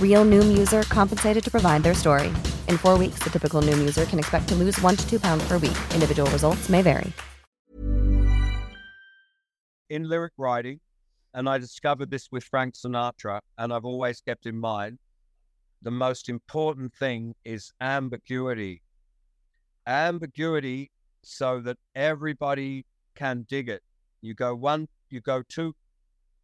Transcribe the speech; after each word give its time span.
Real 0.00 0.24
Noom 0.24 0.56
user 0.56 0.84
compensated 0.84 1.42
to 1.42 1.50
provide 1.50 1.82
their 1.82 1.94
story. 1.94 2.28
In 2.68 2.78
four 2.78 2.96
weeks, 2.96 3.18
the 3.24 3.30
typical 3.30 3.60
Noom 3.60 3.78
user 3.78 4.04
can 4.04 4.20
expect 4.20 4.46
to 4.50 4.54
lose 4.54 4.80
one 4.80 4.94
to 4.94 5.10
two 5.10 5.18
pounds 5.18 5.46
per 5.48 5.58
week. 5.58 5.76
Individual 5.92 6.30
results 6.30 6.68
may 6.68 6.82
vary. 6.82 7.12
In 9.90 10.08
lyric 10.08 10.32
writing, 10.38 10.78
and 11.34 11.48
I 11.48 11.58
discovered 11.58 12.10
this 12.10 12.28
with 12.30 12.44
Frank 12.44 12.74
Sinatra, 12.74 13.40
and 13.58 13.72
I've 13.72 13.84
always 13.84 14.20
kept 14.20 14.46
in 14.46 14.56
mind 14.56 14.98
the 15.82 15.90
most 15.90 16.30
important 16.30 16.94
thing 16.94 17.34
is 17.44 17.72
ambiguity. 17.80 18.80
Ambiguity 19.86 20.90
so 21.22 21.60
that 21.60 21.76
everybody 21.94 22.86
can 23.14 23.44
dig 23.48 23.68
it. 23.68 23.82
You 24.22 24.32
go 24.34 24.54
one, 24.54 24.88
you 25.10 25.20
go 25.20 25.42
too, 25.42 25.74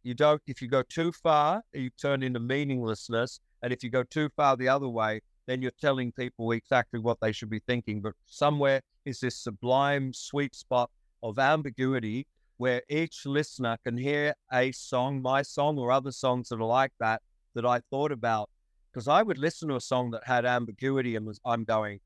you 0.03 0.13
don't, 0.13 0.41
if 0.47 0.61
you 0.61 0.67
go 0.67 0.83
too 0.83 1.11
far, 1.11 1.61
you 1.73 1.89
turn 1.91 2.23
into 2.23 2.39
meaninglessness. 2.39 3.39
And 3.61 3.71
if 3.71 3.83
you 3.83 3.89
go 3.89 4.03
too 4.03 4.29
far 4.35 4.57
the 4.57 4.69
other 4.69 4.89
way, 4.89 5.21
then 5.47 5.61
you're 5.61 5.71
telling 5.79 6.11
people 6.11 6.51
exactly 6.51 6.99
what 6.99 7.19
they 7.21 7.31
should 7.31 7.49
be 7.49 7.61
thinking. 7.67 8.01
But 8.01 8.13
somewhere 8.25 8.81
is 9.05 9.19
this 9.19 9.35
sublime 9.37 10.13
sweet 10.13 10.55
spot 10.55 10.89
of 11.21 11.37
ambiguity 11.37 12.27
where 12.57 12.81
each 12.89 13.25
listener 13.25 13.77
can 13.83 13.97
hear 13.97 14.35
a 14.51 14.71
song, 14.71 15.21
my 15.21 15.41
song, 15.41 15.77
or 15.77 15.91
other 15.91 16.11
songs 16.11 16.49
that 16.49 16.59
are 16.59 16.63
like 16.63 16.93
that, 16.99 17.21
that 17.55 17.65
I 17.65 17.81
thought 17.89 18.11
about. 18.11 18.49
Because 18.91 19.07
I 19.07 19.23
would 19.23 19.37
listen 19.37 19.69
to 19.69 19.75
a 19.75 19.81
song 19.81 20.11
that 20.11 20.25
had 20.25 20.45
ambiguity 20.45 21.15
and 21.15 21.25
was, 21.25 21.39
I'm 21.45 21.63
going, 21.63 21.99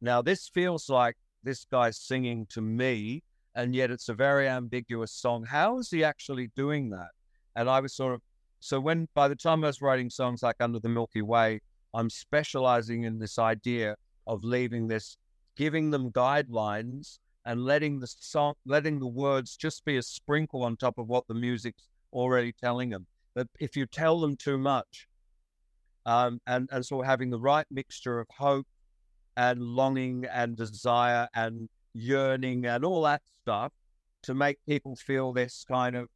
now 0.00 0.22
this 0.22 0.48
feels 0.48 0.88
like 0.88 1.16
this 1.42 1.64
guy's 1.64 1.98
singing 1.98 2.46
to 2.50 2.60
me, 2.60 3.22
and 3.54 3.74
yet 3.74 3.90
it's 3.90 4.08
a 4.08 4.14
very 4.14 4.48
ambiguous 4.48 5.12
song. 5.12 5.44
How 5.44 5.78
is 5.78 5.90
he 5.90 6.04
actually 6.04 6.50
doing 6.56 6.90
that? 6.90 7.08
And 7.56 7.68
I 7.68 7.80
was 7.80 7.94
sort 7.94 8.14
of, 8.14 8.22
so 8.60 8.80
when 8.80 9.08
by 9.14 9.28
the 9.28 9.36
time 9.36 9.64
I 9.64 9.68
was 9.68 9.82
writing 9.82 10.10
songs 10.10 10.42
like 10.42 10.56
Under 10.60 10.78
the 10.78 10.88
Milky 10.88 11.22
Way, 11.22 11.60
I'm 11.94 12.08
specializing 12.08 13.04
in 13.04 13.18
this 13.18 13.38
idea 13.38 13.96
of 14.26 14.44
leaving 14.44 14.88
this, 14.88 15.18
giving 15.56 15.90
them 15.90 16.10
guidelines 16.10 17.18
and 17.44 17.64
letting 17.64 17.98
the 17.98 18.06
song, 18.06 18.54
letting 18.64 18.98
the 18.98 19.06
words 19.06 19.56
just 19.56 19.84
be 19.84 19.96
a 19.96 20.02
sprinkle 20.02 20.62
on 20.62 20.76
top 20.76 20.98
of 20.98 21.08
what 21.08 21.26
the 21.26 21.34
music's 21.34 21.88
already 22.12 22.52
telling 22.52 22.90
them. 22.90 23.06
But 23.34 23.48
if 23.58 23.76
you 23.76 23.86
tell 23.86 24.20
them 24.20 24.36
too 24.36 24.58
much, 24.58 25.08
um, 26.06 26.40
and 26.46 26.68
and 26.72 26.84
so 26.84 27.02
having 27.02 27.30
the 27.30 27.40
right 27.40 27.66
mixture 27.70 28.20
of 28.20 28.26
hope 28.30 28.66
and 29.36 29.60
longing 29.62 30.26
and 30.32 30.56
desire 30.56 31.28
and 31.34 31.68
yearning 31.94 32.66
and 32.66 32.84
all 32.84 33.02
that 33.02 33.22
stuff 33.42 33.72
to 34.22 34.34
make 34.34 34.58
people 34.66 34.94
feel 34.96 35.32
this 35.32 35.64
kind 35.66 35.96
of, 35.96 36.08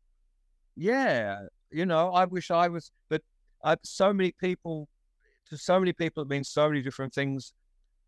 yeah, 0.77 1.39
you 1.71 1.87
know, 1.87 2.11
I 2.11 2.27
wish 2.27 2.51
I 2.51 2.69
was, 2.69 2.93
but 3.09 3.23
I 3.65 3.77
so 3.83 4.13
many 4.13 4.33
people, 4.33 4.89
to 5.49 5.57
so 5.57 5.81
many 5.81 5.93
people, 5.93 6.23
it 6.23 6.29
means 6.29 6.49
so 6.51 6.69
many 6.69 6.83
different 6.83 7.15
things, 7.15 7.53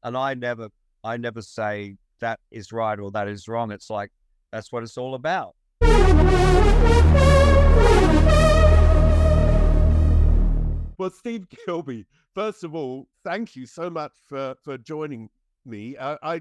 and 0.02 0.16
I 0.16 0.34
never, 0.34 0.68
I 1.02 1.16
never 1.16 1.40
say 1.42 1.96
that 2.20 2.40
is 2.50 2.70
right 2.70 2.98
or 2.98 3.10
that 3.12 3.26
is 3.26 3.48
wrong. 3.48 3.72
It's 3.72 3.88
like 3.88 4.10
that's 4.52 4.70
what 4.70 4.82
it's 4.82 4.98
all 4.98 5.14
about. 5.14 5.54
Well, 10.98 11.10
Steve 11.10 11.46
Kilbey, 11.48 12.06
first 12.34 12.64
of 12.64 12.74
all, 12.74 13.06
thank 13.24 13.56
you 13.56 13.66
so 13.66 13.88
much 13.88 14.12
for 14.26 14.56
for 14.62 14.76
joining 14.76 15.30
me. 15.64 15.96
Uh, 15.96 16.16
I 16.22 16.40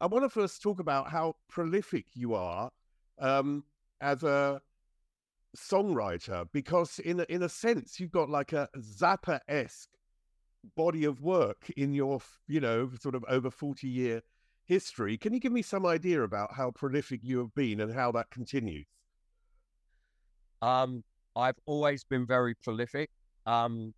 I 0.00 0.06
want 0.06 0.24
to 0.24 0.28
first 0.28 0.60
talk 0.60 0.80
about 0.80 1.10
how 1.10 1.36
prolific 1.48 2.06
you 2.14 2.34
are 2.34 2.70
um, 3.20 3.64
as 4.00 4.22
a 4.24 4.60
songwriter, 5.56 6.46
because 6.52 6.98
in 6.98 7.20
a, 7.20 7.26
in 7.28 7.42
a 7.42 7.48
sense, 7.48 7.98
you've 7.98 8.12
got 8.12 8.28
like 8.28 8.52
a 8.52 8.68
Zappa 8.76 9.40
esque 9.48 9.90
body 10.76 11.04
of 11.04 11.22
work 11.22 11.70
in 11.76 11.94
your 11.94 12.20
you 12.48 12.60
know 12.60 12.90
sort 13.00 13.14
of 13.14 13.24
over 13.28 13.50
forty 13.50 13.88
year 13.88 14.22
history. 14.64 15.16
Can 15.16 15.32
you 15.32 15.40
give 15.40 15.52
me 15.52 15.62
some 15.62 15.86
idea 15.86 16.22
about 16.22 16.54
how 16.54 16.70
prolific 16.70 17.20
you 17.22 17.38
have 17.38 17.54
been 17.54 17.80
and 17.80 17.92
how 17.92 18.12
that 18.12 18.30
continues? 18.30 18.86
Um, 20.60 21.02
I've 21.34 21.58
always 21.66 22.04
been 22.04 22.26
very 22.26 22.54
prolific. 22.54 23.10
Um, 23.46 23.94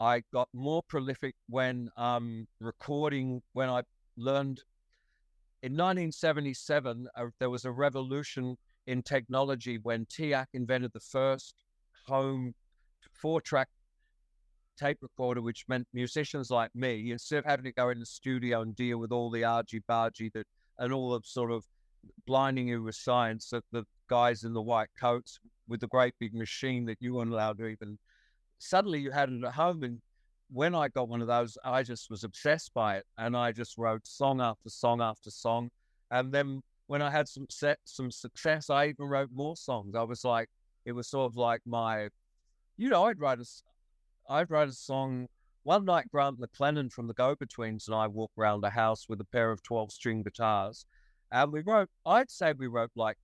I 0.00 0.22
got 0.32 0.48
more 0.54 0.82
prolific 0.82 1.34
when 1.48 1.90
um, 1.96 2.48
recording, 2.58 3.42
when 3.52 3.68
I 3.68 3.82
learned 4.16 4.62
in 5.62 5.72
1977, 5.72 7.06
uh, 7.14 7.26
there 7.38 7.50
was 7.50 7.66
a 7.66 7.70
revolution 7.70 8.56
in 8.86 9.02
technology 9.02 9.78
when 9.78 10.06
TEAC 10.06 10.46
invented 10.54 10.92
the 10.92 11.00
first 11.00 11.54
home 12.06 12.54
four 13.12 13.40
track 13.40 13.68
tape 14.78 14.98
recorder, 15.02 15.42
which 15.42 15.64
meant 15.68 15.86
musicians 15.92 16.50
like 16.50 16.74
me, 16.74 17.12
instead 17.12 17.38
of 17.38 17.44
having 17.44 17.64
to 17.64 17.72
go 17.72 17.90
in 17.90 18.00
the 18.00 18.06
studio 18.06 18.62
and 18.62 18.74
deal 18.74 18.98
with 18.98 19.12
all 19.12 19.30
the 19.30 19.44
argy 19.44 19.80
bargy 19.88 20.32
that 20.32 20.46
and 20.78 20.92
all 20.92 21.10
the 21.10 21.20
sort 21.24 21.50
of 21.50 21.64
blinding 22.26 22.68
you 22.68 22.82
with 22.82 22.94
science 22.94 23.50
that 23.50 23.64
the 23.72 23.84
guys 24.08 24.44
in 24.44 24.54
the 24.54 24.62
white 24.62 24.88
coats 24.98 25.38
with 25.68 25.80
the 25.80 25.86
great 25.88 26.14
big 26.18 26.34
machine 26.34 26.86
that 26.86 26.96
you 27.00 27.14
weren't 27.14 27.30
allowed 27.30 27.58
to 27.58 27.66
even 27.66 27.98
suddenly 28.58 29.00
you 29.00 29.10
had 29.10 29.30
it 29.30 29.44
at 29.44 29.52
home. 29.52 29.82
And 29.82 30.00
when 30.50 30.74
I 30.74 30.88
got 30.88 31.08
one 31.08 31.20
of 31.20 31.26
those, 31.26 31.58
I 31.64 31.82
just 31.82 32.10
was 32.10 32.24
obsessed 32.24 32.72
by 32.74 32.96
it, 32.96 33.06
and 33.18 33.36
I 33.36 33.52
just 33.52 33.76
wrote 33.76 34.06
song 34.06 34.40
after 34.40 34.68
song 34.68 35.00
after 35.00 35.30
song. 35.30 35.70
And 36.10 36.32
then 36.32 36.60
when 36.90 37.02
I 37.02 37.10
had 37.10 37.28
some 37.28 37.46
set 37.50 37.78
some 37.84 38.10
success, 38.10 38.68
I 38.68 38.88
even 38.88 39.06
wrote 39.06 39.30
more 39.32 39.56
songs. 39.56 39.94
I 39.94 40.02
was 40.02 40.24
like, 40.24 40.48
it 40.84 40.92
was 40.92 41.08
sort 41.08 41.30
of 41.30 41.36
like 41.36 41.60
my, 41.64 42.08
you 42.76 42.88
know, 42.88 43.04
I'd 43.04 43.20
write 43.20 43.38
a, 43.38 43.46
I'd 44.28 44.50
write 44.50 44.68
a 44.68 44.72
song. 44.72 45.28
One 45.62 45.84
night, 45.84 46.10
Grant 46.10 46.40
McLennan 46.40 46.90
from 46.90 47.06
the 47.06 47.14
Go 47.14 47.36
Betweens 47.36 47.86
and 47.86 47.94
I 47.94 48.08
walked 48.08 48.36
around 48.36 48.62
the 48.62 48.70
house 48.70 49.08
with 49.08 49.20
a 49.20 49.24
pair 49.24 49.52
of 49.52 49.62
twelve 49.62 49.92
string 49.92 50.24
guitars, 50.24 50.84
and 51.30 51.52
we 51.52 51.60
wrote. 51.60 51.90
I'd 52.04 52.30
say 52.30 52.54
we 52.54 52.66
wrote 52.66 52.90
like 52.96 53.18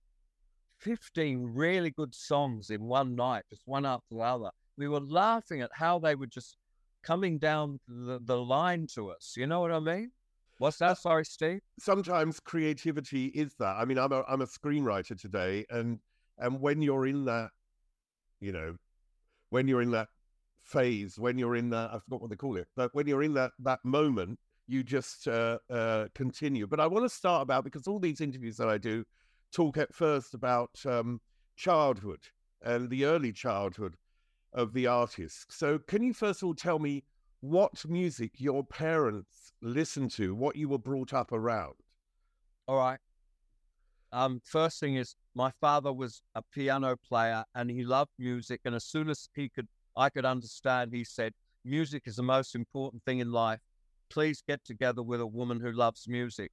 15 0.79 1.43
really 1.53 1.89
good 1.91 2.15
songs 2.15 2.69
in 2.69 2.83
one 2.83 3.15
night, 3.15 3.43
just 3.49 3.63
one 3.65 3.85
after 3.85 4.15
the 4.15 4.21
other 4.21 4.51
we 4.77 4.87
were 4.87 5.01
laughing 5.01 5.61
at 5.61 5.71
how 5.73 5.99
they 5.99 6.15
were 6.15 6.27
just 6.27 6.55
coming 7.03 7.37
down 7.37 7.79
the, 7.87 8.19
the 8.23 8.37
line 8.37 8.87
to 8.93 9.09
us. 9.09 9.33
You 9.35 9.47
know 9.47 9.59
what 9.59 9.71
I 9.71 9.79
mean? 9.79 10.11
What's 10.59 10.77
that? 10.77 10.97
Sorry, 10.97 11.23
Steve. 11.23 11.59
Sometimes 11.79 12.39
creativity 12.39 13.27
is 13.27 13.53
that. 13.59 13.75
I 13.77 13.85
mean, 13.85 13.99
I'm 13.99 14.11
a 14.11 14.23
I'm 14.27 14.41
a 14.41 14.47
screenwriter 14.47 15.19
today, 15.19 15.65
and 15.69 15.99
and 16.39 16.59
when 16.59 16.81
you're 16.81 17.05
in 17.05 17.25
that, 17.25 17.49
you 18.39 18.51
know, 18.51 18.75
when 19.49 19.67
you're 19.67 19.81
in 19.83 19.91
that 19.91 20.07
phase, 20.63 21.19
when 21.19 21.37
you're 21.37 21.55
in 21.55 21.69
that, 21.69 21.91
I 21.93 21.99
forgot 21.99 22.21
what 22.21 22.29
they 22.31 22.35
call 22.35 22.57
it, 22.57 22.67
but 22.75 22.93
when 22.93 23.07
you're 23.07 23.23
in 23.23 23.35
that 23.35 23.51
that 23.59 23.85
moment, 23.85 24.39
you 24.67 24.83
just 24.83 25.27
uh, 25.27 25.59
uh, 25.69 26.07
continue. 26.15 26.65
But 26.65 26.79
I 26.79 26.87
want 26.87 27.05
to 27.05 27.09
start 27.09 27.43
about 27.43 27.63
because 27.63 27.87
all 27.87 27.99
these 27.99 28.21
interviews 28.21 28.57
that 28.57 28.67
I 28.67 28.79
do 28.79 29.05
talk 29.51 29.77
at 29.77 29.93
first 29.93 30.33
about 30.33 30.71
um, 30.85 31.21
childhood 31.55 32.19
and 32.63 32.89
the 32.89 33.05
early 33.05 33.31
childhood 33.31 33.95
of 34.53 34.73
the 34.73 34.87
artist. 34.87 35.53
So, 35.53 35.77
can 35.77 36.01
you 36.01 36.13
first 36.13 36.41
of 36.41 36.47
all 36.47 36.55
tell 36.55 36.79
me 36.79 37.03
what 37.41 37.85
music 37.87 38.31
your 38.39 38.63
parents 38.63 39.46
listened 39.61 40.11
to, 40.11 40.35
what 40.35 40.55
you 40.55 40.69
were 40.69 40.77
brought 40.77 41.13
up 41.13 41.31
around? 41.31 41.75
All 42.67 42.77
right. 42.77 42.99
Um, 44.11 44.41
first 44.43 44.79
thing 44.79 44.95
is, 44.95 45.15
my 45.35 45.51
father 45.61 45.91
was 45.91 46.21
a 46.35 46.41
piano 46.41 46.95
player 46.95 47.43
and 47.55 47.69
he 47.69 47.83
loved 47.83 48.11
music. 48.17 48.61
And 48.65 48.73
as 48.75 48.85
soon 48.85 49.09
as 49.09 49.29
he 49.35 49.49
could, 49.49 49.67
I 49.95 50.09
could 50.09 50.25
understand, 50.25 50.93
he 50.93 51.03
said, 51.03 51.33
Music 51.65 52.03
is 52.05 52.15
the 52.15 52.23
most 52.23 52.55
important 52.55 53.03
thing 53.03 53.19
in 53.19 53.31
life. 53.31 53.59
Please 54.09 54.41
get 54.47 54.63
together 54.63 55.03
with 55.03 55.19
a 55.19 55.27
woman 55.27 55.59
who 55.59 55.71
loves 55.71 56.07
music 56.07 56.51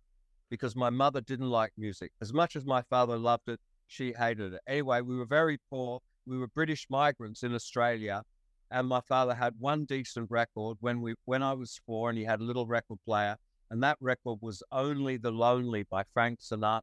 because 0.50 0.74
my 0.74 0.90
mother 0.90 1.20
didn't 1.20 1.50
like 1.50 1.72
music. 1.78 2.10
As 2.20 2.32
much 2.32 2.56
as 2.56 2.64
my 2.64 2.82
father 2.82 3.16
loved 3.16 3.48
it, 3.48 3.60
she 3.86 4.12
hated 4.12 4.54
it. 4.54 4.60
Anyway, 4.66 5.00
we 5.02 5.16
were 5.16 5.24
very 5.24 5.58
poor. 5.70 6.00
We 6.26 6.38
were 6.38 6.48
British 6.48 6.86
migrants 6.90 7.42
in 7.42 7.54
Australia. 7.54 8.22
And 8.70 8.88
my 8.88 9.00
father 9.00 9.34
had 9.34 9.54
one 9.58 9.84
decent 9.84 10.30
record 10.30 10.78
when 10.80 11.00
we 11.00 11.14
when 11.24 11.42
I 11.42 11.52
was 11.52 11.80
four, 11.86 12.08
and 12.10 12.18
he 12.18 12.24
had 12.24 12.40
a 12.40 12.44
little 12.44 12.66
record 12.66 12.98
player, 13.04 13.36
and 13.70 13.82
that 13.82 13.98
record 14.00 14.38
was 14.40 14.62
Only 14.72 15.16
the 15.16 15.30
Lonely 15.30 15.84
by 15.84 16.04
Frank 16.12 16.40
Sinatra. 16.40 16.82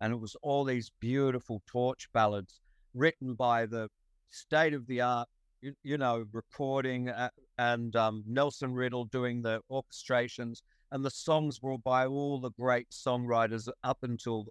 And 0.00 0.12
it 0.12 0.20
was 0.20 0.36
all 0.42 0.64
these 0.64 0.90
beautiful 1.00 1.62
torch 1.66 2.08
ballads 2.12 2.60
written 2.94 3.34
by 3.34 3.66
the 3.66 3.88
state 4.30 4.74
of 4.74 4.86
the 4.86 5.00
art 5.00 5.28
you, 5.64 5.72
you 5.82 5.98
know, 5.98 6.26
recording 6.32 7.08
uh, 7.08 7.30
and 7.56 7.96
um, 7.96 8.22
Nelson 8.26 8.74
Riddle 8.74 9.06
doing 9.06 9.40
the 9.40 9.60
orchestrations, 9.70 10.58
and 10.92 11.04
the 11.04 11.10
songs 11.10 11.62
were 11.62 11.78
by 11.78 12.06
all 12.06 12.38
the 12.38 12.50
great 12.50 12.90
songwriters 12.90 13.68
up 13.82 13.98
until, 14.02 14.46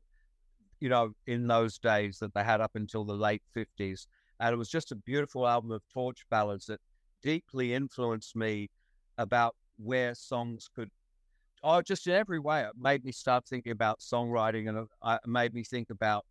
you 0.80 0.90
know, 0.90 1.12
in 1.28 1.46
those 1.48 1.78
days 1.78 2.18
that 2.20 2.34
they 2.34 2.44
had 2.44 2.62
up 2.62 2.72
until 2.76 3.06
the 3.06 3.14
late 3.14 3.44
50s. 3.56 4.08
And 4.44 4.54
it 4.54 4.58
was 4.58 4.70
just 4.70 4.92
a 4.92 4.96
beautiful 4.98 5.48
album 5.48 5.72
of 5.72 5.82
torch 5.94 6.26
ballads 6.30 6.66
that 6.66 6.82
deeply 7.24 7.74
influenced 7.74 8.36
me 8.36 8.70
about 9.18 9.56
where 9.78 10.14
songs 10.14 10.70
could 10.76 10.90
oh, 11.64 11.82
just 11.82 12.06
in 12.08 12.14
every 12.14 12.40
way, 12.40 12.64
it 12.64 12.74
made 12.78 13.06
me 13.06 13.12
start 13.14 13.46
thinking 13.48 13.72
about 13.72 14.02
songwriting 14.02 14.68
and 14.68 14.86
uh, 15.02 15.18
it 15.24 15.30
made 15.30 15.54
me 15.54 15.64
think 15.64 15.90
about 15.90 16.26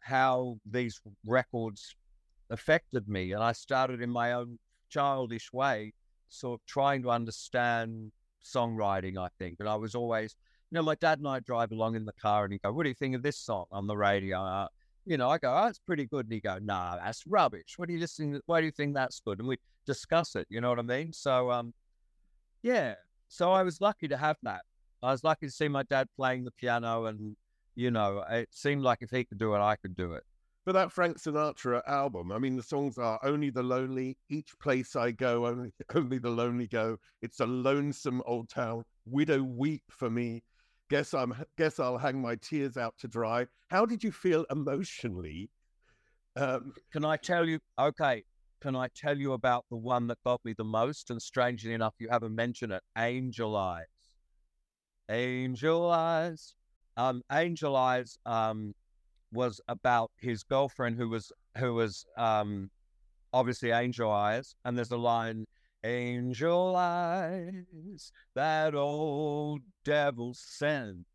how 0.00 0.56
these 0.64 1.02
records 1.26 1.94
affected 2.48 3.06
me. 3.10 3.32
And 3.32 3.42
I 3.42 3.52
started 3.52 4.00
in 4.00 4.08
my 4.08 4.32
own 4.32 4.58
childish 4.88 5.52
way, 5.52 5.92
sort 6.30 6.60
of 6.60 6.66
trying 6.66 7.02
to 7.02 7.10
understand 7.10 8.10
songwriting, 8.42 9.18
I 9.18 9.28
think. 9.38 9.56
And 9.60 9.68
I 9.68 9.74
was 9.74 9.94
always, 9.94 10.34
you 10.70 10.76
know, 10.76 10.82
my 10.82 10.94
dad 10.94 11.18
and 11.18 11.28
I 11.28 11.40
drive 11.40 11.72
along 11.72 11.94
in 11.94 12.06
the 12.06 12.14
car 12.14 12.44
and 12.44 12.54
he'd 12.54 12.62
go, 12.62 12.72
What 12.72 12.84
do 12.84 12.88
you 12.88 12.94
think 12.94 13.14
of 13.14 13.22
this 13.22 13.36
song 13.36 13.66
on 13.70 13.86
the 13.86 13.98
radio? 13.98 14.66
You 15.04 15.16
know, 15.16 15.30
I 15.30 15.38
go, 15.38 15.54
Oh, 15.54 15.66
it's 15.66 15.78
pretty 15.78 16.06
good. 16.06 16.26
And 16.26 16.32
he 16.32 16.40
go, 16.40 16.58
Nah, 16.60 16.96
that's 16.96 17.26
rubbish. 17.26 17.74
What 17.76 17.88
do 17.88 17.94
you 17.94 18.00
listening? 18.00 18.40
Why 18.46 18.60
do 18.60 18.66
you 18.66 18.72
think 18.72 18.94
that's 18.94 19.20
good? 19.20 19.38
And 19.38 19.48
we 19.48 19.56
discuss 19.86 20.36
it. 20.36 20.46
You 20.48 20.60
know 20.60 20.70
what 20.70 20.78
I 20.78 20.82
mean? 20.82 21.12
So, 21.12 21.50
um, 21.50 21.74
yeah. 22.62 22.94
So 23.28 23.52
I 23.52 23.62
was 23.62 23.80
lucky 23.80 24.08
to 24.08 24.16
have 24.16 24.36
that. 24.42 24.62
I 25.02 25.10
was 25.10 25.24
lucky 25.24 25.46
to 25.46 25.52
see 25.52 25.68
my 25.68 25.82
dad 25.82 26.08
playing 26.16 26.44
the 26.44 26.52
piano, 26.52 27.06
and 27.06 27.34
you 27.74 27.90
know, 27.90 28.22
it 28.30 28.48
seemed 28.52 28.82
like 28.82 28.98
if 29.00 29.10
he 29.10 29.24
could 29.24 29.38
do 29.38 29.54
it, 29.54 29.58
I 29.58 29.74
could 29.76 29.96
do 29.96 30.12
it 30.12 30.22
for 30.64 30.72
that 30.72 30.92
Frank 30.92 31.18
Sinatra 31.18 31.82
album. 31.88 32.30
I 32.30 32.38
mean, 32.38 32.56
the 32.56 32.62
songs 32.62 32.98
are 32.98 33.18
Only 33.22 33.50
the 33.50 33.62
Lonely, 33.62 34.16
Each 34.28 34.56
Place 34.60 34.94
I 34.94 35.10
Go, 35.10 35.46
Only, 35.46 35.72
only 35.94 36.18
the 36.18 36.30
Lonely 36.30 36.68
Go. 36.68 36.98
It's 37.20 37.40
a 37.40 37.46
lonesome 37.46 38.22
old 38.26 38.48
town. 38.48 38.84
Widow 39.06 39.42
weep 39.42 39.82
for 39.90 40.08
me. 40.08 40.42
Guess 40.92 41.14
I'm 41.14 41.34
guess 41.56 41.80
I'll 41.80 41.96
hang 41.96 42.20
my 42.20 42.34
tears 42.34 42.76
out 42.76 42.98
to 42.98 43.08
dry. 43.08 43.46
How 43.70 43.86
did 43.86 44.04
you 44.04 44.12
feel 44.12 44.44
emotionally? 44.50 45.48
Um, 46.36 46.74
can 46.92 47.02
I 47.02 47.16
tell 47.16 47.48
you? 47.48 47.60
Okay, 47.80 48.24
can 48.60 48.76
I 48.76 48.88
tell 48.94 49.16
you 49.16 49.32
about 49.32 49.64
the 49.70 49.78
one 49.78 50.06
that 50.08 50.18
got 50.22 50.44
me 50.44 50.52
the 50.52 50.64
most? 50.64 51.08
And 51.08 51.22
strangely 51.22 51.72
enough, 51.72 51.94
you 51.98 52.10
haven't 52.10 52.34
mentioned 52.34 52.74
it. 52.74 52.82
Angel 52.98 53.56
Eyes. 53.56 53.86
Angel 55.10 55.90
Eyes. 55.90 56.54
Um, 56.98 57.22
Angel 57.32 57.74
Eyes. 57.74 58.18
Um, 58.26 58.74
was 59.32 59.62
about 59.68 60.10
his 60.18 60.42
girlfriend 60.42 60.98
who 60.98 61.08
was 61.08 61.32
who 61.56 61.72
was 61.72 62.04
um, 62.18 62.70
obviously 63.32 63.70
Angel 63.70 64.10
Eyes, 64.10 64.54
and 64.66 64.76
there's 64.76 64.90
a 64.90 64.98
line, 64.98 65.46
Angel 65.84 66.76
Eyes, 66.76 68.12
that 68.34 68.74
old 68.74 69.62
devil 69.84 70.32
sent. 70.34 71.06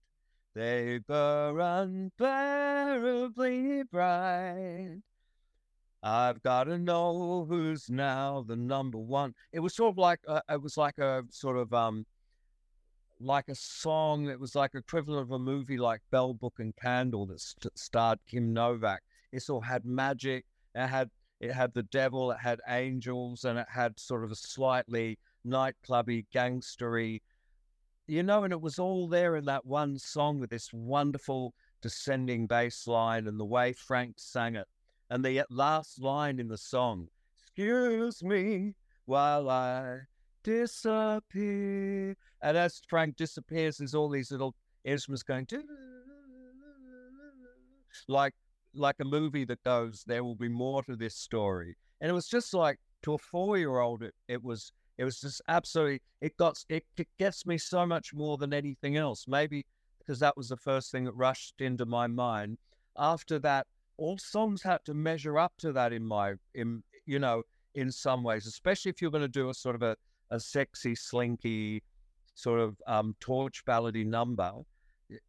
They 0.54 1.00
burn 1.00 1.60
unbearably 2.19 3.84
bright. 3.84 5.02
I've 6.04 6.42
got 6.44 6.66
to 6.66 6.78
know 6.78 7.46
who's 7.48 7.90
now 7.90 8.44
the 8.48 8.56
number 8.56 8.98
one. 8.98 9.34
It 9.52 9.60
was 9.60 9.75
sort 9.75 9.94
of 9.94 9.98
like 9.98 10.19
a, 10.28 10.42
it 10.50 10.62
was 10.62 10.78
like 10.78 10.98
a 10.98 11.24
sort 11.30 11.58
of 11.58 11.74
um 11.74 12.06
like 13.20 13.50
a 13.50 13.56
song. 13.56 14.28
It 14.28 14.40
was 14.40 14.56
like 14.56 14.75
equivalent 14.75 15.24
of 15.24 15.31
a 15.31 15.40
movie 15.40 15.78
like 15.78 16.02
Bell 16.12 16.34
Book 16.34 16.56
and 16.60 16.75
Candle 16.75 17.25
that 17.28 17.40
st- 17.40 17.78
starred 17.78 18.20
Kim 18.28 18.54
Novak. 18.54 19.02
It 19.31 19.42
sort 19.42 19.63
of 19.63 19.70
had 19.70 19.86
magic. 19.86 20.46
It 20.75 20.88
had 20.88 21.10
it 21.39 21.51
had 21.51 21.74
the 21.74 21.84
devil. 21.84 22.31
It 22.31 22.39
had 22.39 22.60
angels, 22.68 23.45
and 23.45 23.60
it 23.60 23.68
had 23.69 24.00
sort 24.00 24.24
of 24.24 24.31
a 24.31 24.36
slightly 24.36 25.19
nightclubby, 25.45 26.25
gangstery, 26.34 27.22
you 28.07 28.24
know. 28.24 28.44
And 28.44 28.54
it 28.54 28.62
was 28.62 28.80
all 28.80 29.07
there 29.07 29.36
in 29.36 29.45
that 29.45 29.66
one 29.66 29.98
song 29.98 30.39
with 30.39 30.50
this 30.50 30.72
wonderful 30.74 31.54
descending 31.81 32.48
bass 32.48 32.88
line 32.88 33.28
and 33.28 33.39
the 33.39 33.45
way 33.45 33.74
Frank 33.74 34.16
sang 34.18 34.56
it. 34.56 34.68
And 35.10 35.24
the 35.24 35.42
uh, 35.42 35.45
last 35.50 36.01
line 36.01 36.39
in 36.39 36.48
the 36.48 36.57
song, 36.57 37.07
"Excuse 37.39 38.24
me 38.24 38.75
while 39.06 39.50
I 39.50 40.01
disappear. 40.44 42.16
And 42.42 42.57
as 42.57 42.81
Frank 42.88 43.18
disappears, 43.18 43.78
there's 43.78 43.95
all 43.95 44.10
these 44.10 44.31
little 44.31 44.56
instruments 44.86 45.24
going 45.24 45.48
like 48.07 48.34
like 48.77 48.95
a 49.00 49.06
movie 49.06 49.45
that 49.45 49.63
goes, 49.63 50.03
there 50.07 50.24
will 50.24 50.35
be 50.35 50.50
more 50.50 50.83
to 50.83 50.95
this 50.95 51.15
story. 51.15 51.75
And 52.01 52.09
it 52.09 52.13
was 52.13 52.27
just 52.27 52.53
like 52.53 52.79
to 53.03 53.13
a 53.13 53.18
four 53.18 53.57
year 53.57 53.79
old, 53.79 54.03
it, 54.03 54.13
it 54.27 54.44
was 54.44 54.71
it 54.97 55.03
was 55.03 55.19
just 55.19 55.41
absolutely 55.47 56.01
it 56.21 56.35
got 56.38 56.63
it, 56.69 56.85
it 56.97 57.07
gets 57.19 57.45
me 57.45 57.57
so 57.57 57.85
much 57.85 58.13
more 58.13 58.38
than 58.38 58.53
anything 58.53 58.97
else. 58.97 59.25
Maybe 59.27 59.65
because 60.00 60.19
that 60.19 60.38
was 60.38 60.50
the 60.50 60.57
first 60.57 60.91
thing 60.91 61.06
that 61.06 61.13
rushed 61.13 61.62
into 61.62 61.85
my 61.85 62.07
mind. 62.07 62.57
After 62.97 63.39
that, 63.39 63.68
all 63.97 64.18
songs 64.18 64.63
had 64.63 64.84
to 64.86 64.93
measure 64.93 65.38
up 65.38 65.53
to 65.60 65.72
that 65.74 65.93
in 65.93 66.05
my 66.05 66.34
in 66.55 66.84
you 67.05 67.19
know 67.19 67.43
in 67.75 67.91
some 67.91 68.24
ways, 68.24 68.48
especially 68.48 68.89
if 68.89 69.01
you're 69.01 69.12
going 69.12 69.22
to 69.22 69.27
do 69.27 69.50
a 69.50 69.53
sort 69.53 69.75
of 69.75 69.84
a 69.84 69.96
a 70.29 70.39
sexy, 70.39 70.93
slinky, 70.93 71.81
sort 72.36 72.60
of 72.60 72.75
um, 72.86 73.15
torch 73.19 73.63
ballady 73.65 74.05
number. 74.05 74.51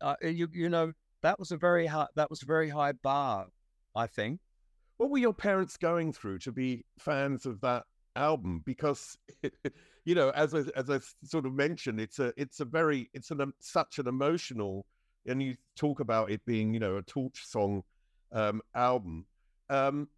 Uh, 0.00 0.16
you 0.22 0.48
you 0.52 0.68
know 0.68 0.92
that 1.22 1.38
was 1.38 1.52
a 1.52 1.56
very 1.56 1.86
high 1.86 2.06
that 2.16 2.30
was 2.30 2.42
a 2.42 2.46
very 2.46 2.68
high 2.68 2.92
bar, 2.92 3.46
I 3.94 4.06
think. 4.06 4.40
What 4.96 5.10
were 5.10 5.18
your 5.18 5.34
parents 5.34 5.76
going 5.76 6.12
through 6.12 6.40
to 6.40 6.52
be 6.52 6.84
fans 6.98 7.46
of 7.46 7.60
that 7.60 7.84
album? 8.16 8.62
Because 8.64 9.16
you 10.04 10.14
know, 10.14 10.30
as 10.30 10.54
I, 10.54 10.64
as 10.74 10.90
I 10.90 11.00
sort 11.24 11.46
of 11.46 11.52
mentioned, 11.52 12.00
it's 12.00 12.18
a 12.18 12.32
it's 12.36 12.60
a 12.60 12.64
very 12.64 13.10
it's 13.12 13.30
an 13.30 13.40
um, 13.40 13.54
such 13.60 13.98
an 13.98 14.08
emotional, 14.08 14.86
and 15.26 15.42
you 15.42 15.56
talk 15.76 16.00
about 16.00 16.30
it 16.30 16.44
being 16.46 16.72
you 16.74 16.80
know 16.80 16.96
a 16.96 17.02
torch 17.02 17.44
song 17.46 17.82
um, 18.32 18.60
album. 18.74 19.26
Um, 19.70 20.08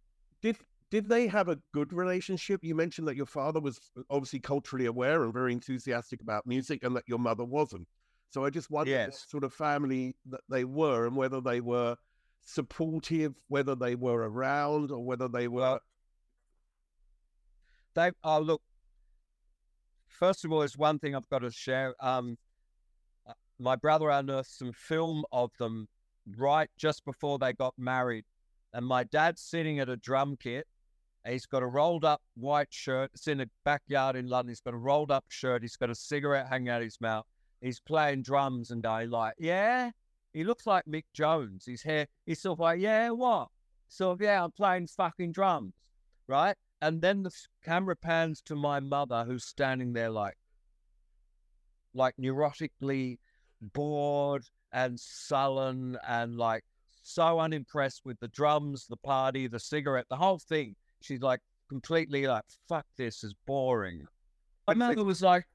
did 0.41 0.57
did 0.89 1.07
they 1.07 1.27
have 1.27 1.47
a 1.47 1.59
good 1.73 1.93
relationship? 1.93 2.63
You 2.63 2.75
mentioned 2.75 3.07
that 3.07 3.15
your 3.15 3.25
father 3.25 3.59
was 3.59 3.79
obviously 4.09 4.39
culturally 4.39 4.85
aware 4.85 5.23
and 5.23 5.33
very 5.33 5.53
enthusiastic 5.53 6.21
about 6.21 6.45
music, 6.45 6.83
and 6.83 6.95
that 6.95 7.03
your 7.07 7.19
mother 7.19 7.45
wasn't. 7.45 7.87
So 8.31 8.45
I 8.45 8.49
just 8.49 8.71
wonder 8.71 8.91
yes. 8.91 9.07
what 9.07 9.29
sort 9.29 9.43
of 9.43 9.53
family 9.53 10.15
that 10.29 10.41
they 10.49 10.63
were, 10.63 11.05
and 11.05 11.15
whether 11.15 11.41
they 11.41 11.61
were 11.61 11.95
supportive, 12.41 13.35
whether 13.47 13.75
they 13.75 13.95
were 13.95 14.29
around, 14.29 14.91
or 14.91 15.03
whether 15.03 15.27
they 15.27 15.47
were. 15.47 15.79
They 17.93 18.11
oh 18.23 18.39
look. 18.39 18.61
First 20.07 20.45
of 20.45 20.51
all, 20.51 20.59
there's 20.59 20.77
one 20.77 20.99
thing 20.99 21.15
I've 21.15 21.29
got 21.29 21.39
to 21.39 21.51
share. 21.51 21.93
Um, 21.99 22.37
uh, 23.27 23.33
my 23.59 23.75
brother 23.75 24.09
unearthed 24.09 24.51
some 24.51 24.71
film 24.71 25.23
of 25.31 25.51
them 25.57 25.87
right 26.37 26.69
just 26.77 27.03
before 27.05 27.37
they 27.37 27.53
got 27.53 27.73
married, 27.77 28.25
and 28.73 28.85
my 28.85 29.03
dad's 29.03 29.41
sitting 29.41 29.79
at 29.79 29.89
a 29.89 29.97
drum 29.97 30.37
kit 30.41 30.67
He's 31.27 31.45
got 31.45 31.61
a 31.61 31.67
rolled 31.67 32.03
up 32.03 32.21
white 32.35 32.73
shirt. 32.73 33.11
It's 33.13 33.27
in 33.27 33.41
a 33.41 33.45
backyard 33.63 34.15
in 34.15 34.27
London. 34.27 34.49
He's 34.49 34.61
got 34.61 34.73
a 34.73 34.77
rolled 34.77 35.11
up 35.11 35.25
shirt. 35.29 35.61
He's 35.61 35.75
got 35.75 35.89
a 35.89 35.95
cigarette 35.95 36.47
hanging 36.47 36.69
out 36.69 36.81
of 36.81 36.85
his 36.85 36.99
mouth. 36.99 37.25
He's 37.61 37.79
playing 37.79 38.23
drums 38.23 38.71
and 38.71 38.81
going 38.81 39.09
like, 39.09 39.35
yeah. 39.37 39.91
He 40.33 40.43
looks 40.43 40.65
like 40.65 40.85
Mick 40.85 41.03
Jones. 41.13 41.65
His 41.65 41.83
hair. 41.83 42.07
He's 42.25 42.41
sort 42.41 42.55
of 42.55 42.59
like, 42.59 42.79
yeah, 42.79 43.09
what? 43.09 43.49
So 43.87 44.17
yeah, 44.19 44.43
I'm 44.43 44.51
playing 44.51 44.87
fucking 44.87 45.33
drums, 45.33 45.73
right? 46.27 46.55
And 46.81 47.01
then 47.01 47.23
the 47.23 47.31
camera 47.63 47.95
pans 47.95 48.41
to 48.43 48.55
my 48.55 48.79
mother, 48.79 49.23
who's 49.25 49.43
standing 49.43 49.93
there 49.93 50.09
like, 50.09 50.37
like 51.93 52.15
neurotically 52.19 53.19
bored 53.61 54.45
and 54.71 54.99
sullen 54.99 55.97
and 56.07 56.37
like 56.37 56.63
so 57.03 57.39
unimpressed 57.39 58.01
with 58.05 58.19
the 58.19 58.29
drums, 58.29 58.87
the 58.87 58.97
party, 58.97 59.47
the 59.47 59.59
cigarette, 59.59 60.05
the 60.09 60.15
whole 60.15 60.39
thing. 60.39 60.75
She's 61.01 61.21
like 61.21 61.41
completely 61.69 62.25
like, 62.25 62.43
fuck 62.67 62.85
this 62.97 63.23
is 63.23 63.35
boring. 63.45 64.05
My 64.67 64.73
mother 64.73 65.03
was 65.03 65.21
like, 65.21 65.45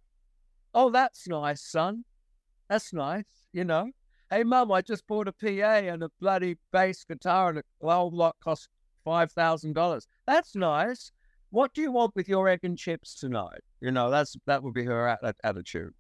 Oh, 0.76 0.90
that's 0.90 1.26
nice, 1.26 1.62
son. 1.62 2.04
That's 2.68 2.92
nice, 2.92 3.24
you 3.54 3.64
know. 3.64 3.90
Hey 4.28 4.42
mum, 4.42 4.70
I 4.70 4.82
just 4.82 5.06
bought 5.06 5.26
a 5.26 5.32
PA 5.32 5.46
and 5.46 6.02
a 6.02 6.10
bloody 6.20 6.58
bass 6.70 7.02
guitar 7.02 7.48
and 7.48 7.58
a 7.58 7.62
whole 7.80 8.10
lot 8.10 8.36
cost 8.44 8.68
five 9.02 9.32
thousand 9.32 9.72
dollars. 9.72 10.06
That's 10.26 10.54
nice. 10.54 11.12
What 11.48 11.72
do 11.72 11.80
you 11.80 11.90
want 11.92 12.14
with 12.14 12.28
your 12.28 12.46
egg 12.46 12.60
and 12.64 12.76
chips 12.76 13.14
tonight? 13.14 13.60
You 13.80 13.90
know, 13.90 14.10
that's 14.10 14.36
that 14.46 14.62
would 14.62 14.74
be 14.74 14.84
her 14.84 15.16
attitude. 15.42 15.94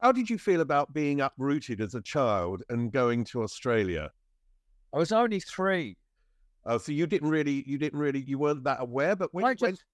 How 0.00 0.12
did 0.12 0.30
you 0.30 0.38
feel 0.38 0.60
about 0.60 0.94
being 0.94 1.20
uprooted 1.20 1.80
as 1.80 1.96
a 1.96 2.02
child 2.02 2.62
and 2.68 2.92
going 2.92 3.24
to 3.24 3.42
Australia? 3.42 4.10
I 4.94 4.98
was 4.98 5.10
only 5.10 5.40
three. 5.40 5.96
Oh, 6.66 6.78
so 6.78 6.92
you 6.92 7.08
didn't 7.08 7.28
really, 7.28 7.64
you 7.66 7.78
didn't 7.78 7.98
really, 7.98 8.20
you 8.20 8.38
weren't 8.38 8.62
that 8.64 8.80
aware. 8.80 9.16
But 9.16 9.34
when 9.34 9.44
I 9.44 9.50
you 9.50 9.56
went, 9.60 9.74
just- 9.74 9.84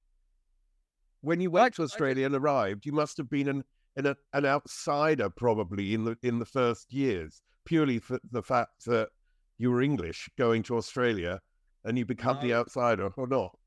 when 1.26 1.40
you 1.40 1.50
went 1.50 1.74
to 1.74 1.82
Australia 1.82 2.24
and 2.24 2.36
arrived, 2.36 2.86
you 2.86 2.92
must 2.92 3.16
have 3.16 3.28
been 3.28 3.48
an 3.48 3.64
an, 3.96 4.14
an 4.32 4.46
outsider 4.46 5.28
probably 5.28 5.92
in 5.92 6.04
the 6.04 6.16
in 6.22 6.38
the 6.38 6.44
first 6.44 6.92
years, 6.92 7.42
purely 7.64 7.98
for 7.98 8.20
the 8.30 8.42
fact 8.42 8.84
that 8.84 9.08
you 9.58 9.72
were 9.72 9.82
English 9.82 10.28
going 10.38 10.62
to 10.62 10.76
Australia 10.76 11.40
and 11.84 11.98
you 11.98 12.04
become 12.06 12.38
the 12.40 12.54
outsider, 12.54 13.10
or 13.16 13.26
not? 13.26 13.58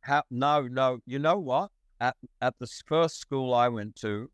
How, 0.00 0.24
no, 0.30 0.62
no. 0.62 0.98
You 1.06 1.20
know 1.20 1.38
what? 1.38 1.70
At 2.00 2.16
at 2.40 2.54
the 2.58 2.66
first 2.86 3.20
school 3.20 3.54
I 3.54 3.68
went 3.68 3.94
to, 3.96 4.28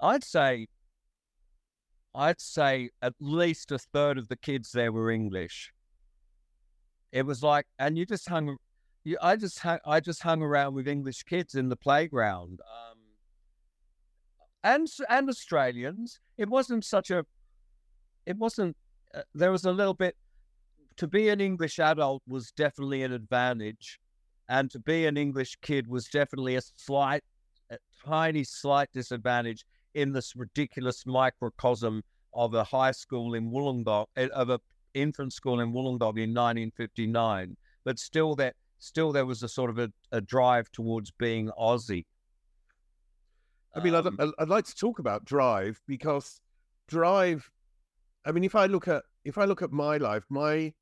I'd 0.00 0.24
say, 0.24 0.68
I'd 2.14 2.40
say 2.40 2.90
at 3.02 3.12
least 3.20 3.72
a 3.72 3.78
third 3.78 4.16
of 4.16 4.28
the 4.28 4.36
kids 4.36 4.72
there 4.72 4.90
were 4.90 5.10
English. 5.10 5.70
It 7.12 7.26
was 7.26 7.42
like, 7.42 7.66
and 7.78 7.98
you 7.98 8.06
just 8.06 8.26
hung, 8.26 8.56
you, 9.04 9.18
I 9.22 9.36
just 9.36 9.58
hung, 9.60 9.78
I 9.86 10.00
just 10.00 10.22
hung 10.22 10.42
around 10.42 10.74
with 10.74 10.88
English 10.88 11.22
kids 11.24 11.54
in 11.54 11.68
the 11.68 11.76
playground, 11.76 12.60
um, 12.62 12.98
and 14.62 14.88
and 15.08 15.28
Australians. 15.28 16.20
It 16.36 16.48
wasn't 16.48 16.84
such 16.84 17.10
a, 17.10 17.24
it 18.26 18.36
wasn't. 18.36 18.76
Uh, 19.14 19.22
there 19.34 19.52
was 19.52 19.64
a 19.64 19.72
little 19.72 19.94
bit. 19.94 20.16
To 20.98 21.08
be 21.08 21.28
an 21.28 21.40
English 21.40 21.78
adult 21.80 22.22
was 22.26 22.52
definitely 22.52 23.02
an 23.02 23.12
advantage 23.12 23.98
and 24.48 24.70
to 24.70 24.78
be 24.78 25.06
an 25.06 25.16
English 25.16 25.56
kid 25.62 25.86
was 25.88 26.06
definitely 26.06 26.56
a 26.56 26.62
slight, 26.76 27.22
a 27.70 27.78
tiny, 28.04 28.44
slight 28.44 28.90
disadvantage 28.92 29.64
in 29.94 30.12
this 30.12 30.34
ridiculous 30.36 31.06
microcosm 31.06 32.02
of 32.34 32.54
a 32.54 32.64
high 32.64 32.90
school 32.90 33.34
in 33.34 33.50
Wollongong, 33.50 34.06
eh, 34.16 34.28
of 34.34 34.50
a 34.50 34.60
infant 34.92 35.32
school 35.32 35.60
in 35.60 35.72
Wollongong 35.72 36.18
in 36.18 36.34
1959. 36.34 37.56
But 37.84 37.98
still, 37.98 38.34
there, 38.34 38.52
still 38.78 39.12
there 39.12 39.26
was 39.26 39.42
a 39.42 39.48
sort 39.48 39.70
of 39.70 39.78
a, 39.78 39.92
a 40.12 40.20
drive 40.20 40.70
towards 40.72 41.10
being 41.10 41.50
Aussie. 41.58 42.06
I 43.74 43.82
mean, 43.82 43.94
I'd, 43.94 44.06
Um, 44.06 44.16
I'd- 44.20 44.32
I'd 44.38 44.48
like 44.48 44.66
to 44.66 44.74
talk 44.76 44.98
about 44.98 45.24
Drive 45.24 45.80
because 45.86 46.40
Drive. 46.86 47.50
I 48.24 48.32
mean, 48.32 48.44
if 48.44 48.54
I 48.54 48.66
look 48.66 48.88
at 48.88 49.04
if 49.24 49.38
I 49.38 49.44
look 49.44 49.62
at 49.62 49.72
my 49.72 49.96
life, 49.96 50.24
my 50.28 50.74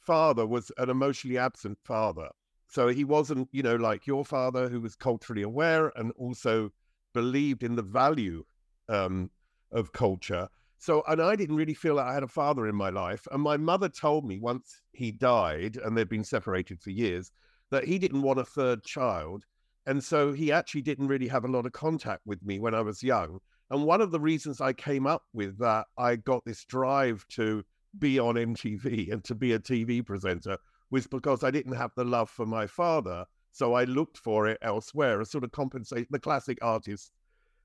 father 0.00 0.46
was 0.46 0.70
an 0.78 0.88
emotionally 0.88 1.36
absent 1.36 1.78
father, 1.84 2.30
so 2.68 2.88
he 2.88 3.04
wasn't, 3.04 3.48
you 3.52 3.62
know, 3.62 3.76
like 3.76 4.06
your 4.06 4.24
father, 4.24 4.68
who 4.68 4.80
was 4.80 4.94
culturally 4.96 5.42
aware 5.42 5.92
and 5.96 6.12
also 6.12 6.70
believed 7.12 7.62
in 7.62 7.74
the 7.76 7.82
value 7.82 8.44
um, 8.88 9.30
of 9.72 9.92
culture. 9.92 10.48
So, 10.78 11.02
and 11.08 11.20
I 11.20 11.34
didn't 11.34 11.56
really 11.56 11.74
feel 11.74 11.94
like 11.94 12.06
I 12.06 12.14
had 12.14 12.22
a 12.22 12.28
father 12.28 12.68
in 12.68 12.76
my 12.76 12.90
life. 12.90 13.26
And 13.32 13.42
my 13.42 13.56
mother 13.56 13.88
told 13.88 14.24
me 14.24 14.38
once 14.38 14.80
he 14.92 15.10
died, 15.10 15.76
and 15.76 15.96
they'd 15.96 16.08
been 16.08 16.24
separated 16.24 16.80
for 16.80 16.90
years, 16.90 17.32
that 17.70 17.84
he 17.84 17.98
didn't 17.98 18.22
want 18.22 18.38
a 18.38 18.44
third 18.44 18.84
child. 18.84 19.44
And 19.86 20.02
so 20.02 20.32
he 20.32 20.52
actually 20.52 20.82
didn't 20.82 21.08
really 21.08 21.28
have 21.28 21.44
a 21.44 21.48
lot 21.48 21.66
of 21.66 21.72
contact 21.72 22.22
with 22.26 22.44
me 22.44 22.58
when 22.60 22.74
I 22.74 22.80
was 22.80 23.02
young. 23.02 23.40
And 23.70 23.84
one 23.84 24.00
of 24.00 24.12
the 24.12 24.20
reasons 24.20 24.60
I 24.60 24.72
came 24.72 25.06
up 25.06 25.24
with 25.32 25.58
that, 25.58 25.86
I 25.98 26.16
got 26.16 26.44
this 26.44 26.64
drive 26.64 27.26
to 27.30 27.64
be 27.98 28.18
on 28.18 28.36
MTV 28.36 29.12
and 29.12 29.24
to 29.24 29.34
be 29.34 29.52
a 29.52 29.58
TV 29.58 30.04
presenter 30.04 30.58
was 30.90 31.06
because 31.06 31.42
I 31.42 31.50
didn't 31.50 31.74
have 31.74 31.90
the 31.96 32.04
love 32.04 32.30
for 32.30 32.46
my 32.46 32.66
father. 32.66 33.24
So 33.52 33.74
I 33.74 33.84
looked 33.84 34.18
for 34.18 34.46
it 34.46 34.58
elsewhere, 34.62 35.20
a 35.20 35.26
sort 35.26 35.44
of 35.44 35.52
compensation, 35.52 36.06
the 36.10 36.18
classic 36.18 36.58
artist 36.62 37.12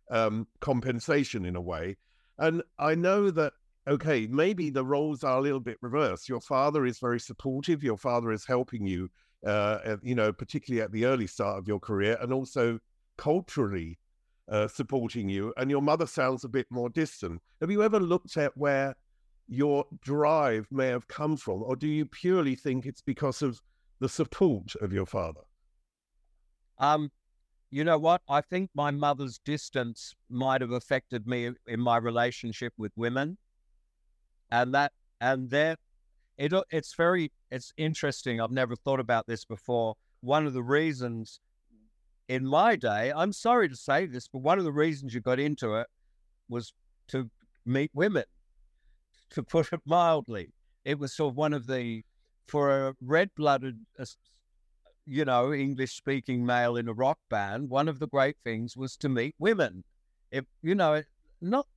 um, 0.09 0.47
compensation 0.59 1.45
in 1.45 1.55
a 1.55 1.61
way. 1.61 1.97
And 2.37 2.63
I 2.79 2.95
know 2.95 3.31
that, 3.31 3.53
okay, 3.87 4.27
maybe 4.27 4.69
the 4.69 4.85
roles 4.85 5.23
are 5.23 5.37
a 5.37 5.41
little 5.41 5.59
bit 5.59 5.77
reversed. 5.81 6.29
Your 6.29 6.41
father 6.41 6.85
is 6.85 6.99
very 6.99 7.19
supportive, 7.19 7.83
your 7.83 7.97
father 7.97 8.31
is 8.31 8.45
helping 8.45 8.85
you, 8.85 9.09
uh, 9.45 9.97
you 10.01 10.15
know, 10.15 10.33
particularly 10.33 10.81
at 10.81 10.91
the 10.91 11.05
early 11.05 11.27
start 11.27 11.59
of 11.59 11.67
your 11.67 11.79
career, 11.79 12.17
and 12.21 12.33
also 12.33 12.79
culturally 13.17 13.99
uh, 14.49 14.67
supporting 14.67 15.29
you. 15.29 15.53
And 15.57 15.69
your 15.69 15.81
mother 15.81 16.07
sounds 16.07 16.43
a 16.43 16.49
bit 16.49 16.67
more 16.69 16.89
distant. 16.89 17.41
Have 17.61 17.71
you 17.71 17.83
ever 17.83 17.99
looked 17.99 18.37
at 18.37 18.57
where 18.57 18.95
your 19.47 19.85
drive 20.01 20.67
may 20.71 20.87
have 20.87 21.07
come 21.07 21.37
from, 21.37 21.61
or 21.63 21.75
do 21.75 21.87
you 21.87 22.05
purely 22.05 22.55
think 22.55 22.85
it's 22.85 23.01
because 23.01 23.41
of 23.41 23.61
the 23.99 24.09
support 24.09 24.73
of 24.81 24.91
your 24.91 25.05
father? 25.05 25.41
Um, 26.79 27.11
you 27.73 27.83
know 27.83 27.97
what? 27.97 28.21
I 28.29 28.41
think 28.41 28.69
my 28.75 28.91
mother's 28.91 29.39
distance 29.39 30.13
might 30.29 30.61
have 30.61 30.69
affected 30.69 31.25
me 31.25 31.49
in 31.65 31.79
my 31.79 31.97
relationship 31.97 32.71
with 32.77 32.91
women, 32.95 33.39
and 34.51 34.75
that 34.75 34.91
and 35.19 35.49
that 35.49 35.79
it 36.37 36.53
it's 36.69 36.93
very 36.93 37.31
it's 37.49 37.73
interesting. 37.75 38.39
I've 38.39 38.51
never 38.51 38.75
thought 38.75 38.99
about 38.99 39.25
this 39.25 39.43
before. 39.43 39.95
One 40.21 40.45
of 40.45 40.53
the 40.53 40.61
reasons 40.61 41.39
in 42.27 42.45
my 42.45 42.75
day, 42.75 43.11
I'm 43.11 43.33
sorry 43.33 43.67
to 43.69 43.75
say 43.75 44.05
this, 44.05 44.27
but 44.27 44.43
one 44.43 44.59
of 44.59 44.65
the 44.65 44.71
reasons 44.71 45.15
you 45.15 45.21
got 45.21 45.39
into 45.39 45.73
it 45.73 45.87
was 46.47 46.73
to 47.07 47.31
meet 47.65 47.89
women. 47.95 48.25
To 49.31 49.41
put 49.41 49.73
it 49.73 49.81
mildly, 49.83 50.53
it 50.85 50.99
was 50.99 51.15
sort 51.15 51.31
of 51.31 51.37
one 51.37 51.53
of 51.53 51.65
the 51.65 52.03
for 52.47 52.89
a 52.89 52.93
red-blooded 53.01 53.79
you 55.05 55.25
know, 55.25 55.53
English 55.53 55.95
speaking 55.95 56.45
male 56.45 56.77
in 56.77 56.87
a 56.87 56.93
rock 56.93 57.19
band, 57.29 57.69
one 57.69 57.87
of 57.87 57.99
the 57.99 58.07
great 58.07 58.37
things 58.43 58.77
was 58.77 58.95
to 58.97 59.09
meet 59.09 59.35
women. 59.39 59.83
If 60.31 60.45
you 60.61 60.75
know, 60.75 60.93
it, 60.93 61.07
not 61.41 61.67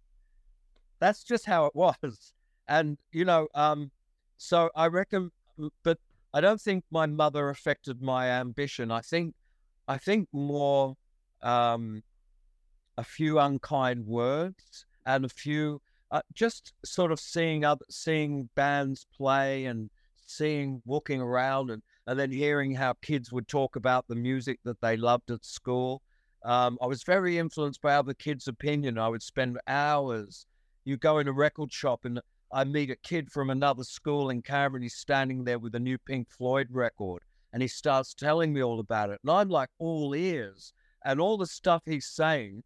that's 0.98 1.24
just 1.24 1.46
how 1.46 1.66
it 1.66 1.74
was. 1.74 2.32
And 2.68 2.98
you 3.12 3.24
know, 3.24 3.48
um, 3.54 3.90
so 4.36 4.70
I 4.74 4.86
reckon, 4.86 5.30
but 5.82 5.98
I 6.32 6.40
don't 6.40 6.60
think 6.60 6.84
my 6.90 7.06
mother 7.06 7.48
affected 7.48 8.02
my 8.02 8.28
ambition. 8.28 8.90
I 8.90 9.00
think, 9.00 9.34
I 9.88 9.98
think 9.98 10.28
more 10.32 10.96
um, 11.42 12.02
a 12.98 13.04
few 13.04 13.38
unkind 13.38 14.06
words 14.06 14.84
and 15.04 15.24
a 15.24 15.28
few 15.28 15.80
uh, 16.10 16.22
just 16.34 16.72
sort 16.84 17.12
of 17.12 17.20
seeing 17.20 17.64
other 17.64 17.84
seeing 17.90 18.48
bands 18.54 19.06
play 19.16 19.64
and 19.64 19.90
seeing 20.26 20.82
walking 20.84 21.20
around 21.20 21.70
and 21.70 21.82
and 22.06 22.18
then 22.18 22.30
hearing 22.30 22.72
how 22.72 22.94
kids 23.02 23.32
would 23.32 23.48
talk 23.48 23.76
about 23.76 24.06
the 24.06 24.14
music 24.14 24.60
that 24.64 24.80
they 24.80 24.96
loved 24.96 25.30
at 25.30 25.44
school. 25.44 26.02
Um, 26.44 26.78
I 26.80 26.86
was 26.86 27.02
very 27.02 27.38
influenced 27.38 27.82
by 27.82 27.94
other 27.94 28.14
kids' 28.14 28.46
opinion. 28.46 28.98
I 28.98 29.08
would 29.08 29.22
spend 29.22 29.58
hours. 29.66 30.46
You 30.84 30.96
go 30.96 31.18
in 31.18 31.26
a 31.26 31.32
record 31.32 31.72
shop 31.72 32.04
and 32.04 32.20
I 32.52 32.62
meet 32.62 32.90
a 32.90 32.96
kid 32.96 33.30
from 33.32 33.50
another 33.50 33.82
school 33.82 34.30
in 34.30 34.42
Canberra 34.42 34.76
and 34.76 34.84
he's 34.84 34.94
standing 34.94 35.42
there 35.42 35.58
with 35.58 35.74
a 35.74 35.80
new 35.80 35.98
Pink 35.98 36.28
Floyd 36.30 36.68
record 36.70 37.22
and 37.52 37.60
he 37.60 37.68
starts 37.68 38.14
telling 38.14 38.52
me 38.52 38.62
all 38.62 38.78
about 38.78 39.10
it. 39.10 39.18
And 39.24 39.32
I'm 39.32 39.48
like 39.48 39.70
all 39.78 40.14
ears. 40.14 40.72
And 41.04 41.20
all 41.20 41.36
the 41.36 41.46
stuff 41.46 41.82
he's 41.86 42.06
saying, 42.06 42.62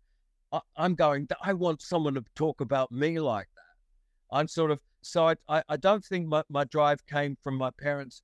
I, 0.52 0.60
I'm 0.76 0.94
going, 0.94 1.28
I 1.42 1.52
want 1.54 1.80
someone 1.80 2.14
to 2.14 2.24
talk 2.34 2.60
about 2.60 2.92
me 2.92 3.20
like 3.20 3.48
that. 3.54 4.36
I'm 4.36 4.48
sort 4.48 4.70
of, 4.70 4.80
so 5.02 5.28
I, 5.28 5.34
I, 5.48 5.62
I 5.70 5.76
don't 5.76 6.04
think 6.04 6.26
my, 6.26 6.42
my 6.50 6.64
drive 6.64 7.06
came 7.06 7.36
from 7.42 7.56
my 7.56 7.70
parents 7.80 8.22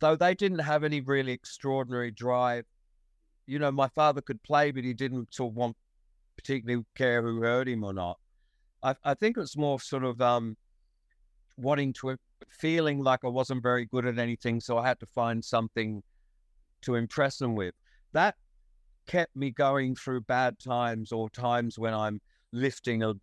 though 0.00 0.16
they 0.16 0.34
didn't 0.34 0.60
have 0.60 0.84
any 0.84 1.00
really 1.00 1.32
extraordinary 1.32 2.10
drive. 2.10 2.64
You 3.46 3.58
know, 3.58 3.72
my 3.72 3.88
father 3.88 4.20
could 4.20 4.42
play, 4.42 4.70
but 4.70 4.84
he 4.84 4.94
didn't 4.94 5.34
sort 5.34 5.52
of 5.52 5.56
want 5.56 5.76
particularly 6.36 6.84
care 6.96 7.22
who 7.22 7.42
heard 7.42 7.68
him 7.68 7.84
or 7.84 7.92
not. 7.92 8.18
I, 8.82 8.94
I 9.04 9.14
think 9.14 9.36
it's 9.36 9.56
more 9.56 9.80
sort 9.80 10.04
of 10.04 10.20
um, 10.20 10.56
wanting 11.56 11.92
to 11.94 12.16
feeling 12.48 13.02
like 13.02 13.20
I 13.24 13.28
wasn't 13.28 13.62
very 13.62 13.86
good 13.86 14.06
at 14.06 14.18
anything, 14.18 14.60
so 14.60 14.78
I 14.78 14.86
had 14.86 15.00
to 15.00 15.06
find 15.06 15.44
something 15.44 16.02
to 16.82 16.94
impress 16.96 17.38
them 17.38 17.54
with. 17.54 17.74
That 18.12 18.36
kept 19.06 19.34
me 19.36 19.50
going 19.50 19.94
through 19.94 20.22
bad 20.22 20.58
times 20.58 21.12
or 21.12 21.30
times 21.30 21.78
when 21.78 21.94
I'm 21.94 22.20
lifting 22.52 23.02
a 23.02 23.14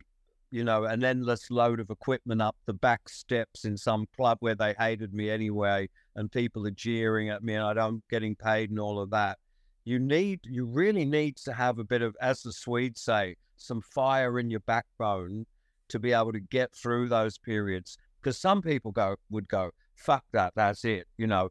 you 0.52 0.64
know, 0.64 0.86
an 0.86 1.04
endless 1.04 1.52
load 1.52 1.80
of 1.80 1.90
equipment 1.90 2.42
up 2.42 2.56
the 2.66 2.74
back 2.74 3.08
steps 3.08 3.66
in 3.66 3.78
some 3.78 4.08
club 4.16 4.38
where 4.42 4.56
they 4.56 4.74
hated 4.80 5.14
me 5.14 5.30
anyway, 5.30 5.90
and 6.16 6.32
people 6.32 6.66
are 6.66 6.72
jeering 6.72 7.30
at 7.30 7.44
me, 7.44 7.54
and 7.54 7.64
I 7.64 7.74
don't 7.74 8.08
getting 8.10 8.36
paid 8.36 8.70
and 8.70 8.80
all 8.80 9.00
of 9.00 9.10
that. 9.12 9.38
You 9.86 10.00
need, 10.00 10.42
you 10.44 10.66
really 10.66 11.06
need 11.06 11.38
to 11.38 11.54
have 11.54 11.80
a 11.80 11.84
bit 11.84 12.02
of, 12.02 12.16
as 12.22 12.42
the 12.42 12.52
Swedes 12.52 13.02
say, 13.02 13.36
some 13.58 13.82
fire 13.82 14.40
in 14.40 14.50
your 14.50 14.60
backbone 14.62 15.46
to 15.90 16.00
be 16.00 16.14
able 16.14 16.32
to 16.32 16.40
get 16.40 16.74
through 16.76 17.10
those 17.10 17.38
periods. 17.38 17.98
Because 18.22 18.38
some 18.38 18.62
people 18.62 18.92
go 18.92 19.16
would 19.30 19.48
go, 19.48 19.72
fuck 19.96 20.24
that, 20.34 20.54
that's 20.56 20.84
it. 20.86 21.08
You 21.18 21.28
know, 21.28 21.50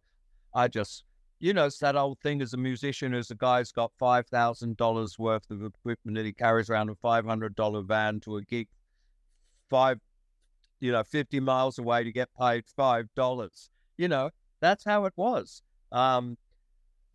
I 0.55 0.69
just, 0.69 1.05
you 1.41 1.55
know, 1.55 1.67
it's 1.67 1.79
that 1.79 1.97
old 1.97 2.19
thing 2.21 2.43
as 2.43 2.53
a 2.53 2.59
musician, 2.59 3.15
as 3.15 3.31
a 3.31 3.35
guy's 3.35 3.73
got 3.73 3.93
five 3.99 4.27
thousand 4.27 4.77
dollars 4.77 5.19
worth 5.19 5.51
of 5.51 5.65
equipment 5.65 6.17
that 6.17 6.27
he 6.27 6.33
carries 6.33 6.69
around 6.69 6.91
a 6.91 6.95
five 6.97 7.25
hundred 7.25 7.55
dollar 7.57 7.83
van 7.83 8.21
to 8.21 8.37
a 8.37 8.43
gig, 8.43 8.69
five, 9.69 10.01
you 10.81 10.93
know, 10.93 11.03
fifty 11.03 11.41
miles 11.41 11.79
away 11.79 12.05
to 12.05 12.13
get 12.13 12.29
paid 12.39 12.65
five 12.77 13.09
dollars. 13.15 13.71
You 13.97 14.09
know, 14.09 14.31
that's 14.61 14.85
how 14.85 15.05
it 15.07 15.13
was. 15.17 15.63
Um, 15.93 16.37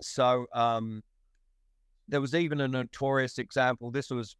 so 0.01 0.47
um, 0.53 1.03
there 2.07 2.21
was 2.21 2.35
even 2.35 2.61
a 2.61 2.67
notorious 2.67 3.37
example. 3.37 3.91
This 3.91 4.09
was 4.09 4.35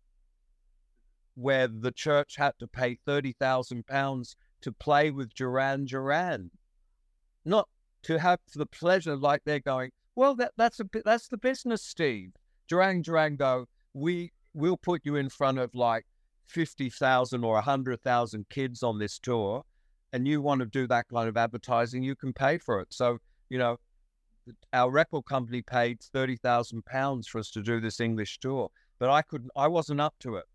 where 1.36 1.68
the 1.68 1.92
church 1.92 2.36
had 2.38 2.54
to 2.60 2.68
pay 2.68 2.98
thirty 3.06 3.34
thousand 3.34 3.88
pounds 3.88 4.36
to 4.62 4.72
play 4.72 5.12
with 5.12 5.34
Duran 5.34 5.86
Duran, 5.86 6.52
not 7.46 7.68
to 8.04 8.20
have 8.20 8.40
the 8.56 8.66
pleasure 8.66 9.16
like 9.16 9.42
they're 9.46 9.60
going. 9.60 9.92
Well, 10.16 10.36
that 10.36 10.52
that's 10.58 10.80
a 10.80 10.86
that's 11.04 11.28
the 11.28 11.38
business, 11.38 11.82
Steve. 11.82 12.32
Duran 12.68 13.02
Duran 13.02 13.36
go. 13.36 13.68
We 13.94 14.32
will 14.54 14.78
put 14.78 15.02
you 15.04 15.16
in 15.16 15.30
front 15.30 15.60
of 15.60 15.74
like 15.74 16.06
fifty 16.48 16.90
thousand 16.90 17.44
or 17.44 17.62
hundred 17.62 18.02
thousand 18.02 18.48
kids 18.50 18.84
on 18.84 19.00
this 19.00 19.20
tour, 19.20 19.64
and 20.12 20.28
you 20.28 20.42
want 20.42 20.60
to 20.60 20.66
do 20.66 20.88
that 20.88 21.08
kind 21.10 21.28
of 21.30 21.38
advertising, 21.38 22.04
you 22.04 22.16
can 22.16 22.34
pay 22.34 22.58
for 22.58 22.80
it. 22.80 22.88
So 22.92 23.18
you 23.50 23.58
know, 23.58 23.78
our 24.72 24.92
record 24.92 25.26
company 25.26 25.62
paid 25.62 26.02
thirty 26.02 26.36
thousand 26.36 26.86
pounds 26.86 27.28
for 27.28 27.40
us 27.40 27.50
to 27.52 27.62
do 27.62 27.80
this 27.80 28.00
English 28.00 28.40
tour, 28.40 28.70
but 29.00 29.10
I 29.10 29.22
couldn't. 29.22 29.52
I 29.56 29.68
wasn't 29.68 30.02
up 30.02 30.16
to 30.20 30.36
it. 30.36 30.46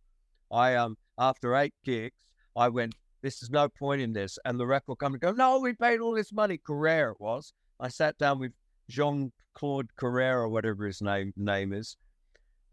I 0.50 0.74
um 0.74 0.96
after 1.18 1.56
eight 1.56 1.74
gigs, 1.84 2.16
I 2.56 2.68
went. 2.68 2.94
This 3.20 3.42
is 3.42 3.50
no 3.50 3.68
point 3.68 4.00
in 4.00 4.12
this, 4.12 4.38
and 4.44 4.60
the 4.60 4.66
record 4.66 4.98
company 4.98 5.18
go, 5.18 5.32
no, 5.32 5.58
we 5.58 5.72
paid 5.72 5.98
all 5.98 6.14
this 6.14 6.32
money. 6.32 6.56
Carrera 6.64 7.12
it 7.12 7.20
was. 7.20 7.52
I 7.80 7.88
sat 7.88 8.16
down 8.16 8.38
with 8.38 8.52
Jean 8.88 9.32
Claude 9.54 9.94
Carrera, 9.96 10.48
whatever 10.48 10.86
his 10.86 11.02
name 11.02 11.32
name 11.36 11.72
is, 11.72 11.96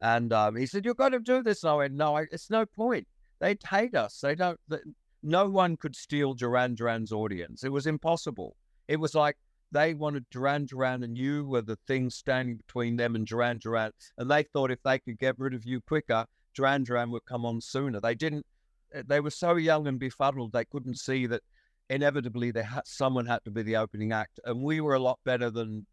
and 0.01 0.31
um, 0.33 0.55
he 0.55 0.65
said, 0.65 0.85
"You've 0.85 0.97
got 0.97 1.09
to 1.09 1.19
do 1.19 1.43
this." 1.43 1.63
And 1.63 1.71
I 1.71 1.75
went, 1.75 1.93
"No, 1.93 2.17
I, 2.17 2.25
it's 2.31 2.49
no 2.49 2.65
point. 2.65 3.07
They'd 3.39 3.61
hate 3.63 3.95
us. 3.95 4.19
They 4.19 4.35
don't. 4.35 4.59
They, 4.67 4.77
no 5.23 5.49
one 5.49 5.75
could 5.77 5.95
steal 5.95 6.33
Duran 6.33 6.75
Duran's 6.75 7.11
audience. 7.11 7.63
It 7.63 7.71
was 7.71 7.87
impossible. 7.87 8.55
It 8.87 8.99
was 8.99 9.15
like 9.15 9.37
they 9.71 9.93
wanted 9.93 10.29
Duran 10.29 10.65
Duran, 10.65 11.03
and 11.03 11.17
you 11.17 11.45
were 11.45 11.61
the 11.61 11.77
thing 11.87 12.09
standing 12.09 12.57
between 12.57 12.95
them 12.95 13.15
and 13.15 13.25
Duran 13.25 13.57
Duran. 13.57 13.91
And 14.17 14.29
they 14.29 14.43
thought 14.43 14.71
if 14.71 14.83
they 14.83 14.99
could 14.99 15.17
get 15.17 15.39
rid 15.39 15.53
of 15.53 15.65
you 15.65 15.81
quicker, 15.81 16.25
Duran 16.53 16.83
Duran 16.83 17.11
would 17.11 17.25
come 17.25 17.45
on 17.45 17.59
sooner. 17.61 17.99
They 17.99 18.15
didn't. 18.15 18.45
Eh, 18.93 19.03
they 19.05 19.19
were 19.19 19.31
so 19.31 19.55
young 19.55 19.87
and 19.87 19.99
befuddled 19.99 20.51
they 20.51 20.65
couldn't 20.65 20.99
see 20.99 21.25
that 21.27 21.41
inevitably 21.89 22.51
they 22.51 22.63
had, 22.63 22.85
someone 22.85 23.25
had 23.25 23.43
to 23.45 23.51
be 23.51 23.63
the 23.63 23.75
opening 23.75 24.11
act, 24.11 24.39
and 24.45 24.61
we 24.61 24.81
were 24.81 24.95
a 24.95 24.99
lot 24.99 25.19
better 25.23 25.49
than 25.49 25.85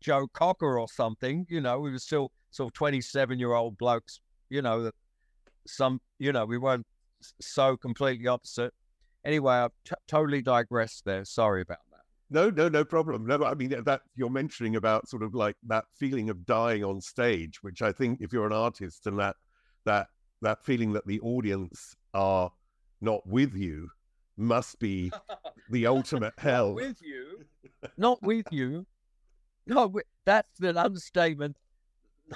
Joe 0.00 0.26
Cocker 0.32 0.78
or 0.78 0.88
something. 0.88 1.46
You 1.48 1.60
know, 1.60 1.80
we 1.80 1.90
were 1.90 1.98
still 1.98 2.32
sort 2.50 2.68
of 2.68 2.74
twenty-seven-year-old 2.74 3.78
blokes. 3.78 4.20
You 4.50 4.62
know 4.62 4.82
that 4.84 4.94
some. 5.66 6.00
You 6.18 6.32
know, 6.32 6.44
we 6.46 6.58
weren't 6.58 6.86
so 7.40 7.76
completely 7.76 8.26
opposite. 8.26 8.72
Anyway, 9.24 9.54
I've 9.54 9.72
t- 9.84 9.94
totally 10.06 10.42
digressed 10.42 11.04
there. 11.04 11.24
Sorry 11.24 11.62
about 11.62 11.78
that. 11.90 11.98
No, 12.30 12.50
no, 12.50 12.68
no 12.68 12.84
problem. 12.84 13.26
No, 13.26 13.44
I 13.44 13.54
mean 13.54 13.74
that 13.84 14.02
you're 14.14 14.30
mentioning 14.30 14.76
about 14.76 15.08
sort 15.08 15.22
of 15.22 15.34
like 15.34 15.56
that 15.66 15.84
feeling 15.94 16.30
of 16.30 16.44
dying 16.44 16.84
on 16.84 17.00
stage, 17.00 17.62
which 17.62 17.82
I 17.82 17.92
think 17.92 18.20
if 18.20 18.32
you're 18.32 18.46
an 18.46 18.52
artist 18.52 19.06
and 19.06 19.18
that 19.18 19.36
that 19.84 20.08
that 20.42 20.64
feeling 20.64 20.92
that 20.92 21.06
the 21.06 21.20
audience 21.20 21.96
are 22.14 22.50
not 23.00 23.26
with 23.26 23.54
you 23.54 23.88
must 24.36 24.78
be 24.78 25.10
the 25.70 25.86
ultimate 25.86 26.34
hell. 26.38 26.74
with 26.74 27.00
you, 27.02 27.44
not 27.96 28.22
with 28.22 28.46
you. 28.50 28.86
No, 29.68 29.92
that's 30.24 30.60
an 30.60 30.76
understatement. 30.76 31.56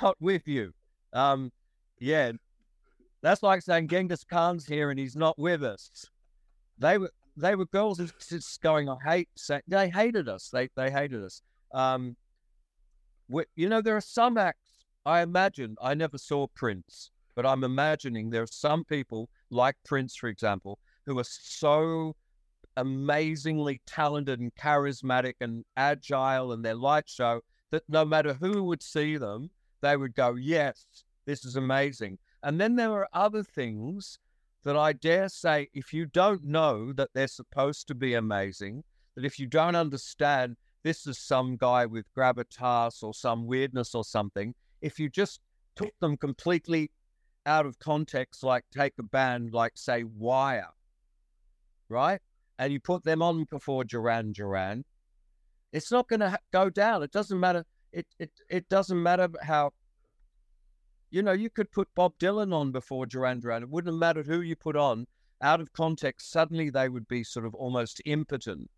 Not 0.01 0.17
with 0.21 0.47
you. 0.47 0.73
Um, 1.13 1.51
yeah, 1.99 2.33
that's 3.23 3.43
like 3.43 3.63
saying 3.63 3.89
Genghis 3.89 4.25
Khan's 4.25 4.67
here 4.67 4.91
and 4.91 4.99
he's 4.99 5.17
not 5.17 5.39
with 5.39 5.65
us. 5.65 5.91
They 6.79 6.99
were 6.99 7.11
they 7.37 7.55
were 7.55 7.67
girls 7.67 7.99
just 8.29 8.61
going, 8.61 8.89
I 8.89 8.97
hate. 9.05 9.29
They 9.67 9.89
hated 9.89 10.29
us. 10.29 10.51
They 10.51 10.69
they 10.77 10.91
hated 10.91 11.23
us. 11.25 11.41
Um, 11.73 12.17
we, 13.29 13.45
you 13.57 13.69
know, 13.69 13.81
there 13.81 13.97
are 13.97 14.03
some 14.03 14.37
acts. 14.37 14.85
I 15.07 15.23
imagine 15.23 15.77
I 15.81 15.95
never 15.95 16.19
saw 16.19 16.47
Prince, 16.49 17.11
but 17.35 17.47
I'm 17.47 17.65
imagining 17.65 18.31
there 18.31 18.43
are 18.43 18.47
some 18.47 18.85
people 18.85 19.29
like 19.51 19.77
Prince, 19.85 20.17
for 20.17 20.29
example, 20.29 20.79
who 21.07 21.19
are 21.19 21.25
so 21.25 22.15
amazingly 22.77 23.81
talented 23.87 24.41
and 24.41 24.55
charismatic 24.55 25.35
and 25.41 25.65
agile 25.77 26.53
in 26.53 26.63
their 26.63 26.75
light 26.75 27.09
show 27.09 27.41
that 27.71 27.83
no 27.89 28.05
matter 28.05 28.35
who 28.35 28.63
would 28.65 28.83
see 28.83 29.17
them, 29.17 29.51
they 29.81 29.97
would 29.97 30.15
go, 30.15 30.35
Yes, 30.35 30.85
this 31.25 31.45
is 31.45 31.57
amazing. 31.57 32.19
And 32.43 32.61
then 32.61 32.77
there 32.77 32.93
are 32.93 33.09
other 33.13 33.43
things 33.43 34.19
that 34.65 34.77
I 34.77 34.93
dare 34.93 35.29
say, 35.29 35.69
if 35.75 35.93
you 35.93 36.07
don't 36.07 36.45
know 36.45 36.93
that 36.93 37.11
they're 37.15 37.27
supposed 37.27 37.89
to 37.89 37.95
be 37.95 38.15
amazing, 38.15 38.85
that 39.15 39.25
if 39.25 39.39
you 39.39 39.47
don't 39.47 39.77
understand 39.77 40.57
this 40.83 41.07
is 41.07 41.19
some 41.19 41.57
guy 41.57 41.87
with 41.87 42.13
gravitas 42.17 43.03
or 43.03 43.15
some 43.15 43.47
weirdness 43.47 43.95
or 43.95 44.05
something, 44.05 44.55
if 44.81 44.99
you 44.99 45.09
just 45.09 45.41
took 45.77 45.93
them 46.01 46.17
completely 46.17 46.91
out 47.47 47.67
of 47.67 47.79
context, 47.79 48.43
like 48.43 48.65
take 48.73 48.95
a 48.99 49.03
band 49.03 49.53
like, 49.53 49.73
say, 49.75 50.05
Wire, 50.05 50.71
right? 51.89 52.21
And 52.63 52.73
you 52.73 52.79
put 52.79 53.03
them 53.03 53.23
on 53.23 53.45
before 53.51 53.83
Duran 53.83 54.31
Duran, 54.31 54.85
it's 55.73 55.91
not 55.91 56.09
going 56.09 56.21
to 56.21 56.31
ha- 56.31 56.37
go 56.53 56.71
down. 56.71 57.03
It 57.03 57.11
doesn't 57.11 57.41
matter. 57.41 57.65
It, 57.93 58.07
it, 58.21 58.31
it 58.49 58.69
doesn't 58.69 59.03
matter 59.03 59.29
how 59.43 59.73
you 61.11 61.23
know, 61.23 61.33
you 61.33 61.51
could 61.51 61.73
put 61.73 61.89
Bob 61.97 62.13
Dylan 62.21 62.55
on 62.55 62.71
before 62.71 63.05
Duran 63.05 63.41
Duran. 63.41 63.65
It 63.65 63.69
wouldn't 63.69 63.93
have 63.93 63.99
mattered 63.99 64.27
who 64.29 64.43
you 64.43 64.55
put 64.55 64.77
on. 64.77 65.07
Out 65.43 65.61
of 65.61 65.73
context, 65.73 66.31
suddenly 66.31 66.71
they 66.71 66.89
would 66.89 67.09
be 67.09 67.25
sort 67.25 67.45
of 67.45 67.55
almost 67.57 68.01
impotent 68.07 68.71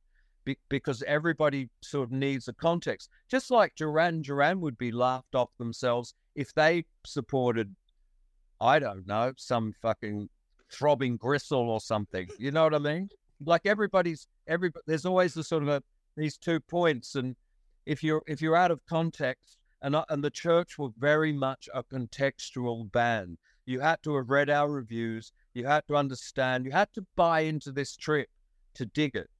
be- 0.46 0.56
because 0.70 1.02
everybody 1.06 1.68
sort 1.82 2.04
of 2.08 2.10
needs 2.10 2.48
a 2.48 2.54
context. 2.54 3.10
Just 3.30 3.50
like 3.50 3.74
Duran 3.76 4.22
Duran 4.22 4.62
would 4.62 4.78
be 4.78 4.92
laughed 4.92 5.34
off 5.34 5.50
themselves 5.58 6.14
if 6.34 6.54
they 6.54 6.86
supported, 7.04 7.76
I 8.62 8.78
don't 8.78 9.06
know, 9.06 9.34
some 9.36 9.74
fucking 9.82 10.30
throbbing 10.72 11.18
gristle 11.18 11.68
or 11.68 11.80
something. 11.80 12.28
You 12.38 12.50
know 12.50 12.64
what 12.64 12.74
I 12.74 12.78
mean? 12.78 13.10
Like 13.46 13.66
everybody's 13.66 14.26
every 14.46 14.70
there's 14.86 15.06
always 15.06 15.34
the 15.34 15.44
sort 15.44 15.62
of 15.62 15.68
a, 15.68 15.82
these 16.16 16.36
two 16.36 16.60
points, 16.60 17.14
and 17.14 17.36
if 17.86 18.02
you're 18.02 18.22
if 18.26 18.40
you're 18.40 18.56
out 18.56 18.70
of 18.70 18.84
context, 18.86 19.58
and, 19.82 19.96
and 20.08 20.24
the 20.24 20.30
church 20.30 20.78
were 20.78 20.88
very 20.98 21.32
much 21.32 21.68
a 21.74 21.82
contextual 21.82 22.90
band. 22.90 23.38
You 23.66 23.80
had 23.80 24.02
to 24.02 24.16
have 24.16 24.30
read 24.30 24.50
our 24.50 24.70
reviews. 24.70 25.32
You 25.52 25.66
had 25.66 25.86
to 25.88 25.96
understand. 25.96 26.64
You 26.64 26.72
had 26.72 26.92
to 26.94 27.06
buy 27.16 27.40
into 27.40 27.70
this 27.70 27.96
trip 27.96 28.28
to 28.74 28.86
dig 28.86 29.14
it. 29.14 29.30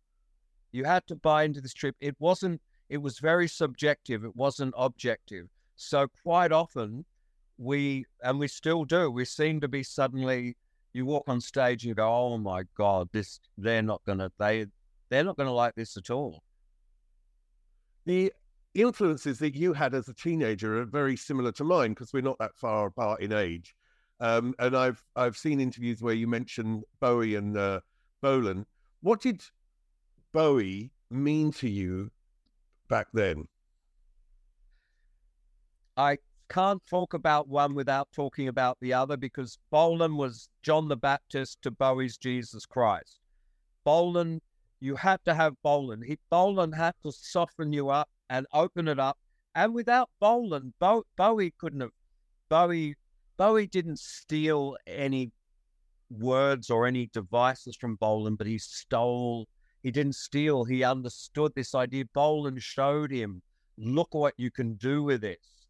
You 0.73 0.85
had 0.85 1.07
to 1.07 1.17
buy 1.17 1.45
into 1.45 1.61
this 1.61 1.75
trip. 1.75 1.97
It 2.01 2.17
wasn't, 2.19 2.61
it 2.89 2.99
was 2.99 3.19
very 3.19 3.49
subjective. 3.49 4.25
It 4.25 4.37
wasn't 4.37 4.75
objective. 4.77 5.49
So 5.77 6.09
quite 6.23 6.53
often 6.53 7.05
we, 7.59 8.07
and 8.23 8.39
we 8.39 8.49
still 8.49 8.85
do, 8.85 9.11
we 9.11 9.25
seem 9.25 9.61
to 9.61 9.69
be 9.69 9.83
suddenly, 9.83 10.57
you 10.95 11.05
walk 11.05 11.25
on 11.29 11.41
stage 11.41 11.83
and 11.83 11.89
you 11.89 11.95
go, 11.95 12.09
oh 12.09 12.39
my 12.39 12.63
God, 12.77 13.09
this, 13.13 13.41
they're 13.59 13.83
not 13.83 14.03
going 14.07 14.19
to, 14.19 14.31
they, 14.39 14.67
they're 15.11 15.25
not 15.25 15.37
to 15.37 15.51
like 15.51 15.75
this 15.75 15.97
at 15.97 16.11
all. 16.11 16.43
The 18.07 18.33
influences 18.75 19.39
that 19.39 19.55
you 19.55 19.73
had 19.73 19.95
as 19.95 20.09
a 20.09 20.15
teenager 20.15 20.81
are 20.81 20.85
very 20.85 21.17
similar 21.17 21.53
to 21.53 21.65
mine 21.65 21.91
because 21.91 22.13
we're 22.13 22.23
not 22.23 22.39
that 22.39 22.57
far 22.57 22.87
apart 22.87 23.21
in 23.21 23.33
age. 23.33 23.75
Um, 24.21 24.55
and 24.59 24.77
I've 24.77 25.03
I've 25.17 25.37
seen 25.37 25.61
interviews 25.61 26.01
where 26.01 26.15
you 26.15 26.27
mentioned 26.27 26.85
Bowie 27.01 27.35
and 27.35 27.57
uh, 27.57 27.81
Bolan. 28.23 28.65
What 29.01 29.21
did 29.21 29.43
Bowie 30.33 30.93
mean 31.11 31.53
to 31.53 31.69
you 31.69 32.11
back 32.89 33.09
then? 33.13 33.49
I 35.97 36.19
can't 36.49 36.85
talk 36.87 37.15
about 37.15 37.49
one 37.49 37.75
without 37.75 38.09
talking 38.13 38.49
about 38.49 38.79
the 38.81 38.93
other 38.93 39.17
because 39.17 39.59
Bolan 39.71 40.17
was 40.17 40.49
John 40.63 40.89
the 40.89 40.97
Baptist 40.97 41.63
to 41.63 41.71
Bowie's 41.71 42.17
Jesus 42.17 42.67
Christ. 42.67 43.21
Bolan, 43.85 44.41
you 44.81 44.97
had 44.97 45.25
to 45.25 45.35
have 45.35 45.61
Bolan. 45.63 46.03
He 46.03 46.19
Bolan 46.31 46.73
had 46.73 46.95
to 47.03 47.13
soften 47.13 47.73
you 47.73 47.91
up 47.91 48.09
and 48.31 48.47
open 48.53 48.89
it 48.89 48.99
up. 48.99 49.19
And 49.55 49.75
without 49.75 50.11
Bolan, 50.21 50.75
Bo- 50.79 51.07
Bowie 51.17 51.55
couldn't 51.59 51.81
have. 51.81 51.91
Bowie 52.49 52.97
Bowie 53.37 53.67
didn't 53.67 53.99
steal 53.99 54.77
any 54.87 55.33
words 56.11 56.71
or 56.71 56.87
any 56.87 57.07
devices 57.07 57.77
from 57.77 57.97
Bolan, 57.97 58.37
but 58.37 58.47
he 58.47 58.59
stole. 58.59 59.49
He 59.83 59.91
didn't 59.91 60.15
steal. 60.15 60.65
He 60.65 60.85
understood 60.85 61.53
this 61.55 61.75
idea. 61.75 62.05
Bolan 62.15 62.59
showed 62.59 63.11
him, 63.11 63.43
look 63.77 64.15
what 64.15 64.35
you 64.37 64.51
can 64.51 64.75
do 64.75 65.03
with 65.03 65.21
this. 65.21 65.64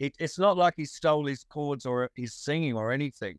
It, 0.00 0.14
it's 0.18 0.38
not 0.38 0.56
like 0.56 0.74
he 0.76 0.86
stole 0.86 1.26
his 1.26 1.44
chords 1.44 1.86
or 1.86 2.04
uh, 2.04 2.08
his 2.16 2.34
singing 2.34 2.74
or 2.74 2.90
anything, 2.90 3.38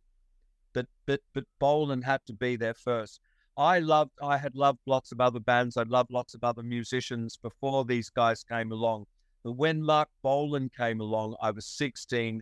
but 0.73 0.85
but 1.05 1.19
but 1.33 1.43
Bolan 1.59 2.03
had 2.03 2.21
to 2.27 2.33
be 2.33 2.55
there 2.55 2.75
first. 2.75 3.19
I 3.57 3.79
loved, 3.79 4.11
I 4.21 4.37
had 4.37 4.55
loved 4.55 4.79
lots 4.85 5.11
of 5.11 5.19
other 5.19 5.39
bands. 5.39 5.75
I 5.75 5.83
loved 5.83 6.11
lots 6.11 6.33
of 6.33 6.43
other 6.43 6.63
musicians 6.63 7.37
before 7.37 7.83
these 7.83 8.09
guys 8.09 8.43
came 8.43 8.71
along. 8.71 9.07
But 9.43 9.53
when 9.53 9.83
Marc 9.83 10.09
Bolan 10.23 10.69
came 10.75 11.01
along, 11.01 11.35
I 11.41 11.51
was 11.51 11.65
16. 11.65 12.41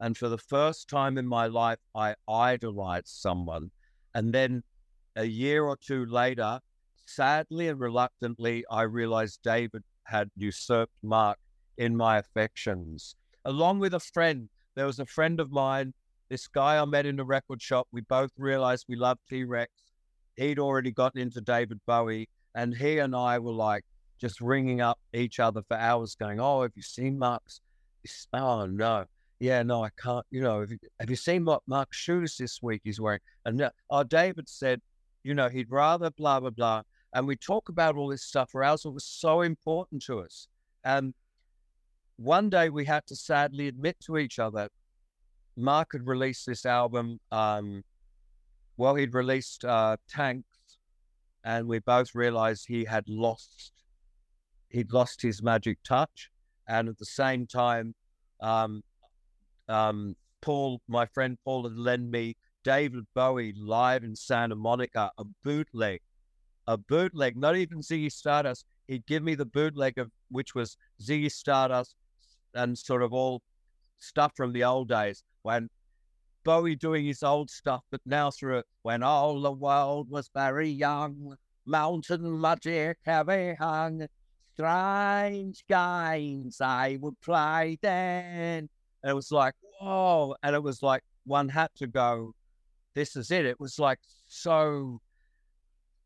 And 0.00 0.16
for 0.16 0.28
the 0.28 0.38
first 0.38 0.88
time 0.88 1.16
in 1.16 1.26
my 1.26 1.46
life, 1.46 1.78
I 1.94 2.14
idolized 2.28 3.08
someone. 3.08 3.70
And 4.14 4.32
then 4.32 4.62
a 5.16 5.24
year 5.24 5.64
or 5.64 5.76
two 5.76 6.04
later, 6.06 6.60
sadly 7.06 7.68
and 7.68 7.80
reluctantly, 7.80 8.64
I 8.70 8.82
realized 8.82 9.40
David 9.42 9.82
had 10.04 10.30
usurped 10.36 10.92
Marc 11.02 11.38
in 11.78 11.96
my 11.96 12.18
affections. 12.18 13.14
Along 13.44 13.78
with 13.78 13.94
a 13.94 14.00
friend, 14.00 14.48
there 14.74 14.86
was 14.86 14.98
a 14.98 15.06
friend 15.06 15.40
of 15.40 15.50
mine, 15.50 15.94
this 16.28 16.46
guy 16.46 16.80
I 16.80 16.84
met 16.84 17.06
in 17.06 17.16
the 17.16 17.24
record 17.24 17.60
shop. 17.60 17.88
We 17.92 18.02
both 18.02 18.30
realized 18.36 18.86
we 18.88 18.96
loved 18.96 19.20
T 19.28 19.44
Rex. 19.44 19.72
He'd 20.36 20.58
already 20.58 20.90
gotten 20.92 21.20
into 21.20 21.40
David 21.40 21.80
Bowie, 21.86 22.28
and 22.54 22.74
he 22.74 22.98
and 22.98 23.14
I 23.14 23.38
were 23.38 23.52
like 23.52 23.84
just 24.20 24.40
ringing 24.40 24.80
up 24.80 24.98
each 25.12 25.40
other 25.40 25.62
for 25.66 25.76
hours, 25.76 26.14
going, 26.14 26.40
"Oh, 26.40 26.62
have 26.62 26.72
you 26.76 26.82
seen 26.82 27.18
Marc's? 27.18 27.60
Oh 28.32 28.66
no, 28.66 29.04
yeah, 29.40 29.62
no, 29.62 29.84
I 29.84 29.90
can't. 30.00 30.24
You 30.30 30.42
know, 30.42 30.60
have 30.60 30.70
you, 30.70 30.78
have 31.00 31.10
you 31.10 31.16
seen 31.16 31.44
what 31.44 31.62
Marc's 31.66 31.96
shoes 31.96 32.36
this 32.36 32.62
week 32.62 32.82
he's 32.84 33.00
wearing?" 33.00 33.20
And 33.44 33.70
uh, 33.90 34.02
David 34.04 34.48
said, 34.48 34.80
you 35.22 35.34
know, 35.34 35.48
he'd 35.48 35.70
rather 35.70 36.10
blah 36.10 36.40
blah 36.40 36.50
blah. 36.50 36.82
And 37.12 37.26
we 37.26 37.36
talk 37.36 37.68
about 37.68 37.96
all 37.96 38.08
this 38.08 38.22
stuff 38.22 38.50
for 38.50 38.62
hours. 38.62 38.84
It 38.84 38.90
was 38.90 39.04
so 39.04 39.40
important 39.40 40.02
to 40.04 40.20
us. 40.20 40.46
And 40.84 41.12
one 42.20 42.50
day 42.50 42.68
we 42.68 42.84
had 42.84 43.06
to 43.06 43.16
sadly 43.16 43.66
admit 43.66 43.96
to 43.98 44.18
each 44.18 44.38
other, 44.38 44.68
Marc 45.56 45.92
had 45.92 46.06
released 46.06 46.44
this 46.44 46.66
album. 46.66 47.18
Um, 47.32 47.82
well, 48.76 48.94
he'd 48.94 49.14
released 49.14 49.64
uh, 49.64 49.96
Tanx, 50.14 50.44
and 51.44 51.66
we 51.66 51.78
both 51.78 52.14
realized 52.14 52.66
he 52.66 52.84
had 52.84 53.08
lost, 53.08 53.72
he'd 54.68 54.92
lost 54.92 55.22
his 55.22 55.42
magic 55.42 55.78
touch. 55.82 56.30
And 56.68 56.90
at 56.90 56.98
the 56.98 57.06
same 57.06 57.46
time, 57.46 57.94
um, 58.42 58.82
um, 59.70 60.14
Paul, 60.42 60.82
my 60.88 61.06
friend 61.06 61.38
Paul, 61.42 61.62
had 61.64 61.78
lent 61.78 62.10
me 62.10 62.36
David 62.64 63.06
Bowie 63.14 63.54
live 63.56 64.04
in 64.04 64.14
Santa 64.14 64.56
Monica, 64.56 65.10
a 65.16 65.24
bootleg, 65.42 66.02
a 66.66 66.76
bootleg, 66.76 67.38
not 67.38 67.56
even 67.56 67.78
Ziggy 67.78 68.12
Stardust. 68.12 68.66
He'd 68.88 69.06
give 69.06 69.22
me 69.22 69.34
the 69.34 69.46
bootleg 69.46 69.96
of 69.96 70.10
which 70.30 70.54
was 70.54 70.76
Ziggy 71.02 71.32
Stardust 71.32 71.96
and 72.54 72.76
sort 72.76 73.02
of 73.02 73.12
all 73.12 73.42
stuff 73.98 74.32
from 74.36 74.52
the 74.52 74.64
old 74.64 74.88
days 74.88 75.22
when 75.42 75.68
Bowie 76.44 76.76
doing 76.76 77.04
his 77.04 77.22
old 77.22 77.50
stuff, 77.50 77.82
but 77.90 78.00
now 78.06 78.30
through 78.30 78.58
it, 78.58 78.66
when 78.82 79.02
all 79.02 79.40
the 79.40 79.52
world 79.52 80.08
was 80.10 80.30
very 80.34 80.68
young, 80.68 81.36
mountain 81.66 82.40
magic 82.40 82.98
heavy 83.04 83.54
hung, 83.54 84.06
strange 84.54 85.64
games 85.68 86.60
I 86.60 86.98
would 87.00 87.20
play 87.20 87.78
then. 87.82 88.68
And 89.02 89.10
it 89.10 89.14
was 89.14 89.30
like, 89.30 89.54
whoa. 89.80 90.34
And 90.42 90.54
it 90.54 90.62
was 90.62 90.82
like 90.82 91.02
one 91.24 91.48
had 91.48 91.70
to 91.76 91.86
go, 91.86 92.34
this 92.94 93.16
is 93.16 93.30
it. 93.30 93.46
It 93.46 93.60
was 93.60 93.78
like 93.78 93.98
so 94.26 95.00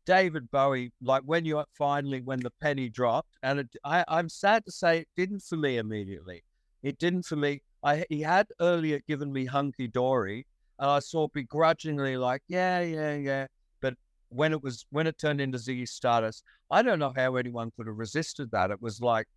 David 0.05 0.49
Bowie, 0.51 0.91
like 1.01 1.23
when 1.23 1.45
you 1.45 1.59
uh, 1.59 1.65
finally, 1.77 2.21
when 2.21 2.39
the 2.39 2.51
penny 2.61 2.89
dropped, 2.89 3.37
and 3.43 3.59
it, 3.59 3.75
I, 3.83 4.05
I'm 4.07 4.29
sad 4.29 4.65
to 4.65 4.71
say 4.71 4.99
it 4.99 5.07
didn't 5.15 5.41
for 5.41 5.57
me 5.57 5.77
immediately. 5.77 6.43
It 6.83 6.99
didn't 6.99 7.23
for 7.25 7.35
me. 7.35 7.61
I 7.83 8.05
he 8.09 8.21
had 8.21 8.47
earlier 8.59 9.01
given 9.07 9.33
me 9.33 9.45
hunky 9.45 9.87
dory, 9.87 10.45
and 10.79 10.89
I 10.89 10.99
saw 10.99 11.27
begrudgingly 11.27 12.17
like, 12.17 12.41
yeah, 12.47 12.81
yeah, 12.81 13.15
yeah. 13.15 13.47
But 13.81 13.95
when 14.29 14.51
it 14.51 14.61
was 14.61 14.85
when 14.91 15.07
it 15.07 15.17
turned 15.17 15.41
into 15.41 15.57
Ziggy 15.57 15.87
Stardust, 15.87 16.43
I 16.69 16.81
don't 16.81 16.99
know 16.99 17.13
how 17.15 17.35
anyone 17.35 17.71
could 17.75 17.87
have 17.87 17.97
resisted 17.97 18.51
that. 18.51 18.71
It 18.71 18.81
was 18.81 19.01
like, 19.01 19.27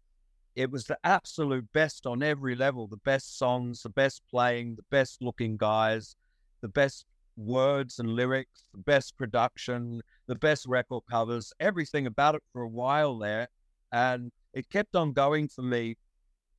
it 0.57 0.71
was 0.71 0.85
the 0.85 0.99
absolute 1.05 1.67
best 1.73 2.07
on 2.07 2.23
every 2.23 2.55
level. 2.55 2.87
The 2.87 2.97
best 2.99 3.39
songs, 3.39 3.83
the 3.83 3.91
best 3.91 4.23
playing, 4.31 4.77
the 4.77 4.85
best 4.91 5.23
looking 5.23 5.57
guys, 5.57 6.17
the 6.61 6.69
best 6.69 7.07
words 7.38 7.98
and 7.98 8.11
lyrics, 8.11 8.64
the 8.72 8.81
best 8.81 9.16
production, 9.16 10.03
the 10.27 10.35
best 10.35 10.66
record 10.66 11.03
covers, 11.11 11.53
everything 11.61 12.07
about 12.07 12.35
it 12.35 12.42
for 12.53 12.62
a 12.62 12.68
while 12.68 13.18
there. 13.18 13.48
And 13.92 14.31
it 14.53 14.68
kept 14.68 14.96
on 14.96 15.12
going 15.12 15.48
for 15.48 15.62
me 15.62 15.96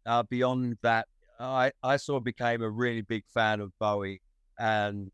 uh, 0.05 0.23
beyond 0.23 0.77
that. 0.81 1.07
I, 1.39 1.71
I 1.83 1.97
sort 1.97 2.21
of 2.21 2.23
became 2.23 2.61
a 2.61 2.69
really 2.69 3.01
big 3.01 3.23
fan 3.33 3.59
of 3.59 3.71
Bowie 3.79 4.21
and 4.57 5.11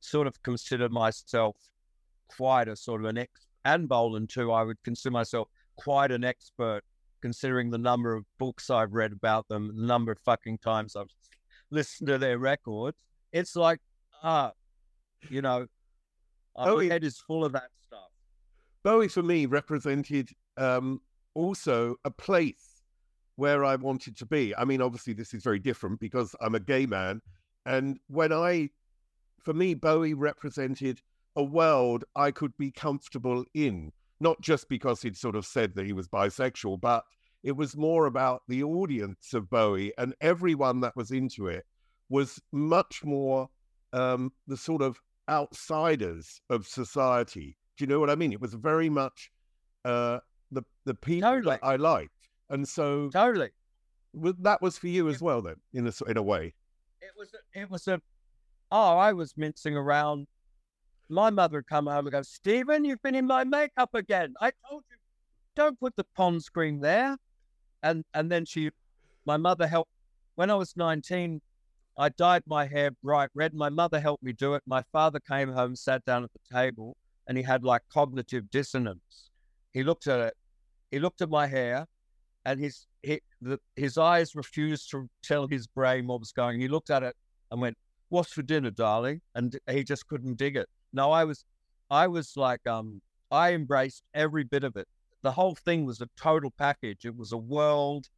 sort 0.00 0.26
of 0.26 0.42
considered 0.42 0.92
myself 0.92 1.56
quite 2.28 2.68
a 2.68 2.76
sort 2.76 3.00
of 3.00 3.06
an 3.06 3.18
ex 3.18 3.46
and 3.64 3.88
Bolan 3.88 4.26
too. 4.26 4.52
I 4.52 4.62
would 4.62 4.82
consider 4.82 5.12
myself 5.12 5.48
quite 5.76 6.10
an 6.10 6.24
expert 6.24 6.82
considering 7.20 7.70
the 7.70 7.78
number 7.78 8.14
of 8.14 8.24
books 8.38 8.70
I've 8.70 8.92
read 8.92 9.12
about 9.12 9.48
them, 9.48 9.76
the 9.76 9.86
number 9.86 10.12
of 10.12 10.18
fucking 10.24 10.58
times 10.58 10.96
I've 10.96 11.10
listened 11.70 12.08
to 12.08 12.18
their 12.18 12.38
records. 12.38 12.96
It's 13.32 13.56
like, 13.56 13.80
ah, 14.22 14.52
you 15.28 15.42
know, 15.42 15.66
our 16.56 16.82
head 16.82 17.04
is 17.04 17.18
full 17.18 17.44
of 17.44 17.52
that 17.52 17.70
stuff. 17.86 18.10
Bowie 18.82 19.08
for 19.08 19.22
me 19.22 19.46
represented 19.46 20.30
um, 20.56 21.00
also 21.34 21.96
a 22.04 22.10
place 22.10 22.82
where 23.36 23.64
I 23.64 23.76
wanted 23.76 24.16
to 24.18 24.26
be. 24.26 24.54
I 24.56 24.64
mean, 24.64 24.82
obviously, 24.82 25.12
this 25.12 25.32
is 25.32 25.44
very 25.44 25.58
different 25.58 26.00
because 26.00 26.34
I'm 26.40 26.54
a 26.54 26.60
gay 26.60 26.86
man. 26.86 27.20
And 27.66 27.98
when 28.08 28.32
I, 28.32 28.70
for 29.44 29.54
me, 29.54 29.74
Bowie 29.74 30.14
represented 30.14 31.00
a 31.36 31.42
world 31.42 32.04
I 32.16 32.32
could 32.32 32.56
be 32.56 32.72
comfortable 32.72 33.44
in, 33.54 33.92
not 34.18 34.40
just 34.40 34.68
because 34.68 35.02
he'd 35.02 35.16
sort 35.16 35.36
of 35.36 35.46
said 35.46 35.74
that 35.76 35.86
he 35.86 35.92
was 35.92 36.08
bisexual, 36.08 36.80
but 36.80 37.04
it 37.44 37.52
was 37.52 37.76
more 37.76 38.06
about 38.06 38.42
the 38.48 38.64
audience 38.64 39.32
of 39.34 39.48
Bowie 39.48 39.92
and 39.96 40.14
everyone 40.20 40.80
that 40.80 40.96
was 40.96 41.12
into 41.12 41.46
it 41.46 41.64
was 42.08 42.40
much 42.50 43.04
more 43.04 43.48
um, 43.92 44.32
the 44.48 44.56
sort 44.56 44.82
of 44.82 45.00
outsiders 45.28 46.40
of 46.50 46.66
society. 46.66 47.56
Do 47.76 47.84
you 47.84 47.88
know 47.88 48.00
what 48.00 48.10
I 48.10 48.14
mean? 48.14 48.32
It 48.32 48.40
was 48.40 48.54
very 48.54 48.88
much 48.88 49.30
uh, 49.84 50.18
the 50.50 50.62
the 50.84 50.94
people 50.94 51.30
totally. 51.30 51.56
that 51.56 51.64
I 51.64 51.76
liked, 51.76 52.28
and 52.50 52.66
so 52.66 53.08
totally 53.10 53.50
that 54.14 54.62
was 54.62 54.78
for 54.78 54.88
you 54.88 55.08
as 55.08 55.20
well. 55.20 55.42
Then, 55.42 55.56
in 55.74 55.86
a 55.86 56.10
in 56.10 56.16
a 56.16 56.22
way, 56.22 56.54
it 57.00 57.10
was 57.16 57.30
a, 57.34 57.60
it 57.60 57.70
was 57.70 57.88
a 57.88 58.00
oh, 58.72 58.96
I 58.96 59.12
was 59.12 59.34
mincing 59.36 59.76
around. 59.76 60.26
My 61.08 61.30
mother 61.30 61.58
would 61.58 61.66
come 61.66 61.86
home 61.86 62.06
and 62.06 62.12
go, 62.12 62.22
Stephen, 62.22 62.84
you've 62.84 63.02
been 63.02 63.14
in 63.14 63.26
my 63.26 63.42
makeup 63.42 63.94
again. 63.94 64.34
I 64.42 64.52
told 64.68 64.82
you, 64.90 64.96
don't 65.56 65.80
put 65.80 65.96
the 65.96 66.04
pond 66.14 66.42
screen 66.42 66.80
there. 66.80 67.16
And 67.82 68.04
and 68.14 68.30
then 68.30 68.44
she, 68.44 68.70
my 69.24 69.36
mother 69.36 69.66
helped. 69.66 69.90
When 70.34 70.50
I 70.50 70.54
was 70.54 70.76
nineteen, 70.76 71.40
I 71.98 72.10
dyed 72.10 72.44
my 72.46 72.66
hair 72.66 72.92
bright 73.02 73.30
red. 73.34 73.54
My 73.54 73.70
mother 73.70 73.98
helped 73.98 74.22
me 74.22 74.32
do 74.32 74.54
it. 74.54 74.62
My 74.66 74.82
father 74.92 75.18
came 75.18 75.52
home, 75.52 75.74
sat 75.74 76.04
down 76.04 76.22
at 76.22 76.30
the 76.32 76.54
table, 76.54 76.96
and 77.26 77.36
he 77.36 77.42
had 77.42 77.64
like 77.64 77.82
cognitive 77.92 78.48
dissonance. 78.50 79.30
He 79.72 79.82
looked 79.82 80.06
at 80.06 80.20
it. 80.20 80.34
He 80.92 81.00
looked 81.00 81.22
at 81.22 81.28
my 81.28 81.48
hair, 81.48 81.86
and 82.44 82.60
his 82.60 82.86
he, 83.02 83.20
the, 83.42 83.58
his 83.74 83.98
eyes 83.98 84.36
refused 84.36 84.90
to 84.92 85.08
tell 85.24 85.48
his 85.48 85.66
brain 85.66 86.06
what 86.06 86.20
was 86.20 86.30
going. 86.30 86.60
He 86.60 86.68
looked 86.68 86.90
at 86.90 87.02
it 87.02 87.16
and 87.50 87.60
went, 87.60 87.76
"What's 88.10 88.32
for 88.32 88.42
dinner, 88.42 88.70
darling?" 88.70 89.20
And 89.34 89.58
he 89.68 89.82
just 89.82 90.06
couldn't 90.06 90.38
dig 90.38 90.56
it. 90.56 90.68
No, 90.92 91.10
I 91.10 91.24
was, 91.24 91.44
I 91.90 92.06
was 92.06 92.36
like, 92.36 92.64
um, 92.66 93.02
I 93.32 93.54
embraced 93.54 94.04
every 94.14 94.44
bit 94.44 94.62
of 94.62 94.76
it. 94.76 94.86
The 95.22 95.32
whole 95.32 95.56
thing 95.56 95.84
was 95.84 96.00
a 96.00 96.08
total 96.16 96.52
package. 96.52 97.04
It 97.04 97.16
was 97.16 97.32
a 97.32 97.36
world 97.36 98.08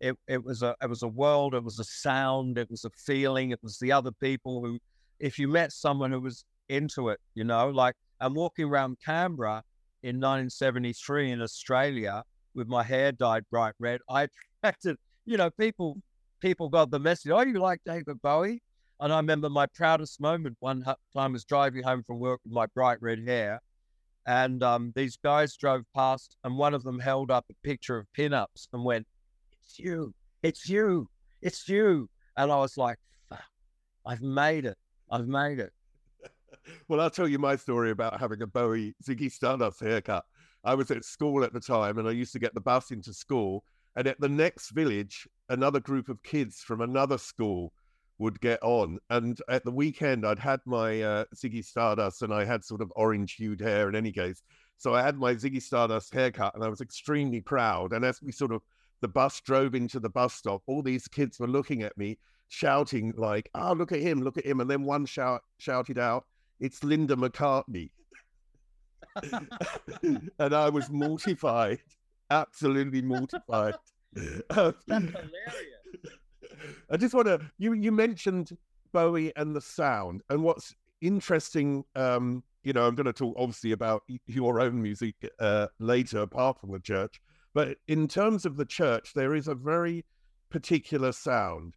it, 0.00 0.16
it 0.28 0.44
was 0.44 0.62
a 0.62 0.74
it 0.82 0.88
was 0.88 1.02
a 1.02 1.08
world, 1.08 1.54
it 1.54 1.64
was 1.64 1.78
a 1.78 1.84
sound, 1.84 2.58
it 2.58 2.70
was 2.70 2.84
a 2.84 2.90
feeling, 2.90 3.50
it 3.50 3.62
was 3.62 3.78
the 3.78 3.92
other 3.92 4.12
people 4.12 4.62
who 4.62 4.78
if 5.18 5.38
you 5.38 5.48
met 5.48 5.72
someone 5.72 6.12
who 6.12 6.20
was 6.20 6.44
into 6.68 7.08
it, 7.08 7.20
you 7.34 7.44
know, 7.44 7.68
like 7.70 7.94
I'm 8.20 8.34
walking 8.34 8.66
around 8.66 8.98
Canberra 9.04 9.62
in 10.02 10.16
1973 10.16 11.32
in 11.32 11.42
Australia 11.42 12.22
with 12.54 12.68
my 12.68 12.82
hair 12.82 13.12
dyed 13.12 13.44
bright 13.50 13.74
red. 13.78 14.00
I 14.08 14.28
attracted, 14.62 14.96
you 15.24 15.36
know, 15.36 15.50
people 15.50 15.96
people 16.40 16.68
got 16.68 16.90
the 16.90 16.98
message, 16.98 17.30
oh, 17.32 17.40
you 17.42 17.58
like 17.58 17.80
David 17.84 18.20
Bowie? 18.22 18.62
And 19.00 19.12
I 19.12 19.16
remember 19.16 19.50
my 19.50 19.66
proudest 19.66 20.20
moment 20.20 20.56
one 20.60 20.84
time 21.14 21.32
was 21.32 21.44
driving 21.44 21.82
home 21.82 22.02
from 22.02 22.18
work 22.18 22.40
with 22.44 22.52
my 22.52 22.66
bright 22.66 22.98
red 23.00 23.22
hair. 23.26 23.60
And 24.26 24.62
um, 24.62 24.92
these 24.96 25.16
guys 25.22 25.56
drove 25.56 25.84
past, 25.94 26.36
and 26.42 26.58
one 26.58 26.74
of 26.74 26.82
them 26.82 26.98
held 26.98 27.30
up 27.30 27.44
a 27.50 27.54
picture 27.62 27.96
of 27.96 28.06
pinups 28.18 28.68
and 28.72 28.84
went, 28.84 29.06
it's 29.66 29.78
you, 29.80 30.14
it's 30.44 30.68
you, 30.68 31.08
it's 31.42 31.68
you. 31.68 32.08
And 32.36 32.52
I 32.52 32.56
was 32.56 32.76
like, 32.76 32.98
fuck, 33.28 33.42
I've 34.06 34.22
made 34.22 34.64
it. 34.64 34.76
I've 35.10 35.26
made 35.26 35.58
it. 35.58 35.72
well, 36.88 37.00
I'll 37.00 37.10
tell 37.10 37.26
you 37.26 37.38
my 37.40 37.56
story 37.56 37.90
about 37.90 38.20
having 38.20 38.42
a 38.42 38.46
Bowie 38.46 38.94
Ziggy 39.04 39.30
Stardust 39.30 39.80
haircut. 39.80 40.24
I 40.64 40.74
was 40.74 40.90
at 40.92 41.04
school 41.04 41.42
at 41.42 41.52
the 41.52 41.60
time 41.60 41.98
and 41.98 42.08
I 42.08 42.12
used 42.12 42.32
to 42.34 42.38
get 42.38 42.54
the 42.54 42.60
bus 42.60 42.92
into 42.92 43.12
school. 43.12 43.64
And 43.96 44.06
at 44.06 44.20
the 44.20 44.28
next 44.28 44.70
village, 44.70 45.26
another 45.48 45.80
group 45.80 46.08
of 46.08 46.22
kids 46.22 46.60
from 46.60 46.80
another 46.80 47.18
school 47.18 47.72
would 48.18 48.40
get 48.40 48.62
on. 48.62 48.98
And 49.10 49.40
at 49.48 49.64
the 49.64 49.72
weekend, 49.72 50.24
I'd 50.24 50.38
had 50.38 50.60
my 50.64 51.02
uh, 51.02 51.24
Ziggy 51.34 51.64
Stardust, 51.64 52.22
and 52.22 52.32
I 52.32 52.44
had 52.44 52.64
sort 52.64 52.82
of 52.82 52.92
orange 52.94 53.34
hued 53.34 53.60
hair. 53.60 53.88
In 53.88 53.96
any 53.96 54.12
case, 54.12 54.42
so 54.76 54.94
I 54.94 55.02
had 55.02 55.16
my 55.16 55.34
Ziggy 55.34 55.62
Stardust 55.62 56.12
haircut, 56.12 56.54
and 56.54 56.62
I 56.62 56.68
was 56.68 56.80
extremely 56.80 57.40
proud. 57.40 57.92
And 57.92 58.04
as 58.04 58.20
we 58.22 58.32
sort 58.32 58.52
of 58.52 58.62
the 59.00 59.08
bus 59.08 59.40
drove 59.40 59.74
into 59.74 60.00
the 60.00 60.08
bus 60.08 60.34
stop, 60.34 60.62
all 60.66 60.82
these 60.82 61.08
kids 61.08 61.38
were 61.38 61.46
looking 61.46 61.82
at 61.82 61.96
me, 61.96 62.18
shouting 62.48 63.12
like, 63.16 63.50
"Oh, 63.54 63.72
look 63.72 63.92
at 63.92 64.00
him! 64.00 64.22
Look 64.22 64.38
at 64.38 64.46
him!" 64.46 64.60
And 64.60 64.70
then 64.70 64.84
one 64.84 65.06
shout 65.06 65.42
shouted 65.58 65.98
out, 65.98 66.24
"It's 66.60 66.82
Linda 66.82 67.16
McCartney." 67.16 67.90
and 70.38 70.54
I 70.54 70.68
was 70.68 70.90
mortified, 70.90 71.80
absolutely 72.30 73.02
mortified. 73.02 73.74
That's 74.12 74.84
hilarious. 74.88 75.32
I 76.90 76.96
just 76.96 77.14
want 77.14 77.26
to 77.26 77.40
you 77.58 77.72
you 77.74 77.92
mentioned 77.92 78.56
Bowie 78.92 79.32
and 79.36 79.54
the 79.54 79.60
sound, 79.60 80.22
and 80.30 80.42
what's 80.42 80.74
interesting, 81.00 81.84
um, 81.94 82.42
you 82.62 82.72
know, 82.72 82.86
I'm 82.86 82.94
going 82.94 83.06
to 83.06 83.12
talk 83.12 83.34
obviously 83.38 83.72
about 83.72 84.02
your 84.26 84.60
own 84.60 84.80
music 84.82 85.14
uh, 85.38 85.68
later, 85.78 86.20
apart 86.20 86.60
from 86.60 86.72
the 86.72 86.80
church, 86.80 87.20
but 87.56 87.78
in 87.88 88.06
terms 88.06 88.44
of 88.44 88.58
the 88.58 88.66
church, 88.66 89.14
there 89.14 89.34
is 89.34 89.48
a 89.48 89.54
very 89.54 90.04
particular 90.50 91.10
sound. 91.10 91.74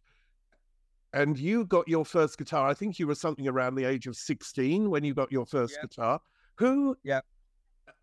And 1.14 1.38
you 1.38 1.64
got 1.64 1.88
your 1.88 2.04
first 2.04 2.36
guitar. 2.36 2.68
I 2.68 2.74
think 2.74 2.98
you 2.98 3.06
were 3.06 3.14
something 3.14 3.48
around 3.48 3.76
the 3.76 3.86
age 3.86 4.06
of 4.06 4.14
16 4.14 4.90
when 4.90 5.04
you 5.04 5.14
got 5.14 5.32
your 5.32 5.46
first 5.46 5.78
guitar. 5.80 6.20
Who 6.56 6.98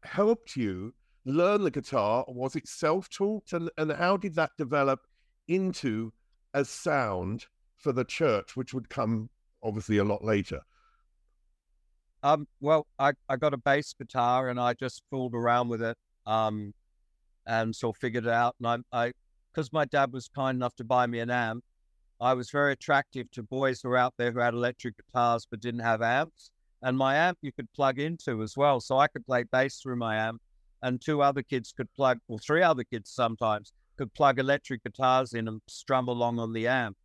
helped 0.01 0.55
you 0.55 0.91
learn 1.23 1.63
the 1.63 1.69
guitar? 1.69 2.25
Was 2.27 2.55
it 2.55 2.67
self 2.67 3.09
taught? 3.09 3.53
And, 3.53 3.69
and 3.77 3.91
how 3.91 4.17
did 4.17 4.33
that 4.33 4.49
develop 4.57 5.01
into 5.47 6.11
a 6.55 6.65
sound 6.65 7.45
for 7.75 7.91
the 7.91 8.05
church, 8.05 8.57
which 8.57 8.73
would 8.73 8.89
come 8.89 9.29
obviously 9.61 9.97
a 9.97 10.03
lot 10.03 10.23
later? 10.23 10.61
Um, 12.23 12.47
well, 12.59 12.87
I, 12.97 13.11
I 13.29 13.35
got 13.35 13.53
a 13.53 13.57
bass 13.57 13.93
guitar 13.93 14.49
and 14.49 14.59
I 14.59 14.73
just 14.73 15.03
fooled 15.11 15.35
around 15.35 15.69
with 15.69 15.83
it. 15.83 15.95
Um, 16.25 16.73
and 17.47 17.75
sort 17.75 17.95
of 17.95 17.99
figured 17.99 18.25
it 18.25 18.31
out. 18.31 18.55
And 18.59 18.85
I, 18.91 19.05
I, 19.05 19.11
because 19.51 19.73
my 19.73 19.85
dad 19.85 20.13
was 20.13 20.29
kind 20.35 20.55
enough 20.55 20.75
to 20.75 20.83
buy 20.83 21.07
me 21.07 21.19
an 21.19 21.31
amp, 21.31 21.63
I 22.19 22.33
was 22.33 22.51
very 22.51 22.73
attractive 22.73 23.31
to 23.31 23.43
boys 23.43 23.81
who 23.81 23.89
were 23.89 23.97
out 23.97 24.13
there 24.17 24.31
who 24.31 24.39
had 24.39 24.53
electric 24.53 24.95
guitars 24.97 25.47
but 25.49 25.61
didn't 25.61 25.79
have 25.81 26.01
amps. 26.01 26.51
And 26.83 26.97
my 26.97 27.15
amp 27.15 27.39
you 27.41 27.51
could 27.51 27.71
plug 27.73 27.99
into 27.99 28.43
as 28.43 28.55
well, 28.55 28.79
so 28.79 28.99
I 28.99 29.07
could 29.07 29.25
play 29.25 29.43
bass 29.51 29.79
through 29.81 29.95
my 29.95 30.15
amp, 30.15 30.41
and 30.83 31.01
two 31.01 31.23
other 31.23 31.41
kids 31.41 31.73
could 31.75 31.91
plug, 31.95 32.19
or 32.27 32.37
three 32.37 32.61
other 32.61 32.83
kids 32.83 33.09
sometimes 33.09 33.73
could 33.97 34.13
plug 34.13 34.37
electric 34.37 34.83
guitars 34.83 35.33
in 35.33 35.47
and 35.47 35.59
strum 35.67 36.07
along 36.07 36.37
on 36.37 36.53
the 36.53 36.67
amp. 36.67 36.95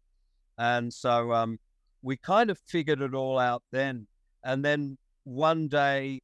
And 0.59 0.92
so 0.92 1.33
um, 1.33 1.59
we 2.02 2.18
kind 2.18 2.50
of 2.50 2.59
figured 2.66 3.00
it 3.00 3.14
all 3.14 3.38
out 3.38 3.62
then. 3.72 4.07
And 4.44 4.62
then 4.62 4.98
one 5.24 5.68
day 5.68 6.20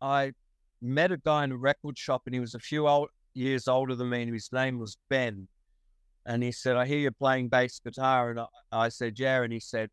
I 0.00 0.32
met 0.82 1.12
a 1.12 1.18
guy 1.18 1.44
in 1.44 1.52
a 1.52 1.56
record 1.56 1.96
shop 1.96 2.22
and 2.26 2.34
he 2.34 2.40
was 2.40 2.54
a 2.54 2.58
few 2.58 2.88
old, 2.88 3.10
years 3.36 3.68
older 3.68 3.94
than 3.94 4.10
me 4.10 4.22
and 4.22 4.32
his 4.32 4.50
name 4.52 4.78
was 4.78 4.96
Ben. 5.08 5.48
And 6.24 6.42
he 6.42 6.50
said, 6.50 6.76
I 6.76 6.86
hear 6.86 6.98
you're 6.98 7.12
playing 7.12 7.48
bass 7.48 7.78
guitar. 7.78 8.30
And 8.30 8.40
I, 8.40 8.46
I 8.72 8.88
said, 8.88 9.18
Yeah. 9.18 9.42
And 9.42 9.52
he 9.52 9.60
said, 9.60 9.90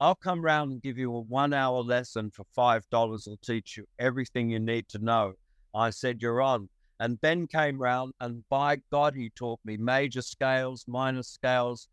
I'll 0.00 0.14
come 0.14 0.42
round 0.42 0.72
and 0.72 0.82
give 0.82 0.98
you 0.98 1.14
a 1.14 1.20
one 1.20 1.52
hour 1.52 1.80
lesson 1.82 2.30
for 2.30 2.44
$5. 2.56 2.82
I'll 2.92 3.36
teach 3.44 3.76
you 3.76 3.84
everything 3.98 4.50
you 4.50 4.60
need 4.60 4.88
to 4.88 4.98
know. 4.98 5.34
I 5.74 5.90
said, 5.90 6.22
You're 6.22 6.42
on. 6.42 6.68
And 7.00 7.20
Ben 7.20 7.46
came 7.46 7.78
round 7.80 8.14
and 8.20 8.44
by 8.48 8.78
God, 8.90 9.14
he 9.14 9.30
taught 9.30 9.60
me 9.64 9.76
major 9.76 10.22
scales, 10.22 10.84
minor 10.86 11.24
scales, 11.24 11.88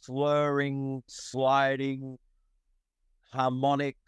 slurring, 0.00 1.02
sliding, 1.06 2.18
harmonics. 3.32 3.98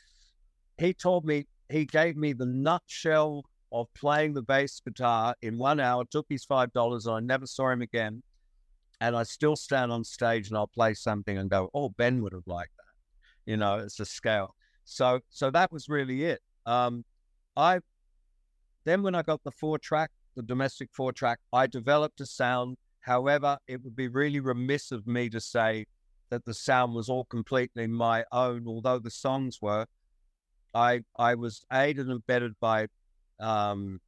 He 0.78 0.94
taught 0.94 1.24
me, 1.24 1.46
he 1.68 1.84
gave 1.84 2.16
me 2.16 2.32
the 2.32 2.46
nutshell 2.46 3.44
of 3.72 3.92
playing 3.94 4.34
the 4.34 4.42
bass 4.42 4.80
guitar 4.80 5.34
in 5.42 5.58
one 5.58 5.80
hour, 5.80 6.04
took 6.04 6.26
his 6.28 6.44
$5, 6.44 7.06
and 7.06 7.14
I 7.14 7.20
never 7.20 7.46
saw 7.46 7.70
him 7.70 7.82
again. 7.82 8.22
And 9.00 9.16
I 9.16 9.22
still 9.22 9.56
stand 9.56 9.92
on 9.92 10.04
stage 10.04 10.48
and 10.48 10.56
I'll 10.56 10.66
play 10.66 10.94
something 10.94 11.38
and 11.38 11.48
go, 11.48 11.70
oh, 11.72 11.88
Ben 11.88 12.22
would 12.22 12.32
have 12.32 12.46
liked 12.46 12.76
that. 12.76 13.50
You 13.50 13.56
know, 13.56 13.78
it's 13.78 13.98
a 14.00 14.04
scale. 14.04 14.54
So, 14.84 15.20
so 15.30 15.50
that 15.50 15.72
was 15.72 15.88
really 15.88 16.24
it. 16.24 16.40
Um, 16.66 17.04
I, 17.56 17.80
then 18.84 19.02
when 19.02 19.14
I 19.14 19.22
got 19.22 19.42
the 19.42 19.52
four 19.52 19.78
track, 19.78 20.10
the 20.36 20.42
domestic 20.42 20.90
four 20.92 21.12
track, 21.12 21.38
I 21.52 21.66
developed 21.66 22.20
a 22.20 22.26
sound. 22.26 22.76
However, 23.00 23.56
it 23.66 23.82
would 23.82 23.96
be 23.96 24.08
really 24.08 24.40
remiss 24.40 24.92
of 24.92 25.06
me 25.06 25.30
to 25.30 25.40
say 25.40 25.86
that 26.30 26.44
the 26.44 26.54
sound 26.54 26.94
was 26.94 27.08
all 27.08 27.24
completely 27.24 27.86
my 27.86 28.24
own, 28.32 28.64
although 28.66 28.98
the 28.98 29.10
songs 29.10 29.58
were. 29.60 29.86
I 30.72 31.00
I 31.16 31.34
was 31.34 31.64
aided 31.72 32.06
and 32.06 32.16
abetted 32.16 32.52
by 32.60 32.86
um, 33.40 34.00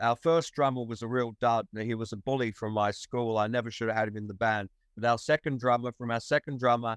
our 0.00 0.16
first 0.16 0.54
drummer 0.54 0.84
was 0.84 1.02
a 1.02 1.08
real 1.08 1.36
dud. 1.40 1.66
He 1.78 1.94
was 1.94 2.12
a 2.12 2.16
bully 2.16 2.52
from 2.52 2.72
my 2.72 2.90
school. 2.90 3.38
I 3.38 3.46
never 3.46 3.70
should 3.70 3.88
have 3.88 3.96
had 3.96 4.08
him 4.08 4.16
in 4.16 4.26
the 4.26 4.34
band. 4.34 4.68
But 4.96 5.08
our 5.08 5.18
second 5.18 5.60
drummer, 5.60 5.92
from 5.92 6.10
our 6.10 6.20
second 6.20 6.58
drummer, 6.58 6.96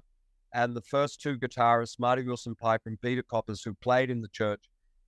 and 0.54 0.74
the 0.74 0.82
first 0.82 1.20
two 1.20 1.36
guitarists, 1.36 1.98
Marty 1.98 2.22
Willson-Piper 2.22 2.88
and 2.88 3.00
Peter 3.00 3.22
Koppes, 3.22 3.64
who 3.64 3.74
played 3.74 4.10
in 4.10 4.22
the 4.22 4.28
church, 4.28 4.62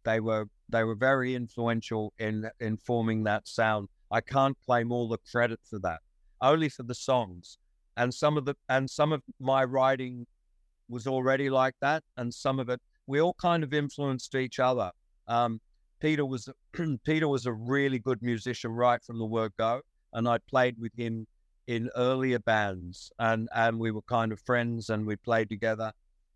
they 0.05 0.21
were 0.21 0.49
they 0.69 0.85
were 0.85 0.95
very 0.95 1.35
influential 1.35 2.13
in 2.19 2.49
in 2.61 2.77
forming 2.77 3.25
that 3.25 3.47
sound. 3.49 3.89
I 4.11 4.21
can't 4.21 4.57
claim 4.67 4.93
all 4.93 5.09
the 5.09 5.19
credit 5.31 5.61
for 5.69 5.79
that, 5.81 6.01
only 6.41 6.69
for 6.69 6.83
the 6.83 6.95
songs. 6.95 7.59
And 7.97 8.13
some 8.13 8.37
of 8.37 8.45
the 8.45 8.55
and 8.69 8.89
some 8.91 9.13
of 9.13 9.23
my 9.41 9.65
writing 9.65 10.27
was 10.89 11.07
already 11.07 11.49
like 11.51 11.75
that, 11.81 12.03
and 12.17 12.33
some 12.33 12.61
of 12.61 12.69
it 12.69 12.81
we 13.07 13.21
all 13.21 13.35
kind 13.35 13.65
of 13.65 13.73
influenced 13.73 14.35
each 14.35 14.59
other. 14.59 14.91
Um, 15.29 15.61
Peter 16.01 16.25
was 16.25 16.49
Peter 17.05 17.29
was 17.29 17.47
a 17.47 17.53
really 17.53 17.99
good 17.99 18.23
musician 18.23 18.71
right 18.71 19.03
from 19.03 19.19
the 19.19 19.25
word 19.25 19.53
go, 19.59 19.81
and 20.13 20.29
I 20.29 20.39
played 20.39 20.77
with 20.79 20.93
him 20.97 21.27
in 21.67 21.91
earlier 21.97 22.39
bands, 22.39 23.11
and 23.19 23.49
and 23.55 23.79
we 23.79 23.91
were 23.91 24.03
kind 24.03 24.33
of 24.33 24.41
friends, 24.41 24.91
and 24.91 25.07
we 25.07 25.17
played 25.17 25.49
together. 25.49 25.93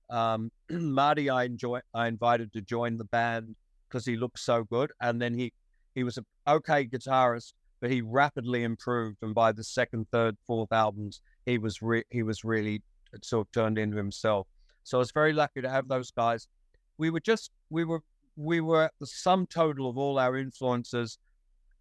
Um, 0.08 0.50
Marty, 0.70 1.30
I 1.30 1.44
enjoy, 1.44 1.80
I 1.94 2.08
invited 2.08 2.52
to 2.54 2.60
join 2.60 2.96
the 2.96 3.04
band 3.04 3.54
because 3.88 4.04
he 4.04 4.16
looked 4.16 4.38
so 4.38 4.64
good, 4.64 4.92
and 5.00 5.20
then 5.20 5.34
he 5.34 5.52
he 5.94 6.04
was 6.04 6.16
an 6.16 6.26
okay 6.46 6.86
guitarist, 6.86 7.52
but 7.80 7.90
he 7.90 8.00
rapidly 8.00 8.62
improved, 8.62 9.18
and 9.22 9.34
by 9.34 9.52
the 9.52 9.64
second, 9.64 10.06
third, 10.10 10.36
fourth 10.46 10.72
albums, 10.72 11.20
he 11.46 11.58
was 11.58 11.82
re- 11.82 12.04
he 12.10 12.22
was 12.22 12.44
really 12.44 12.82
sort 13.22 13.46
of 13.46 13.52
turned 13.52 13.78
into 13.78 13.96
himself. 13.96 14.46
So 14.84 14.98
I 14.98 15.00
was 15.00 15.10
very 15.12 15.32
lucky 15.32 15.60
to 15.60 15.68
have 15.68 15.88
those 15.88 16.10
guys. 16.10 16.48
We 16.96 17.10
were 17.10 17.20
just 17.20 17.50
we 17.70 17.84
were 17.84 18.02
we 18.36 18.60
were 18.60 18.90
the 19.00 19.06
sum 19.06 19.46
total 19.46 19.88
of 19.88 19.98
all 19.98 20.18
our 20.18 20.36
influences. 20.36 21.18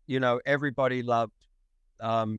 You 0.08 0.20
know, 0.20 0.40
everybody 0.46 1.04
loved 1.04 1.34
um, 2.00 2.38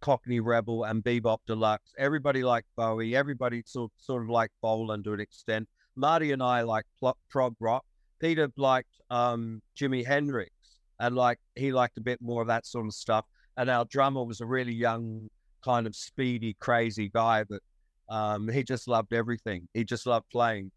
Cockney 0.00 0.40
Rebel 0.40 0.84
and 0.84 1.02
Bebop 1.04 1.38
Deluxe. 1.46 1.92
Everybody 1.98 2.42
liked 2.42 2.68
Bowie. 2.76 3.14
Everybody 3.14 3.62
sort 3.66 3.92
sort 3.98 4.22
of 4.22 4.28
liked 4.28 4.54
Bolan 4.62 5.02
to 5.04 5.12
an 5.12 5.20
extent. 5.20 5.68
Marty 5.96 6.32
and 6.32 6.42
I 6.42 6.62
liked 6.62 6.88
pl- 6.98 7.18
prog 7.28 7.54
rock. 7.60 7.84
Peter 8.20 8.50
liked 8.56 9.00
um, 9.10 9.60
Jimi 9.76 10.06
Hendrix, 10.06 10.52
and 10.98 11.14
like 11.14 11.38
he 11.54 11.72
liked 11.72 11.98
a 11.98 12.02
bit 12.02 12.20
more 12.20 12.42
of 12.42 12.48
that 12.48 12.66
sort 12.66 12.86
of 12.86 12.94
stuff. 12.94 13.24
And 13.56 13.68
our 13.68 13.84
drummer 13.84 14.24
was 14.24 14.40
a 14.40 14.46
really 14.46 14.72
young, 14.72 15.28
kind 15.62 15.86
of 15.86 15.94
speedy, 15.94 16.56
crazy 16.60 17.10
guy, 17.12 17.44
but 17.44 17.60
um, 18.08 18.48
he 18.48 18.62
just 18.62 18.88
loved 18.88 19.12
everything. 19.12 19.68
He 19.74 19.84
just 19.84 20.06
loved 20.06 20.26
playing 20.30 20.70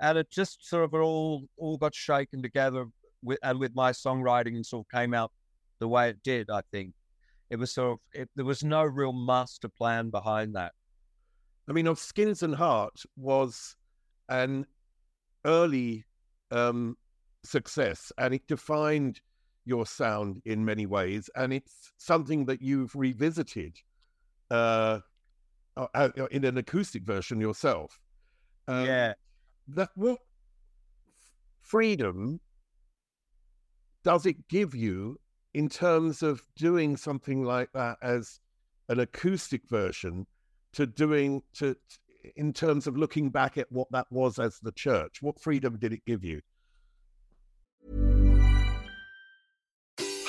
and 0.00 0.18
it 0.18 0.30
just 0.30 0.66
sort 0.66 0.84
of 0.84 0.94
all 0.94 1.44
all 1.56 1.76
got 1.76 1.94
shaken 1.94 2.42
together 2.42 2.86
with 3.22 3.38
and 3.42 3.58
with 3.58 3.74
my 3.74 3.90
songwriting 3.90 4.54
and 4.54 4.66
sort 4.66 4.86
of 4.86 4.96
came 4.98 5.14
out 5.14 5.32
the 5.80 5.88
way 5.88 6.08
it 6.08 6.22
did. 6.22 6.50
I 6.50 6.62
think 6.72 6.92
it 7.50 7.56
was 7.56 7.72
sort 7.72 7.92
of 7.92 7.98
it, 8.12 8.30
there 8.36 8.44
was 8.44 8.64
no 8.64 8.82
real 8.82 9.12
master 9.12 9.68
plan 9.68 10.10
behind 10.10 10.54
that. 10.56 10.72
I 11.68 11.72
mean, 11.72 11.86
of 11.86 11.98
Skins 11.98 12.42
and 12.42 12.54
Heart 12.54 13.02
was 13.16 13.76
an 14.28 14.66
early 15.46 16.04
um, 16.50 16.96
success, 17.42 18.12
and 18.18 18.34
it 18.34 18.46
defined 18.46 19.20
your 19.64 19.86
sound 19.86 20.42
in 20.44 20.64
many 20.64 20.86
ways, 20.86 21.30
and 21.36 21.52
it's 21.52 21.92
something 21.96 22.44
that 22.46 22.60
you've 22.60 22.94
revisited 22.94 23.76
uh, 24.50 25.00
uh, 25.76 25.86
uh, 25.94 26.08
in 26.30 26.44
an 26.44 26.58
acoustic 26.58 27.02
version 27.02 27.40
yourself. 27.40 27.98
Um, 28.68 28.86
yeah, 28.86 29.14
that 29.68 29.90
what 29.94 30.18
freedom 31.60 32.40
does 34.02 34.26
it 34.26 34.48
give 34.48 34.74
you 34.74 35.18
in 35.54 35.68
terms 35.68 36.22
of 36.22 36.42
doing 36.56 36.96
something 36.96 37.42
like 37.42 37.70
that 37.72 37.96
as 38.02 38.40
an 38.88 39.00
acoustic 39.00 39.62
version 39.68 40.26
to 40.72 40.86
doing 40.86 41.42
to 41.54 41.76
in 42.36 42.52
terms 42.52 42.86
of 42.86 42.96
looking 42.96 43.30
back 43.30 43.58
at 43.58 43.70
what 43.70 43.90
that 43.92 44.06
was 44.10 44.38
as 44.38 44.58
the 44.60 44.72
church? 44.72 45.22
What 45.22 45.40
freedom 45.40 45.78
did 45.78 45.92
it 45.92 46.04
give 46.04 46.24
you 46.24 46.40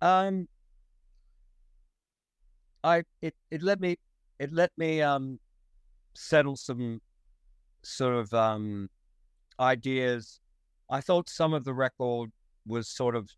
Um, 0.00 0.48
I 2.82 3.02
it 3.20 3.34
it 3.50 3.62
let 3.62 3.80
me 3.80 3.96
it 4.38 4.52
let 4.52 4.70
me 4.76 5.02
um 5.02 5.38
settle 6.14 6.56
some 6.56 7.00
sort 7.82 8.14
of 8.14 8.32
um 8.34 8.88
ideas. 9.58 10.40
I 10.90 11.00
thought 11.00 11.28
some 11.28 11.54
of 11.54 11.64
the 11.64 11.74
record 11.74 12.30
was 12.66 12.88
sort 12.88 13.14
of. 13.14 13.30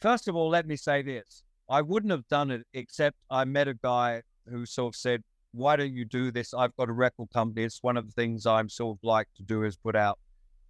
First 0.00 0.28
of 0.28 0.36
all, 0.36 0.48
let 0.50 0.66
me 0.66 0.76
say 0.76 1.02
this: 1.02 1.42
I 1.68 1.82
wouldn't 1.82 2.12
have 2.12 2.28
done 2.28 2.50
it 2.50 2.66
except 2.74 3.16
I 3.30 3.44
met 3.44 3.68
a 3.68 3.74
guy 3.74 4.22
who 4.48 4.66
sort 4.66 4.94
of 4.94 4.98
said, 4.98 5.22
"Why 5.52 5.76
don't 5.76 5.94
you 5.94 6.04
do 6.04 6.30
this? 6.30 6.52
I've 6.54 6.76
got 6.76 6.90
a 6.90 6.92
record 6.92 7.30
company. 7.32 7.64
It's 7.64 7.82
one 7.82 7.96
of 7.96 8.06
the 8.06 8.12
things 8.12 8.46
I'm 8.46 8.68
sort 8.68 8.98
of 8.98 9.04
like 9.04 9.28
to 9.36 9.42
do 9.42 9.64
is 9.64 9.76
put 9.76 9.96
out 9.96 10.18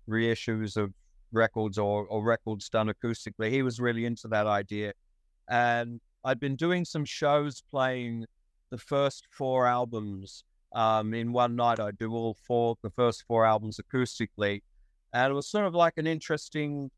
reissues 0.08 0.76
of 0.76 0.92
records 1.32 1.78
or, 1.78 2.06
or 2.06 2.22
records 2.22 2.68
done 2.68 2.88
acoustically. 2.88 3.50
He 3.50 3.62
was 3.62 3.80
really 3.80 4.04
into 4.04 4.28
that 4.28 4.46
idea. 4.46 4.92
And 5.48 6.00
I'd 6.24 6.40
been 6.40 6.56
doing 6.56 6.84
some 6.84 7.04
shows 7.04 7.62
playing 7.70 8.26
the 8.70 8.78
first 8.78 9.26
four 9.30 9.66
albums 9.66 10.44
um, 10.74 11.14
in 11.14 11.32
one 11.32 11.56
night. 11.56 11.80
I'd 11.80 11.98
do 11.98 12.12
all 12.12 12.36
four, 12.46 12.76
the 12.82 12.90
first 12.90 13.24
four 13.26 13.44
albums 13.44 13.80
acoustically. 13.80 14.62
And 15.12 15.30
it 15.30 15.34
was 15.34 15.48
sort 15.48 15.66
of 15.66 15.74
like 15.74 15.94
an 15.96 16.06
interesting, 16.06 16.90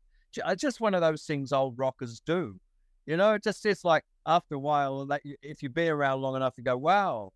just 0.57 0.81
one 0.81 0.93
of 0.93 1.01
those 1.01 1.23
things 1.23 1.51
old 1.53 1.77
rockers 1.77 2.19
do. 2.25 2.59
You 3.05 3.17
know, 3.17 3.33
it 3.33 3.43
just 3.43 3.65
it's 3.65 3.83
like 3.83 4.03
after 4.25 4.55
a 4.55 4.59
while, 4.59 5.05
that 5.07 5.21
if 5.41 5.63
you 5.63 5.69
be 5.69 5.87
around 5.87 6.21
long 6.21 6.35
enough, 6.35 6.53
you 6.57 6.63
go, 6.63 6.77
wow, 6.77 7.31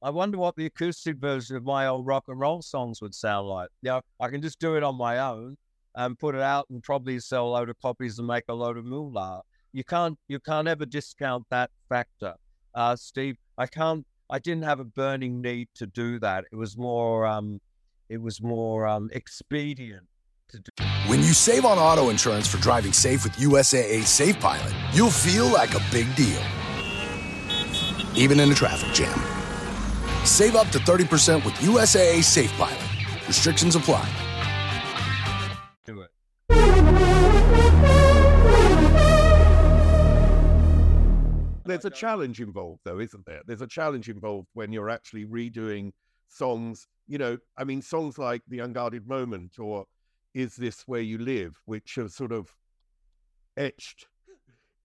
I 0.00 0.10
wonder 0.10 0.38
what 0.38 0.54
the 0.54 0.66
acoustic 0.66 1.16
version 1.16 1.56
of 1.56 1.64
my 1.64 1.86
old 1.86 2.06
rock 2.06 2.24
and 2.28 2.38
roll 2.38 2.62
songs 2.62 3.02
would 3.02 3.14
sound 3.14 3.48
like. 3.48 3.68
You 3.82 3.90
know, 3.90 4.00
I 4.20 4.28
can 4.28 4.42
just 4.42 4.60
do 4.60 4.76
it 4.76 4.82
on 4.82 4.96
my 4.96 5.18
own 5.18 5.56
and 5.98 6.16
put 6.16 6.36
it 6.36 6.40
out 6.40 6.66
and 6.70 6.82
probably 6.82 7.18
sell 7.18 7.48
a 7.48 7.50
load 7.50 7.68
of 7.68 7.78
copies 7.80 8.18
and 8.18 8.28
make 8.28 8.44
a 8.48 8.54
load 8.54 8.78
of 8.78 8.84
moolah. 8.84 9.42
You 9.72 9.84
can't 9.84 10.16
you 10.28 10.38
can't 10.38 10.68
ever 10.68 10.86
discount 10.86 11.44
that 11.50 11.70
factor, 11.88 12.34
uh, 12.74 12.96
Steve. 12.96 13.36
I 13.58 13.66
can't. 13.66 14.06
I 14.30 14.38
didn't 14.38 14.62
have 14.62 14.78
a 14.78 14.84
burning 14.84 15.42
need 15.42 15.68
to 15.74 15.86
do 15.86 16.18
that. 16.20 16.44
It 16.52 16.56
was 16.56 16.78
more 16.78 17.26
um, 17.26 17.60
it 18.08 18.22
was 18.22 18.40
more 18.40 18.86
um, 18.86 19.10
expedient 19.12 20.06
to 20.50 20.60
do. 20.60 20.84
When 21.08 21.18
you 21.18 21.32
save 21.32 21.64
on 21.64 21.78
auto 21.78 22.10
insurance 22.10 22.46
for 22.46 22.58
driving 22.58 22.92
safe 22.92 23.24
with 23.24 23.32
USAA 23.34 24.04
Safe 24.04 24.38
Pilot, 24.38 24.72
you'll 24.92 25.10
feel 25.10 25.46
like 25.46 25.74
a 25.74 25.80
big 25.90 26.14
deal, 26.14 26.40
even 28.14 28.38
in 28.38 28.50
a 28.52 28.54
traffic 28.54 28.94
jam. 28.94 29.18
Save 30.24 30.54
up 30.54 30.68
to 30.68 30.78
30% 30.78 31.44
with 31.44 31.54
USAA 31.54 32.22
Safe 32.22 32.52
Pilot. 32.52 32.82
Restrictions 33.26 33.74
apply. 33.74 34.27
There's 41.68 41.84
a 41.84 41.90
challenge 41.90 42.40
involved, 42.40 42.80
though, 42.84 42.98
isn't 42.98 43.26
there? 43.26 43.42
There's 43.46 43.60
a 43.60 43.66
challenge 43.66 44.08
involved 44.08 44.48
when 44.54 44.72
you're 44.72 44.88
actually 44.88 45.26
redoing 45.26 45.92
songs. 46.28 46.86
You 47.06 47.18
know, 47.18 47.38
I 47.58 47.64
mean, 47.64 47.82
songs 47.82 48.16
like 48.16 48.40
The 48.48 48.60
Unguarded 48.60 49.06
Moment 49.06 49.58
or 49.58 49.84
Is 50.32 50.56
This 50.56 50.84
Where 50.86 51.02
You 51.02 51.18
Live, 51.18 51.60
which 51.66 51.98
are 51.98 52.08
sort 52.08 52.32
of 52.32 52.54
etched 53.58 54.06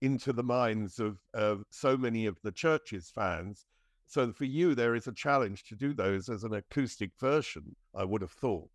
into 0.02 0.34
the 0.34 0.42
minds 0.42 1.00
of 1.00 1.64
so 1.70 1.96
many 1.96 2.26
of 2.26 2.36
the 2.42 2.52
church's 2.52 3.10
fans. 3.14 3.64
So 4.06 4.32
for 4.32 4.44
you, 4.44 4.74
there 4.74 4.94
is 4.94 5.06
a 5.06 5.12
challenge 5.12 5.64
to 5.64 5.74
do 5.74 5.94
those 5.94 6.28
as 6.28 6.44
an 6.44 6.52
acoustic 6.52 7.12
version, 7.18 7.74
I 7.94 8.04
would 8.04 8.20
have 8.20 8.32
thought. 8.32 8.68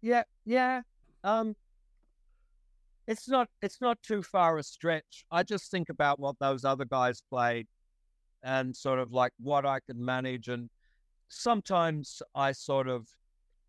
Yeah, 0.00 0.22
yeah. 0.46 0.80
Um, 1.24 1.56
it's 3.06 3.28
not 3.28 3.48
it's 3.62 3.80
not 3.80 4.02
too 4.02 4.22
far 4.22 4.58
a 4.58 4.62
stretch. 4.62 5.24
I 5.30 5.42
just 5.42 5.70
think 5.70 5.88
about 5.88 6.20
what 6.20 6.38
those 6.38 6.64
other 6.64 6.84
guys 6.84 7.22
played, 7.28 7.66
and 8.42 8.76
sort 8.76 8.98
of 8.98 9.10
like 9.12 9.32
what 9.40 9.66
I 9.66 9.80
could 9.80 9.98
manage. 9.98 10.48
And 10.48 10.70
sometimes 11.28 12.22
I 12.34 12.52
sort 12.52 12.88
of, 12.88 13.08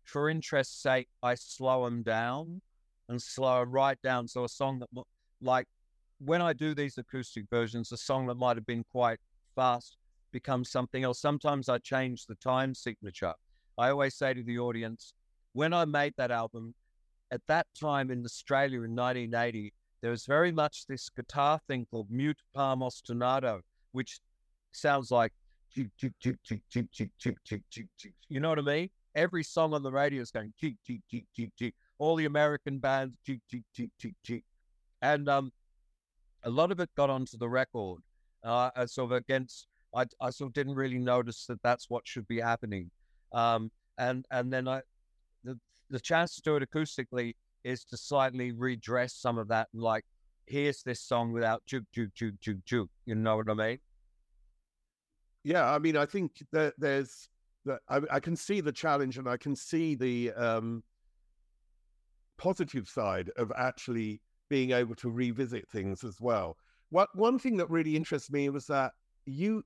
for 0.04 0.30
interest's 0.30 0.80
sake, 0.80 1.08
I 1.22 1.34
slow 1.34 1.84
them 1.84 2.02
down 2.02 2.60
and 3.08 3.20
slow 3.20 3.62
right 3.62 4.00
down. 4.02 4.28
So 4.28 4.44
a 4.44 4.48
song 4.48 4.78
that 4.80 4.88
like 5.40 5.66
when 6.18 6.42
I 6.42 6.52
do 6.52 6.74
these 6.74 6.98
acoustic 6.98 7.46
versions, 7.50 7.92
a 7.92 7.96
song 7.96 8.26
that 8.26 8.36
might 8.36 8.56
have 8.56 8.66
been 8.66 8.84
quite 8.90 9.18
fast 9.54 9.96
becomes 10.32 10.70
something 10.70 11.04
else. 11.04 11.20
Sometimes 11.20 11.68
I 11.68 11.78
change 11.78 12.26
the 12.26 12.34
time 12.36 12.74
signature. 12.74 13.34
I 13.78 13.90
always 13.90 14.14
say 14.14 14.34
to 14.34 14.42
the 14.42 14.58
audience, 14.58 15.12
when 15.52 15.72
I 15.72 15.84
made 15.84 16.14
that 16.16 16.30
album, 16.30 16.74
at 17.30 17.40
that 17.48 17.66
time 17.78 18.10
in 18.10 18.24
Australia 18.24 18.82
in 18.82 18.94
1980, 18.94 19.72
there 20.02 20.10
was 20.10 20.26
very 20.26 20.52
much 20.52 20.86
this 20.86 21.08
guitar 21.08 21.60
thing 21.66 21.86
called 21.90 22.10
mute 22.10 22.40
palm 22.54 22.80
ostinato, 22.80 23.60
which 23.92 24.20
sounds 24.72 25.10
like 25.10 25.32
you 28.28 28.40
know 28.40 28.48
what 28.48 28.58
I 28.58 28.62
mean? 28.62 28.90
Every 29.14 29.42
song 29.42 29.74
on 29.74 29.82
the 29.82 29.90
radio 29.90 30.22
is 30.22 30.30
going 30.30 30.52
all 31.98 32.16
the 32.16 32.26
American 32.26 32.78
bands 32.78 33.16
and 35.02 35.28
um, 35.28 35.52
a 36.44 36.50
lot 36.50 36.70
of 36.70 36.80
it 36.80 36.90
got 36.96 37.10
onto 37.10 37.36
the 37.38 37.48
record. 37.48 38.00
Uh, 38.44 38.70
sort 38.86 39.10
of 39.10 39.16
against, 39.16 39.66
I, 39.94 40.04
I 40.20 40.30
sort 40.30 40.50
of 40.50 40.54
didn't 40.54 40.74
really 40.74 40.98
notice 40.98 41.46
that 41.46 41.60
that's 41.62 41.90
what 41.90 42.06
should 42.06 42.28
be 42.28 42.40
happening. 42.40 42.90
Um, 43.32 43.70
and 43.98 44.24
and 44.30 44.52
then 44.52 44.68
I, 44.68 44.82
the 45.90 46.00
chance 46.00 46.34
to 46.36 46.42
do 46.42 46.56
it 46.56 46.68
acoustically 46.68 47.34
is 47.64 47.84
to 47.84 47.96
slightly 47.96 48.52
redress 48.52 49.14
some 49.14 49.38
of 49.38 49.48
that 49.48 49.68
like 49.74 50.04
here's 50.46 50.82
this 50.82 51.00
song 51.00 51.32
without 51.32 51.62
juke 51.66 51.84
juke 51.92 52.14
juke 52.14 52.40
juke 52.40 52.64
juke 52.64 52.90
you 53.04 53.14
know 53.14 53.36
what 53.36 53.50
i 53.50 53.54
mean? 53.54 53.78
Yeah 55.44 55.72
i 55.72 55.78
mean 55.78 55.96
i 55.96 56.06
think 56.06 56.44
that 56.52 56.74
there's 56.78 57.28
that 57.64 57.80
I, 57.88 58.00
I, 58.12 58.20
can 58.20 58.36
see 58.36 58.60
the 58.60 58.72
challenge 58.72 59.18
and 59.18 59.28
i 59.28 59.36
can 59.36 59.56
see 59.56 59.96
the 59.96 60.32
um 60.32 60.84
positive 62.36 62.88
side 62.88 63.30
of 63.36 63.52
actually 63.56 64.20
being 64.48 64.70
able 64.70 64.94
to 64.96 65.10
revisit 65.10 65.68
things 65.68 66.04
as 66.04 66.20
well. 66.20 66.56
What 66.90 67.08
one 67.14 67.38
thing 67.38 67.56
that 67.56 67.70
really 67.70 67.96
interests 67.96 68.30
me 68.30 68.48
was 68.48 68.66
that 68.66 68.92
you 69.24 69.64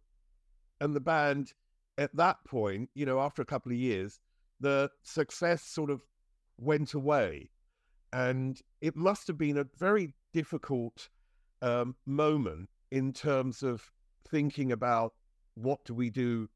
and 0.80 0.96
the 0.96 1.00
band 1.00 1.52
at 1.98 2.14
that 2.16 2.38
point 2.46 2.88
you 2.94 3.04
know 3.04 3.20
after 3.20 3.42
a 3.42 3.46
couple 3.46 3.70
of 3.70 3.76
years 3.76 4.18
the 4.60 4.88
success 5.02 5.62
sort 5.62 5.90
of 5.90 6.00
went 6.60 6.94
away. 6.94 7.50
And 8.12 8.60
it 8.80 8.96
must 8.96 9.26
have 9.26 9.38
been 9.38 9.58
a 9.58 9.66
very 9.78 10.14
difficult 10.32 11.08
um, 11.62 11.96
moment 12.06 12.68
in 12.90 13.12
terms 13.12 13.62
of 13.62 13.90
thinking 14.28 14.72
about 14.72 15.14
what 15.54 15.84
do 15.84 15.94
we 15.94 16.10
do 16.10 16.48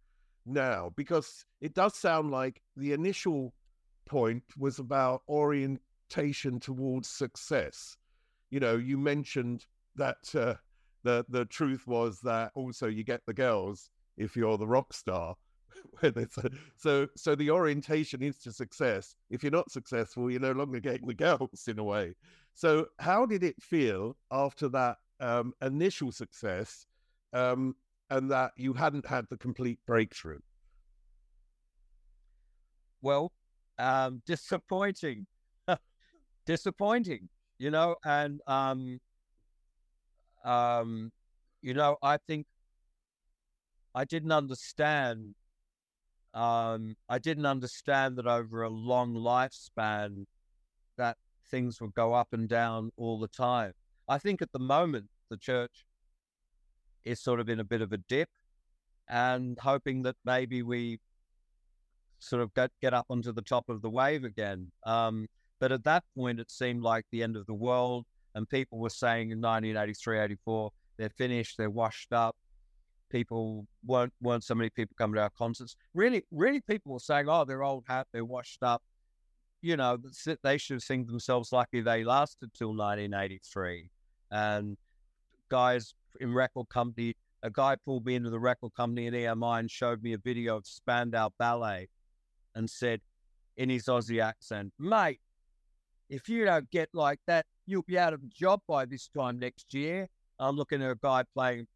now? 0.47 0.93
Because 0.97 1.45
it 1.61 1.75
does 1.75 1.95
sound 1.95 2.31
like 2.31 2.61
the 2.77 2.93
initial 2.93 3.55
point 4.07 4.43
was 4.59 4.79
about 4.79 5.23
orientation 5.29 6.61
towards 6.61 7.09
success. 7.09 7.97
You 8.51 8.61
know, 8.61 8.77
you 8.77 8.99
mentioned 8.99 9.67
that 9.97 10.35
uh, 10.35 10.55
the 11.03 11.25
the 11.29 11.45
truth 11.45 11.87
was 11.87 12.21
that 12.21 12.53
also 12.55 12.87
you 12.87 13.05
get 13.05 13.23
the 13.27 13.35
girls 13.35 13.91
if 14.17 14.37
you're 14.37 14.59
the 14.59 14.67
rock 14.67 14.93
star. 14.93 15.37
so 16.77 17.09
so 17.17 17.35
the 17.35 17.51
orientation 17.51 18.23
is 18.23 18.39
to 18.39 18.53
success. 18.53 19.17
If 19.31 19.43
you're 19.43 19.53
not 19.53 19.71
successful, 19.71 20.31
you're 20.31 20.41
no 20.41 20.53
longer 20.53 20.81
getting 20.81 21.07
the 21.07 21.15
girls 21.15 21.67
in 21.69 21.79
a 21.79 21.85
way. 21.85 22.15
So 22.55 22.87
how 22.99 23.27
did 23.27 23.43
it 23.43 23.61
feel 23.63 24.17
after 24.31 24.69
that 24.71 24.99
um, 25.21 25.53
initial 25.63 26.13
success, 26.13 26.87
um, 27.33 27.77
and 28.11 28.31
that 28.31 28.53
you 28.57 28.73
hadn't 28.75 29.07
had 29.07 29.27
the 29.31 29.37
complete 29.37 29.79
breakthrough? 29.87 30.41
Well, 33.03 33.33
um, 33.79 34.23
disappointing, 34.27 35.27
disappointing. 36.47 37.29
You 37.59 37.71
know, 37.71 37.97
and 38.05 38.41
um, 38.47 39.01
um, 40.45 41.13
you 41.63 41.73
know, 41.73 41.97
I 42.03 42.19
think 42.19 42.47
I 43.95 44.05
didn't 44.05 44.33
understand. 44.33 45.35
Um, 46.35 46.97
I 47.09 47.19
didn't 47.19 47.47
understand 47.47 48.17
that 48.17 48.27
over 48.27 48.63
a 48.63 48.69
long 48.69 49.15
lifespan, 49.15 50.27
that 50.97 51.17
things 51.51 51.81
would 51.81 51.95
go 51.95 52.13
up 52.13 52.29
and 52.33 52.49
down 52.49 52.91
all 52.97 53.19
the 53.19 53.29
time. 53.29 53.73
I 54.09 54.19
think 54.19 54.43
at 54.43 54.53
the 54.53 54.59
moment 54.59 55.07
the 55.31 55.37
church 55.37 55.85
is 57.05 57.21
sort 57.21 57.41
of 57.41 57.49
in 57.49 57.61
a 57.61 57.65
bit 57.65 57.83
of 57.83 57.93
a 57.93 57.99
dip, 57.99 58.29
and 59.09 59.59
hoping 59.61 60.03
that 60.03 60.17
maybe 60.25 60.63
we 60.63 60.99
sort 62.19 62.43
of 62.43 62.53
get 62.55 62.71
get 62.81 62.95
up 62.95 63.07
onto 63.11 63.33
the 63.33 63.43
top 63.43 63.69
of 63.69 63.83
the 63.83 63.91
wave 63.91 64.25
again. 64.25 64.73
Um, 64.85 65.29
but 65.61 65.71
at 65.71 65.85
that 65.85 66.05
point, 66.17 66.41
it 66.41 66.51
seemed 66.51 66.83
like 66.83 67.05
the 67.13 67.23
end 67.23 67.37
of 67.37 67.47
the 67.47 67.55
world, 67.55 68.07
and 68.35 68.49
people 68.49 68.79
were 68.79 68.91
saying 68.91 69.31
in 69.31 69.41
1983, 69.41 70.19
84, 70.19 70.71
they're 70.97 71.11
finished, 71.11 71.57
they're 71.57 71.71
washed 71.71 72.13
up 72.13 72.37
people 73.15 73.65
weren't 73.87 74.13
weren't 74.21 74.43
so 74.43 74.57
many 74.57 74.71
people 74.71 74.95
coming 74.99 75.15
to 75.15 75.23
our 75.23 75.31
concerts. 75.31 75.77
Really, 75.95 76.25
really, 76.33 76.61
people 76.61 76.93
were 76.93 76.99
saying, 76.99 77.29
"Oh, 77.29 77.45
they're 77.45 77.63
old 77.63 77.85
hat, 77.87 78.09
they're 78.13 78.25
washed 78.25 78.63
up." 78.63 78.83
You 79.63 79.77
know, 79.77 79.97
they 80.43 80.59
should 80.59 80.83
think 80.83 81.07
themselves 81.07 81.53
lucky 81.53 81.81
they 81.81 82.03
lasted 82.05 82.53
till 82.53 82.75
1983. 82.75 83.89
And 84.33 84.77
guys 85.49 85.95
in 86.21 86.35
record 86.35 86.69
company, 86.69 87.15
a 87.43 87.51
guy 87.51 87.77
pulled 87.77 88.05
me 88.05 88.17
into 88.17 88.31
the 88.31 88.41
record 88.41 88.75
company 88.75 89.07
in 89.07 89.15
EMI 89.15 89.61
and 89.61 89.71
showed 89.71 90.03
me 90.03 90.13
a 90.13 90.19
video 90.19 90.57
of 90.57 90.67
Spandau 90.67 91.31
Ballet, 91.39 91.89
and 92.57 92.69
said 92.69 93.01
in 93.57 93.69
his 93.71 93.85
Aussie 93.85 94.21
accent, 94.21 94.73
"Mate, 94.77 95.21
if 96.09 96.29
you 96.29 96.45
don't 96.45 96.69
get 96.71 96.89
like 96.93 97.21
that, 97.27 97.47
you'll 97.65 97.83
be 97.85 97.97
out 97.97 98.13
of 98.13 98.25
a 98.25 98.27
job 98.27 98.61
by 98.67 98.85
this 98.85 99.09
time 99.09 99.39
next 99.39 99.73
year." 99.73 100.09
I'm 100.41 100.57
looking 100.57 100.83
at 100.83 100.91
a 100.91 100.99
guy 101.01 101.23
playing 101.33 101.69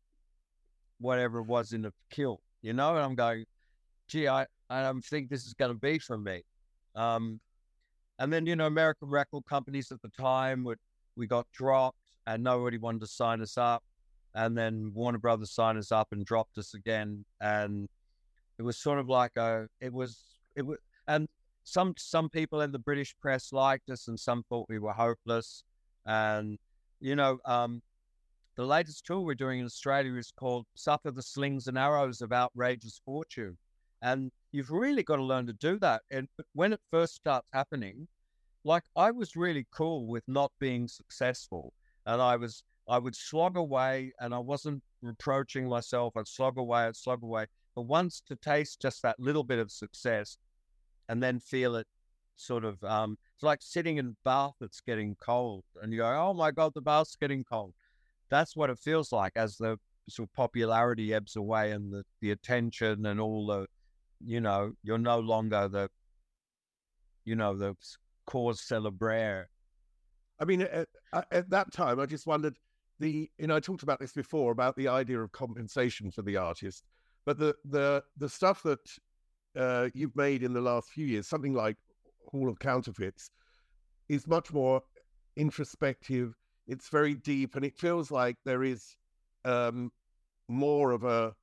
whatever 1.01 1.39
it 1.39 1.47
was 1.47 1.73
in 1.73 1.83
the 1.83 1.93
kill, 2.11 2.41
you 2.63 2.73
know? 2.73 2.97
And 2.97 3.05
I'm 3.05 3.15
going, 3.15 3.45
gee, 4.09 4.29
I, 4.29 4.47
I 4.71 4.83
don't 4.83 5.05
think 5.05 5.29
this 5.29 5.47
is 5.47 5.55
going 5.55 5.73
to 5.73 5.79
be 5.79 5.99
for 5.99 6.19
me. 6.19 6.43
Um, 6.95 7.41
and 8.19 8.33
then, 8.33 8.47
you 8.47 8.57
know, 8.57 8.67
American 8.67 9.09
record 9.09 9.45
companies 9.47 9.93
at 9.93 10.03
the 10.03 10.11
time 10.21 10.67
we 11.17 11.27
got 11.27 11.47
dropped 11.53 11.99
and 12.27 12.43
nobody 12.43 12.79
wanted 12.79 13.01
to 13.01 13.07
sign 13.07 13.41
us 13.41 13.57
up. 13.57 13.83
And 14.35 14.57
then 14.57 14.93
Warner 14.95 15.19
Brothers 15.19 15.53
signed 15.53 15.79
us 15.79 15.93
up 15.93 16.09
and 16.13 16.25
dropped 16.25 16.59
us 16.59 16.75
again. 16.75 17.25
And 17.41 17.89
it 18.59 18.63
was 18.63 18.77
sort 18.77 18.99
of 18.99 19.09
like 19.09 19.37
a, 19.37 19.69
it 19.81 19.93
was, 19.93 20.23
it 20.57 20.63
was, 20.67 20.79
and 21.07 21.29
some, 21.65 21.95
some 21.97 22.29
people 22.29 22.61
in 22.61 22.73
the 22.73 22.79
British 22.79 23.15
press 23.21 23.53
liked 23.53 23.89
us 23.91 24.09
and 24.09 24.19
some 24.19 24.43
thought 24.49 24.67
we 24.69 24.79
were 24.79 24.93
hopeless. 24.93 25.63
And, 26.07 26.59
you 27.01 27.15
know, 27.15 27.39
um, 27.45 27.83
the 28.59 28.67
latest 28.67 29.07
tour 29.07 29.21
we're 29.21 29.37
doing 29.37 29.61
in 29.61 29.67
Australia 29.67 30.17
is 30.17 30.33
called 30.37 30.67
Suffer 30.75 31.13
the 31.13 31.23
Slings 31.23 31.69
and 31.69 31.79
Arrows 31.79 32.21
of 32.21 32.33
Outrageous 32.33 33.01
Fortune. 33.05 33.57
And 34.03 34.33
you've 34.51 34.73
really 34.73 35.05
got 35.05 35.17
to 35.17 35.23
learn 35.23 35.47
to 35.47 35.53
do 35.53 35.79
that. 35.79 36.03
And 36.11 36.27
when 36.55 36.73
it 36.73 36.81
first 36.91 37.15
starts 37.15 37.49
happening, 37.53 38.09
like 38.65 38.83
I 38.97 39.13
was 39.13 39.37
really 39.37 39.65
cool 39.71 40.09
with 40.09 40.25
not 40.27 40.51
being 40.59 40.89
successful. 40.89 41.73
And 42.05 42.21
I 42.21 42.35
was, 42.35 42.65
I 42.89 42.99
would 42.99 43.15
slog 43.15 43.57
away 43.57 44.11
and 44.19 44.35
I 44.35 44.41
wasn't 44.41 44.83
reproaching 45.03 45.69
myself. 45.69 46.17
I'd 46.17 46.27
slog 46.27 46.59
away, 46.59 46.81
I'd 46.81 46.97
slog 46.97 47.23
away. 47.23 47.47
But 47.77 47.83
once 47.83 48.21
to 48.27 48.35
taste 48.35 48.83
just 48.83 49.03
that 49.03 49.21
little 49.21 49.45
bit 49.45 49.61
of 49.61 49.71
success 49.71 50.37
and 51.09 51.23
then 51.23 51.39
feel 51.39 51.77
it 51.77 51.87
sort 52.35 52.65
of, 52.65 52.83
um, 52.83 53.19
it's 53.37 53.45
like 53.45 53.61
sitting 53.63 53.99
in 53.99 54.07
a 54.09 54.17
bath 54.25 54.55
that's 54.61 54.81
getting 54.81 55.15
cold 55.21 55.63
and 55.81 55.93
you 55.93 56.01
go, 56.01 56.07
oh 56.07 56.35
my 56.35 56.51
God, 56.51 56.73
the 56.75 56.81
bath's 56.81 57.15
getting 57.15 57.45
cold 57.45 57.73
that's 58.31 58.57
what 58.57 58.71
it 58.71 58.79
feels 58.79 59.13
like 59.13 59.33
as 59.37 59.57
the 59.57 59.79
sort 60.09 60.29
of 60.29 60.35
popularity 60.35 61.13
ebbs 61.15 61.37
away 61.37 61.73
and 61.73 61.93
the, 61.93 62.05
the 62.21 62.31
attention 62.31 63.07
and 63.07 63.21
all 63.21 63.47
the, 63.47 63.67
you 64.25 64.41
know, 64.41 64.73
you're 64.83 64.99
no 64.99 65.19
longer 65.19 65.69
the, 65.69 65.89
you 67.25 67.37
know, 67.37 67.57
the 67.57 67.75
cause 68.27 68.61
celebrare. 68.61 69.45
I 70.41 70.45
mean, 70.45 70.63
at, 70.63 70.89
at 71.31 71.51
that 71.51 71.73
time, 71.73 72.01
I 72.01 72.07
just 72.07 72.27
wondered 72.27 72.57
the, 73.01 73.31
you 73.39 73.47
know, 73.47 73.57
I 73.57 73.61
talked 73.61 73.83
about 73.83 74.01
this 74.01 74.13
before 74.13 74.53
about 74.53 74.77
the 74.77 74.89
idea 74.89 75.21
of 75.21 75.33
compensation 75.33 76.11
for 76.11 76.23
the 76.23 76.37
artist, 76.37 76.85
but 77.27 77.39
the 77.39 77.55
the 77.65 78.03
the 78.17 78.29
stuff 78.29 78.63
that 78.63 78.81
uh, 79.57 79.89
you've 79.95 80.17
made 80.17 80.43
in 80.43 80.53
the 80.53 80.61
last 80.61 80.91
few 80.91 81.07
years, 81.07 81.29
something 81.29 81.55
like 81.55 81.77
Hall 82.27 82.49
of 82.49 82.59
Counterfeits, 82.59 83.31
is 84.09 84.27
much 84.27 84.53
more 84.53 84.83
introspective 85.37 86.35
it's 86.69 86.91
very 86.91 87.15
deep, 87.15 87.57
and 87.57 87.65
it 87.65 87.77
feels 87.77 88.11
like 88.11 88.37
there 88.45 88.63
is 88.63 88.95
um, 89.45 89.91
more 90.49 90.93
of 90.93 91.03
a, 91.03 91.35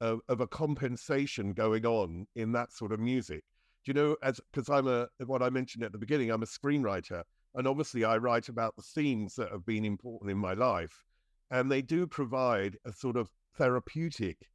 a 0.00 0.18
of 0.28 0.40
a 0.40 0.46
compensation 0.46 1.52
going 1.52 1.86
on 1.86 2.26
in 2.34 2.52
that 2.52 2.72
sort 2.72 2.92
of 2.92 3.00
music. 3.00 3.44
Do 3.84 3.90
you 3.90 3.94
know? 3.94 4.16
As 4.22 4.40
because 4.52 4.68
I'm 4.68 4.88
a 4.88 5.08
what 5.24 5.42
I 5.42 5.50
mentioned 5.50 5.84
at 5.84 5.92
the 5.92 5.98
beginning, 5.98 6.30
I'm 6.30 6.42
a 6.42 6.46
screenwriter, 6.46 7.22
and 7.54 7.66
obviously 7.66 8.04
I 8.04 8.16
write 8.16 8.48
about 8.48 8.76
the 8.76 8.82
themes 8.82 9.36
that 9.36 9.52
have 9.52 9.64
been 9.64 9.84
important 9.84 10.30
in 10.30 10.38
my 10.38 10.54
life, 10.54 11.04
and 11.50 11.70
they 11.70 11.82
do 11.82 12.06
provide 12.06 12.76
a 12.84 12.92
sort 12.92 13.16
of 13.16 13.30
therapeutic 13.56 14.50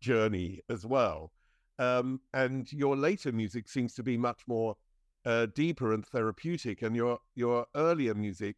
journey 0.00 0.60
as 0.68 0.84
well. 0.84 1.32
Um, 1.78 2.20
and 2.34 2.70
your 2.72 2.96
later 2.96 3.32
music 3.32 3.68
seems 3.68 3.94
to 3.94 4.02
be 4.02 4.16
much 4.16 4.42
more 4.46 4.76
uh, 5.24 5.46
deeper 5.54 5.92
and 5.92 6.04
therapeutic, 6.04 6.82
and 6.82 6.96
your 6.96 7.18
your 7.36 7.66
earlier 7.76 8.14
music 8.14 8.56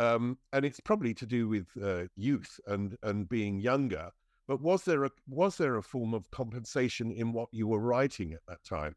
um, 0.00 0.38
and 0.54 0.64
it's 0.64 0.80
probably 0.80 1.12
to 1.12 1.26
do 1.26 1.46
with 1.46 1.66
uh, 1.82 2.04
youth 2.16 2.58
and 2.66 2.96
and 3.02 3.28
being 3.28 3.60
younger. 3.60 4.10
But 4.48 4.62
was 4.62 4.84
there 4.84 5.04
a 5.04 5.10
was 5.28 5.56
there 5.56 5.76
a 5.76 5.82
form 5.82 6.14
of 6.14 6.30
compensation 6.30 7.12
in 7.12 7.32
what 7.32 7.48
you 7.52 7.68
were 7.68 7.80
writing 7.80 8.32
at 8.32 8.40
that 8.48 8.64
time? 8.64 8.96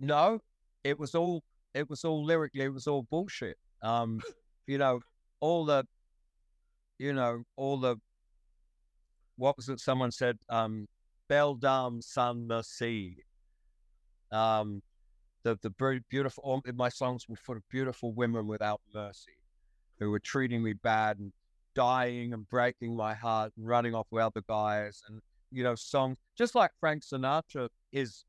No, 0.00 0.40
it 0.82 0.98
was 0.98 1.14
all 1.14 1.42
it 1.74 1.90
was 1.90 2.04
all 2.04 2.24
lyrically 2.24 2.64
it 2.64 2.72
was 2.72 2.86
all 2.86 3.02
bullshit. 3.02 3.58
Um, 3.82 4.20
you 4.66 4.78
know, 4.78 5.00
all 5.40 5.66
the, 5.66 5.84
you 6.98 7.12
know, 7.12 7.42
all 7.56 7.78
the. 7.78 7.96
What 9.36 9.56
was 9.56 9.68
it? 9.68 9.78
Someone 9.78 10.10
said, 10.10 10.38
um, 10.48 10.88
"Belle 11.28 11.54
Dame 11.54 12.00
sans 12.00 12.48
merci." 12.48 13.24
Um, 14.32 14.82
the 15.42 15.58
the 15.62 16.02
beautiful 16.08 16.62
my 16.74 16.88
songs 16.88 17.28
were 17.28 17.36
full 17.36 17.56
of 17.56 17.62
beautiful 17.68 18.12
women 18.12 18.46
without 18.46 18.80
mercy 18.94 19.38
who 19.98 20.10
were 20.10 20.18
treating 20.18 20.62
me 20.62 20.72
bad 20.72 21.18
and 21.18 21.32
dying 21.74 22.32
and 22.32 22.48
breaking 22.48 22.96
my 22.96 23.14
heart 23.14 23.52
and 23.56 23.66
running 23.66 23.94
off 23.94 24.06
with 24.10 24.22
other 24.22 24.42
guys 24.48 25.02
and 25.08 25.20
you 25.50 25.62
know 25.62 25.74
songs 25.74 26.16
just 26.36 26.54
like 26.54 26.70
Frank 26.80 27.02
Sinatra 27.02 27.68
is 27.92 28.24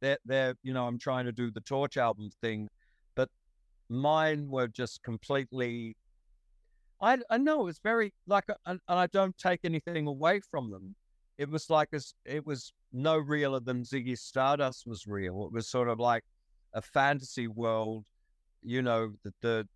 they're, 0.00 0.18
they're 0.24 0.54
you 0.62 0.72
know 0.72 0.86
I'm 0.86 0.98
trying 0.98 1.24
to 1.26 1.32
do 1.32 1.50
the 1.50 1.60
Torch 1.60 1.96
album 1.96 2.30
thing 2.40 2.68
but 3.14 3.28
mine 3.88 4.48
were 4.48 4.68
just 4.68 5.02
completely 5.02 5.96
I 7.00 7.18
I 7.30 7.38
know 7.38 7.60
it 7.60 7.64
was 7.64 7.78
very 7.78 8.12
like 8.26 8.44
and, 8.66 8.80
and 8.88 8.98
I 8.98 9.06
don't 9.06 9.36
take 9.38 9.60
anything 9.64 10.06
away 10.06 10.40
from 10.40 10.70
them. 10.70 10.94
It 11.36 11.48
was 11.48 11.70
like 11.70 11.90
a, 11.92 12.00
it 12.24 12.44
was 12.44 12.72
no 12.92 13.16
realer 13.16 13.60
than 13.60 13.84
Ziggy 13.84 14.18
Stardust 14.18 14.86
was 14.86 15.06
real. 15.06 15.44
It 15.46 15.52
was 15.52 15.68
sort 15.68 15.88
of 15.88 16.00
like 16.00 16.24
a 16.78 16.82
fantasy 16.82 17.48
world. 17.48 18.04
You 18.62 18.82
know, 18.82 19.12
the, 19.24 19.32
the 19.42 19.68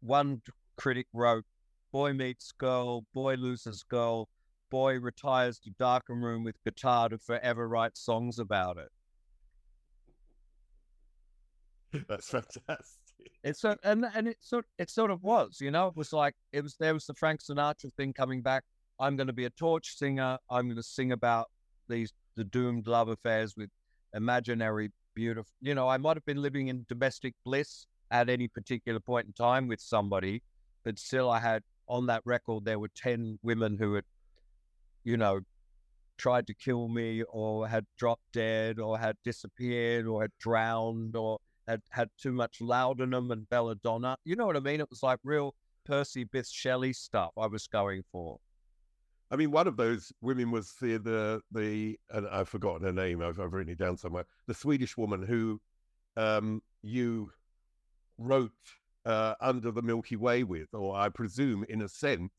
one 0.00 0.40
critic 0.76 1.06
wrote, 1.12 1.44
"Boy 1.92 2.12
meets 2.12 2.52
girl, 2.52 3.04
boy 3.12 3.34
loses 3.34 3.82
girl, 3.82 4.28
boy 4.70 4.98
retires 4.98 5.58
to 5.60 5.70
darkened 5.70 6.22
room 6.22 6.44
with 6.44 6.62
guitar 6.64 7.08
to 7.08 7.18
forever 7.18 7.68
write 7.68 7.96
songs 7.96 8.38
about 8.38 8.78
it." 8.78 8.88
That's 12.08 12.30
fantastic. 12.30 12.98
It's 13.42 13.64
a, 13.64 13.76
and 13.84 14.06
and 14.14 14.28
it 14.28 14.38
sort 14.40 14.66
it 14.78 14.88
sort 14.88 15.10
of 15.10 15.22
was, 15.22 15.58
you 15.60 15.70
know, 15.70 15.88
it 15.88 15.96
was 15.96 16.12
like 16.12 16.34
it 16.52 16.62
was 16.62 16.76
there 16.78 16.94
was 16.94 17.06
the 17.06 17.14
Frank 17.14 17.40
Sinatra 17.42 17.92
thing 17.96 18.12
coming 18.12 18.40
back. 18.40 18.64
I'm 18.98 19.16
going 19.16 19.26
to 19.26 19.32
be 19.32 19.46
a 19.46 19.50
torch 19.50 19.96
singer. 19.96 20.38
I'm 20.50 20.66
going 20.66 20.76
to 20.76 20.82
sing 20.82 21.12
about 21.12 21.50
these 21.88 22.12
the 22.36 22.44
doomed 22.44 22.86
love 22.86 23.08
affairs 23.08 23.56
with 23.56 23.70
imaginary 24.14 24.90
beautiful. 25.14 25.52
You 25.60 25.74
know, 25.74 25.88
I 25.88 25.96
might 25.96 26.16
have 26.16 26.24
been 26.24 26.42
living 26.42 26.68
in 26.68 26.86
domestic 26.88 27.34
bliss 27.44 27.86
at 28.10 28.28
any 28.28 28.48
particular 28.48 29.00
point 29.00 29.26
in 29.26 29.32
time 29.32 29.68
with 29.68 29.80
somebody, 29.80 30.42
but 30.84 30.98
still, 30.98 31.30
I 31.30 31.40
had 31.40 31.62
on 31.88 32.06
that 32.06 32.22
record 32.24 32.64
there 32.64 32.78
were 32.78 32.90
ten 32.94 33.38
women 33.42 33.76
who 33.78 33.94
had, 33.94 34.04
you 35.04 35.16
know, 35.16 35.40
tried 36.18 36.46
to 36.46 36.54
kill 36.54 36.88
me 36.88 37.22
or 37.30 37.66
had 37.66 37.86
dropped 37.98 38.32
dead 38.32 38.78
or 38.78 38.98
had 38.98 39.16
disappeared 39.24 40.06
or 40.06 40.22
had 40.22 40.32
drowned 40.38 41.16
or 41.16 41.38
had 41.66 41.80
had 41.90 42.08
too 42.20 42.32
much 42.32 42.60
laudanum 42.60 43.30
and 43.30 43.48
belladonna. 43.48 44.16
You 44.24 44.36
know 44.36 44.46
what 44.46 44.56
I 44.56 44.60
mean? 44.60 44.80
It 44.80 44.90
was 44.90 45.02
like 45.02 45.18
real 45.24 45.54
Percy 45.84 46.24
Bysshe 46.24 46.52
Shelley 46.52 46.92
stuff 46.92 47.30
I 47.38 47.46
was 47.46 47.66
going 47.66 48.02
for. 48.12 48.38
I 49.30 49.36
mean, 49.36 49.50
one 49.52 49.68
of 49.68 49.76
those 49.76 50.12
women 50.20 50.50
was 50.50 50.72
the 50.80 50.98
the 50.98 51.40
the 51.52 51.98
and 52.10 52.26
I've 52.28 52.48
forgotten 52.48 52.84
her 52.86 52.92
name. 52.92 53.22
I've, 53.22 53.38
I've 53.38 53.52
written 53.52 53.72
it 53.72 53.78
down 53.78 53.96
somewhere. 53.96 54.26
The 54.46 54.54
Swedish 54.54 54.96
woman 54.96 55.22
who 55.22 55.60
um, 56.16 56.62
you 56.82 57.30
wrote 58.18 58.50
uh, 59.06 59.34
under 59.40 59.70
the 59.70 59.82
Milky 59.82 60.16
Way 60.16 60.42
with, 60.42 60.74
or 60.74 60.96
I 60.96 61.08
presume, 61.08 61.64
in 61.68 61.82
a 61.82 61.88
sense, 61.88 62.32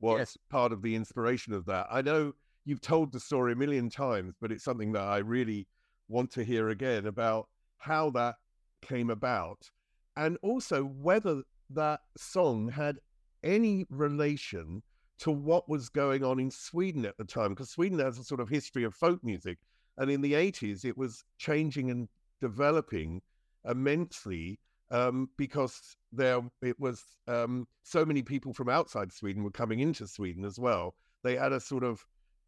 was 0.00 0.18
yes. 0.18 0.38
part 0.48 0.72
of 0.72 0.82
the 0.82 0.94
inspiration 0.94 1.52
of 1.52 1.66
that. 1.66 1.86
I 1.90 2.00
know 2.00 2.32
you've 2.64 2.80
told 2.80 3.12
the 3.12 3.20
story 3.20 3.52
a 3.52 3.56
million 3.56 3.90
times, 3.90 4.34
but 4.40 4.52
it's 4.52 4.64
something 4.64 4.92
that 4.92 5.02
I 5.02 5.18
really 5.18 5.66
want 6.08 6.30
to 6.32 6.44
hear 6.44 6.68
again 6.68 7.06
about 7.06 7.48
how 7.76 8.10
that 8.10 8.36
came 8.82 9.10
about, 9.10 9.70
and 10.16 10.38
also 10.42 10.84
whether 10.84 11.42
that 11.70 12.00
song 12.16 12.68
had 12.68 12.98
any 13.42 13.86
relation 13.90 14.82
to 15.20 15.30
what 15.30 15.68
was 15.68 15.88
going 15.88 16.24
on 16.24 16.40
in 16.40 16.50
Sweden 16.50 17.04
at 17.04 17.16
the 17.18 17.24
time, 17.24 17.50
because 17.50 17.70
Sweden 17.70 17.98
has 17.98 18.18
a 18.18 18.24
sort 18.24 18.40
of 18.40 18.48
history 18.48 18.84
of 18.84 18.94
folk 18.94 19.22
music. 19.22 19.58
And 19.98 20.10
in 20.10 20.22
the 20.22 20.32
80s, 20.32 20.84
it 20.84 20.96
was 20.96 21.24
changing 21.38 21.90
and 21.90 22.08
developing 22.40 23.20
immensely 23.68 24.58
um, 24.90 25.28
because 25.36 25.96
there 26.12 26.40
it 26.62 26.78
was 26.80 27.04
um, 27.28 27.66
so 27.82 28.04
many 28.04 28.22
people 28.22 28.52
from 28.52 28.68
outside 28.68 29.12
Sweden 29.12 29.44
were 29.44 29.50
coming 29.50 29.80
into 29.80 30.06
Sweden 30.06 30.44
as 30.44 30.58
well. 30.58 30.94
They 31.22 31.36
had 31.36 31.52
a 31.52 31.60
sort 31.60 31.84
of 31.84 32.04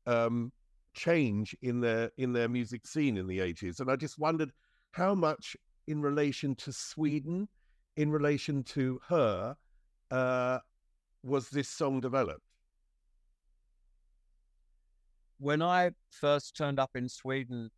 um, 0.07 0.53
change 0.95 1.55
in 1.63 1.81
their 1.81 2.11
in 2.17 2.33
their 2.33 2.49
music 2.49 2.87
scene 2.87 3.17
in 3.17 3.27
the 3.27 3.39
80s, 3.39 3.81
and 3.81 3.91
I 3.91 3.97
just 3.97 4.19
wondered 4.19 4.51
how 4.93 5.15
much 5.15 5.57
in 5.87 6.03
relation 6.03 6.55
to 6.57 6.73
Sweden, 6.73 7.49
in 7.97 8.11
relation 8.11 8.63
to 8.65 9.01
her, 9.09 9.57
uh, 10.11 10.59
was 11.23 11.51
this 11.51 11.69
song 11.69 12.01
developed? 12.01 12.52
When 15.43 15.61
I 15.61 15.91
first 16.13 16.57
turned 16.57 16.79
up 16.79 16.93
in 16.95 17.09
Sweden, 17.09 17.69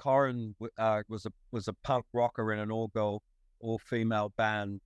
Karin 0.00 0.54
uh, 0.78 1.02
was 1.08 1.26
a 1.26 1.32
was 1.50 1.66
a 1.66 1.72
punk 1.82 2.04
rocker 2.12 2.52
in 2.52 2.60
an 2.60 2.70
all 2.70 2.86
girl, 2.94 3.24
all 3.58 3.80
female 3.80 4.32
band, 4.36 4.80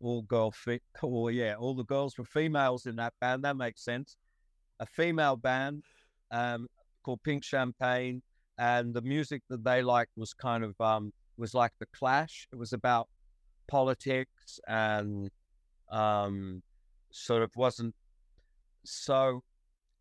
all 0.00 0.22
girl, 0.22 0.50
fe- 0.50 0.80
oh 1.04 1.28
yeah, 1.28 1.54
all 1.54 1.76
the 1.76 1.84
girls 1.84 2.18
were 2.18 2.24
females 2.24 2.86
in 2.86 2.96
that 2.96 3.12
band. 3.20 3.44
That 3.44 3.56
makes 3.56 3.84
sense. 3.84 4.16
A 4.80 4.86
female 4.86 5.36
band 5.36 5.84
um, 6.32 6.66
called 7.04 7.22
Pink 7.22 7.44
Champagne, 7.44 8.22
and 8.58 8.92
the 8.92 9.02
music 9.02 9.42
that 9.48 9.62
they 9.62 9.82
liked 9.82 10.10
was 10.16 10.34
kind 10.34 10.64
of 10.64 10.74
um, 10.80 11.12
was 11.36 11.54
like 11.54 11.70
the 11.78 11.86
Clash. 11.94 12.48
It 12.52 12.56
was 12.56 12.72
about 12.72 13.08
politics 13.68 14.58
and 14.66 15.30
um, 15.92 16.60
sort 17.12 17.44
of 17.44 17.52
wasn't 17.54 17.94
so 18.84 19.44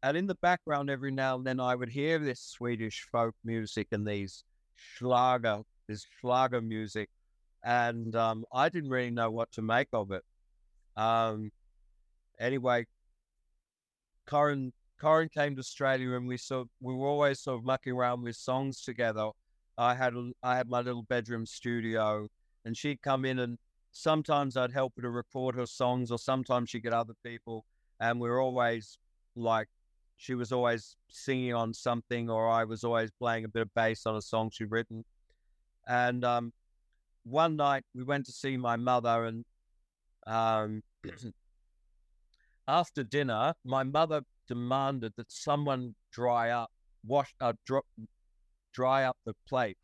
and 0.03 0.17
in 0.17 0.27
the 0.27 0.35
background, 0.35 0.89
every 0.89 1.11
now 1.11 1.35
and 1.35 1.45
then, 1.45 1.59
I 1.59 1.75
would 1.75 1.89
hear 1.89 2.17
this 2.17 2.41
Swedish 2.41 3.07
folk 3.11 3.35
music 3.43 3.87
and 3.91 4.07
these 4.07 4.43
Schlager, 4.75 5.61
this 5.87 6.05
Schlager 6.19 6.61
music, 6.61 7.09
and 7.63 8.15
um, 8.15 8.45
I 8.51 8.69
didn't 8.69 8.89
really 8.89 9.11
know 9.11 9.29
what 9.29 9.51
to 9.53 9.61
make 9.61 9.89
of 9.93 10.11
it. 10.11 10.23
Um, 10.97 11.51
anyway, 12.39 12.85
Karin 14.27 14.73
Karin 14.99 15.29
came 15.29 15.55
to 15.55 15.59
Australia, 15.59 16.15
and 16.15 16.27
we 16.27 16.37
sort 16.37 16.67
we 16.79 16.93
were 16.93 17.07
always 17.07 17.39
sort 17.39 17.59
of 17.59 17.65
mucking 17.65 17.93
around 17.93 18.23
with 18.23 18.35
songs 18.35 18.81
together. 18.81 19.29
I 19.77 19.93
had 19.93 20.13
I 20.41 20.57
had 20.57 20.67
my 20.67 20.81
little 20.81 21.03
bedroom 21.03 21.45
studio, 21.45 22.27
and 22.65 22.75
she'd 22.75 23.01
come 23.01 23.25
in, 23.25 23.39
and 23.39 23.59
sometimes 23.91 24.57
I'd 24.57 24.71
help 24.71 24.93
her 24.95 25.03
to 25.03 25.09
record 25.09 25.55
her 25.55 25.67
songs, 25.67 26.11
or 26.11 26.17
sometimes 26.17 26.71
she'd 26.71 26.83
get 26.83 26.93
other 26.93 27.15
people, 27.23 27.65
and 27.99 28.19
we 28.19 28.29
were 28.29 28.41
always 28.41 28.97
like 29.35 29.67
she 30.21 30.35
was 30.35 30.51
always 30.51 30.97
singing 31.09 31.55
on 31.55 31.73
something, 31.73 32.29
or 32.29 32.47
I 32.47 32.63
was 32.63 32.83
always 32.83 33.09
playing 33.09 33.43
a 33.43 33.47
bit 33.47 33.63
of 33.63 33.73
bass 33.73 34.05
on 34.05 34.15
a 34.15 34.21
song 34.21 34.51
she'd 34.51 34.69
written. 34.69 35.03
And 35.87 36.23
um, 36.23 36.53
one 37.23 37.55
night 37.55 37.85
we 37.95 38.03
went 38.03 38.27
to 38.27 38.31
see 38.31 38.55
my 38.55 38.75
mother, 38.75 39.25
and 39.25 39.43
um, 40.27 40.83
after 42.67 43.03
dinner, 43.03 43.55
my 43.65 43.81
mother 43.81 44.21
demanded 44.47 45.13
that 45.17 45.31
someone 45.31 45.95
dry 46.11 46.51
up, 46.51 46.69
wash, 47.03 47.33
uh, 47.41 47.53
dro- 47.65 47.87
dry 48.75 49.05
up 49.05 49.17
the 49.25 49.33
plates. 49.49 49.79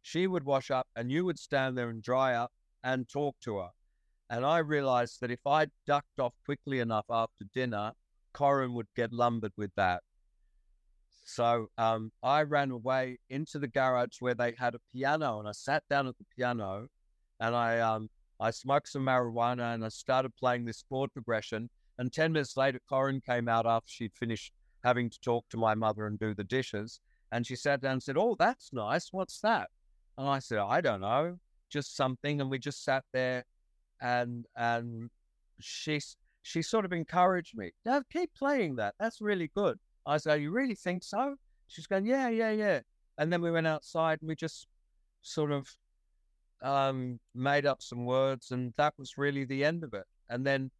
She 0.00 0.26
would 0.26 0.44
wash 0.44 0.70
up, 0.70 0.86
and 0.96 1.12
you 1.12 1.26
would 1.26 1.38
stand 1.38 1.76
there 1.76 1.90
and 1.90 2.02
dry 2.02 2.32
up 2.32 2.50
and 2.82 3.06
talk 3.06 3.36
to 3.42 3.58
her. 3.58 3.68
And 4.30 4.46
I 4.46 4.56
realized 4.56 5.20
that 5.20 5.30
if 5.30 5.46
I 5.46 5.66
ducked 5.86 6.18
off 6.18 6.32
quickly 6.46 6.78
enough 6.78 7.04
after 7.10 7.44
dinner, 7.52 7.92
Karin 8.34 8.74
would 8.74 8.88
get 8.94 9.12
lumbered 9.12 9.52
with 9.56 9.74
that. 9.76 10.02
So 11.24 11.68
um, 11.78 12.12
I 12.22 12.42
ran 12.42 12.70
away 12.70 13.18
into 13.30 13.58
the 13.58 13.68
garage 13.68 14.16
where 14.20 14.34
they 14.34 14.54
had 14.58 14.74
a 14.74 14.80
piano, 14.92 15.38
and 15.38 15.48
I 15.48 15.52
sat 15.52 15.82
down 15.88 16.06
at 16.06 16.18
the 16.18 16.24
piano, 16.36 16.88
and 17.40 17.54
I 17.54 17.78
um, 17.78 18.10
I 18.40 18.50
smoked 18.50 18.88
some 18.88 19.04
marijuana, 19.04 19.74
and 19.74 19.84
I 19.84 19.88
started 19.88 20.36
playing 20.36 20.64
this 20.64 20.82
chord 20.88 21.12
progression. 21.12 21.70
And 21.98 22.12
ten 22.12 22.32
minutes 22.32 22.56
later, 22.56 22.80
Karin 22.88 23.20
came 23.20 23.48
out 23.48 23.66
after 23.66 23.90
she'd 23.90 24.14
finished 24.14 24.52
having 24.82 25.08
to 25.10 25.20
talk 25.20 25.48
to 25.50 25.56
my 25.56 25.74
mother 25.74 26.06
and 26.06 26.18
do 26.18 26.34
the 26.34 26.44
dishes, 26.44 27.00
and 27.30 27.46
she 27.46 27.56
sat 27.56 27.80
down 27.80 27.92
and 27.92 28.02
said, 28.02 28.16
"Oh, 28.18 28.36
that's 28.38 28.72
nice. 28.72 29.12
What's 29.12 29.40
that?" 29.40 29.70
And 30.18 30.28
I 30.28 30.40
said, 30.40 30.58
"I 30.58 30.80
don't 30.80 31.00
know, 31.00 31.38
just 31.70 31.96
something." 31.96 32.40
And 32.40 32.50
we 32.50 32.58
just 32.58 32.84
sat 32.84 33.04
there, 33.12 33.44
and 34.00 34.46
and 34.56 35.10
she 35.60 36.00
she 36.42 36.62
sort 36.62 36.84
of 36.84 36.92
encouraged 36.92 37.56
me. 37.56 37.70
Now 37.84 38.02
keep 38.12 38.34
playing 38.34 38.76
that. 38.76 38.94
That's 38.98 39.20
really 39.20 39.50
good. 39.54 39.78
I 40.06 40.18
said, 40.18 40.42
You 40.42 40.50
really 40.50 40.74
think 40.74 41.04
so? 41.04 41.36
She's 41.68 41.86
going, 41.86 42.06
Yeah, 42.06 42.28
yeah, 42.28 42.50
yeah. 42.50 42.80
And 43.18 43.32
then 43.32 43.42
we 43.42 43.50
went 43.50 43.66
outside 43.66 44.18
and 44.20 44.28
we 44.28 44.34
just 44.34 44.66
sort 45.22 45.52
of 45.52 45.68
um, 46.62 47.18
made 47.34 47.66
up 47.66 47.82
some 47.82 48.04
words, 48.04 48.50
and 48.50 48.72
that 48.76 48.94
was 48.98 49.18
really 49.18 49.44
the 49.44 49.64
end 49.64 49.84
of 49.84 49.94
it. 49.94 50.04
And 50.28 50.46
then, 50.46 50.70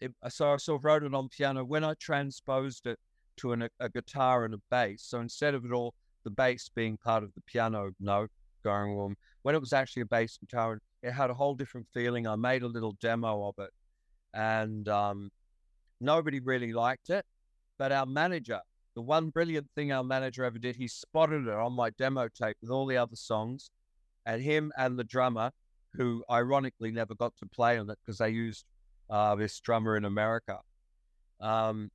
it, 0.00 0.12
so 0.28 0.52
I 0.52 0.56
sort 0.56 0.80
of 0.80 0.84
wrote 0.84 1.02
it 1.02 1.14
on 1.14 1.28
piano. 1.28 1.64
When 1.64 1.84
I 1.84 1.94
transposed 1.94 2.86
it 2.86 2.98
to 3.38 3.52
an, 3.52 3.68
a 3.80 3.88
guitar 3.88 4.44
and 4.44 4.54
a 4.54 4.60
bass, 4.70 5.04
so 5.04 5.20
instead 5.20 5.54
of 5.54 5.64
it 5.64 5.72
all 5.72 5.94
the 6.24 6.30
bass 6.30 6.70
being 6.74 6.96
part 6.96 7.22
of 7.22 7.32
the 7.34 7.40
piano 7.42 7.90
note 8.00 8.30
going 8.64 8.92
on, 8.92 9.16
when 9.42 9.54
it 9.54 9.60
was 9.60 9.72
actually 9.72 10.02
a 10.02 10.06
bass 10.06 10.38
guitar, 10.38 10.78
it 11.02 11.12
had 11.12 11.30
a 11.30 11.34
whole 11.34 11.54
different 11.54 11.86
feeling. 11.92 12.26
I 12.26 12.36
made 12.36 12.62
a 12.62 12.68
little 12.68 12.96
demo 13.00 13.48
of 13.48 13.54
it 13.58 13.70
and 14.34 14.88
um, 14.88 15.30
nobody 16.00 16.40
really 16.40 16.72
liked 16.72 17.10
it. 17.10 17.24
But 17.78 17.92
our 17.92 18.06
manager, 18.06 18.60
the 18.94 19.02
one 19.02 19.30
brilliant 19.30 19.68
thing 19.74 19.92
our 19.92 20.04
manager 20.04 20.44
ever 20.44 20.58
did, 20.58 20.76
he 20.76 20.88
spotted 20.88 21.46
it 21.46 21.54
on 21.54 21.72
my 21.72 21.90
demo 21.90 22.28
tape 22.28 22.56
with 22.60 22.70
all 22.70 22.86
the 22.86 22.96
other 22.96 23.16
songs, 23.16 23.70
and 24.26 24.42
him 24.42 24.72
and 24.76 24.98
the 24.98 25.04
drummer, 25.04 25.50
who 25.94 26.24
ironically 26.30 26.90
never 26.90 27.14
got 27.14 27.36
to 27.38 27.46
play 27.46 27.78
on 27.78 27.90
it 27.90 27.98
because 28.04 28.18
they 28.18 28.30
used 28.30 28.64
uh, 29.10 29.34
this 29.34 29.60
drummer 29.60 29.96
in 29.96 30.04
America. 30.04 30.58
Um, 31.40 31.90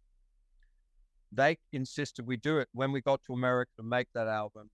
they 1.32 1.58
insisted 1.74 2.26
we 2.28 2.38
do 2.38 2.60
it 2.60 2.68
when 2.74 2.92
we 2.92 3.02
got 3.02 3.22
to 3.26 3.34
America 3.34 3.72
to 3.78 3.84
make 3.84 4.08
that 4.14 4.28
album. 4.28 4.70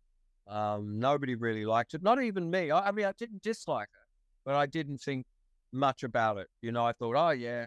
Um, 0.47 0.99
nobody 0.99 1.35
really 1.35 1.65
liked 1.65 1.93
it, 1.93 2.03
not 2.03 2.21
even 2.21 2.49
me. 2.49 2.69
I, 2.69 2.89
I 2.89 2.91
mean, 2.91 3.05
I 3.05 3.13
didn't 3.17 3.41
dislike 3.43 3.87
it, 3.93 4.07
but 4.45 4.55
I 4.55 4.65
didn't 4.65 4.97
think 4.97 5.25
much 5.73 6.03
about 6.03 6.37
it. 6.37 6.47
You 6.61 6.71
know, 6.71 6.85
I 6.85 6.93
thought, 6.93 7.15
oh 7.15 7.31
yeah, 7.31 7.65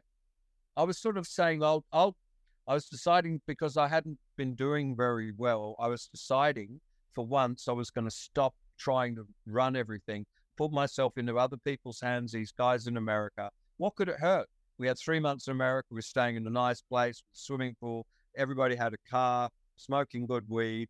I 0.76 0.84
was 0.84 0.98
sort 0.98 1.16
of 1.16 1.26
saying, 1.26 1.62
I'll, 1.62 1.84
I'll, 1.92 2.16
I 2.66 2.74
was 2.74 2.86
deciding 2.88 3.40
because 3.46 3.76
I 3.76 3.88
hadn't 3.88 4.18
been 4.36 4.54
doing 4.54 4.96
very 4.96 5.32
well. 5.36 5.76
I 5.78 5.88
was 5.88 6.09
deciding 6.12 6.80
for 7.14 7.26
once 7.26 7.68
I 7.68 7.72
was 7.72 7.90
going 7.90 8.07
to 8.07 8.14
stop 8.14 8.54
trying 8.78 9.14
to 9.16 9.26
run 9.46 9.76
everything, 9.76 10.26
put 10.57 10.72
myself 10.72 11.16
into 11.16 11.36
other 11.36 11.57
people's 11.57 12.00
hands. 12.00 12.32
These 12.32 12.52
guys 12.52 12.86
in 12.86 12.96
America, 12.96 13.50
what 13.78 13.94
could 13.94 14.09
it 14.09 14.20
hurt? 14.20 14.46
We 14.78 14.86
had 14.86 14.98
three 14.98 15.20
months 15.20 15.46
in 15.46 15.52
America. 15.52 15.86
We 15.90 15.96
were 15.96 16.02
staying 16.02 16.36
in 16.36 16.46
a 16.46 16.50
nice 16.50 16.82
place, 16.82 17.22
swimming 17.32 17.74
pool. 17.80 18.07
Everybody 18.36 18.76
had 18.76 18.92
a 18.92 19.11
car, 19.11 19.48
smoking 19.76 20.26
good 20.26 20.44
weed. 20.48 20.88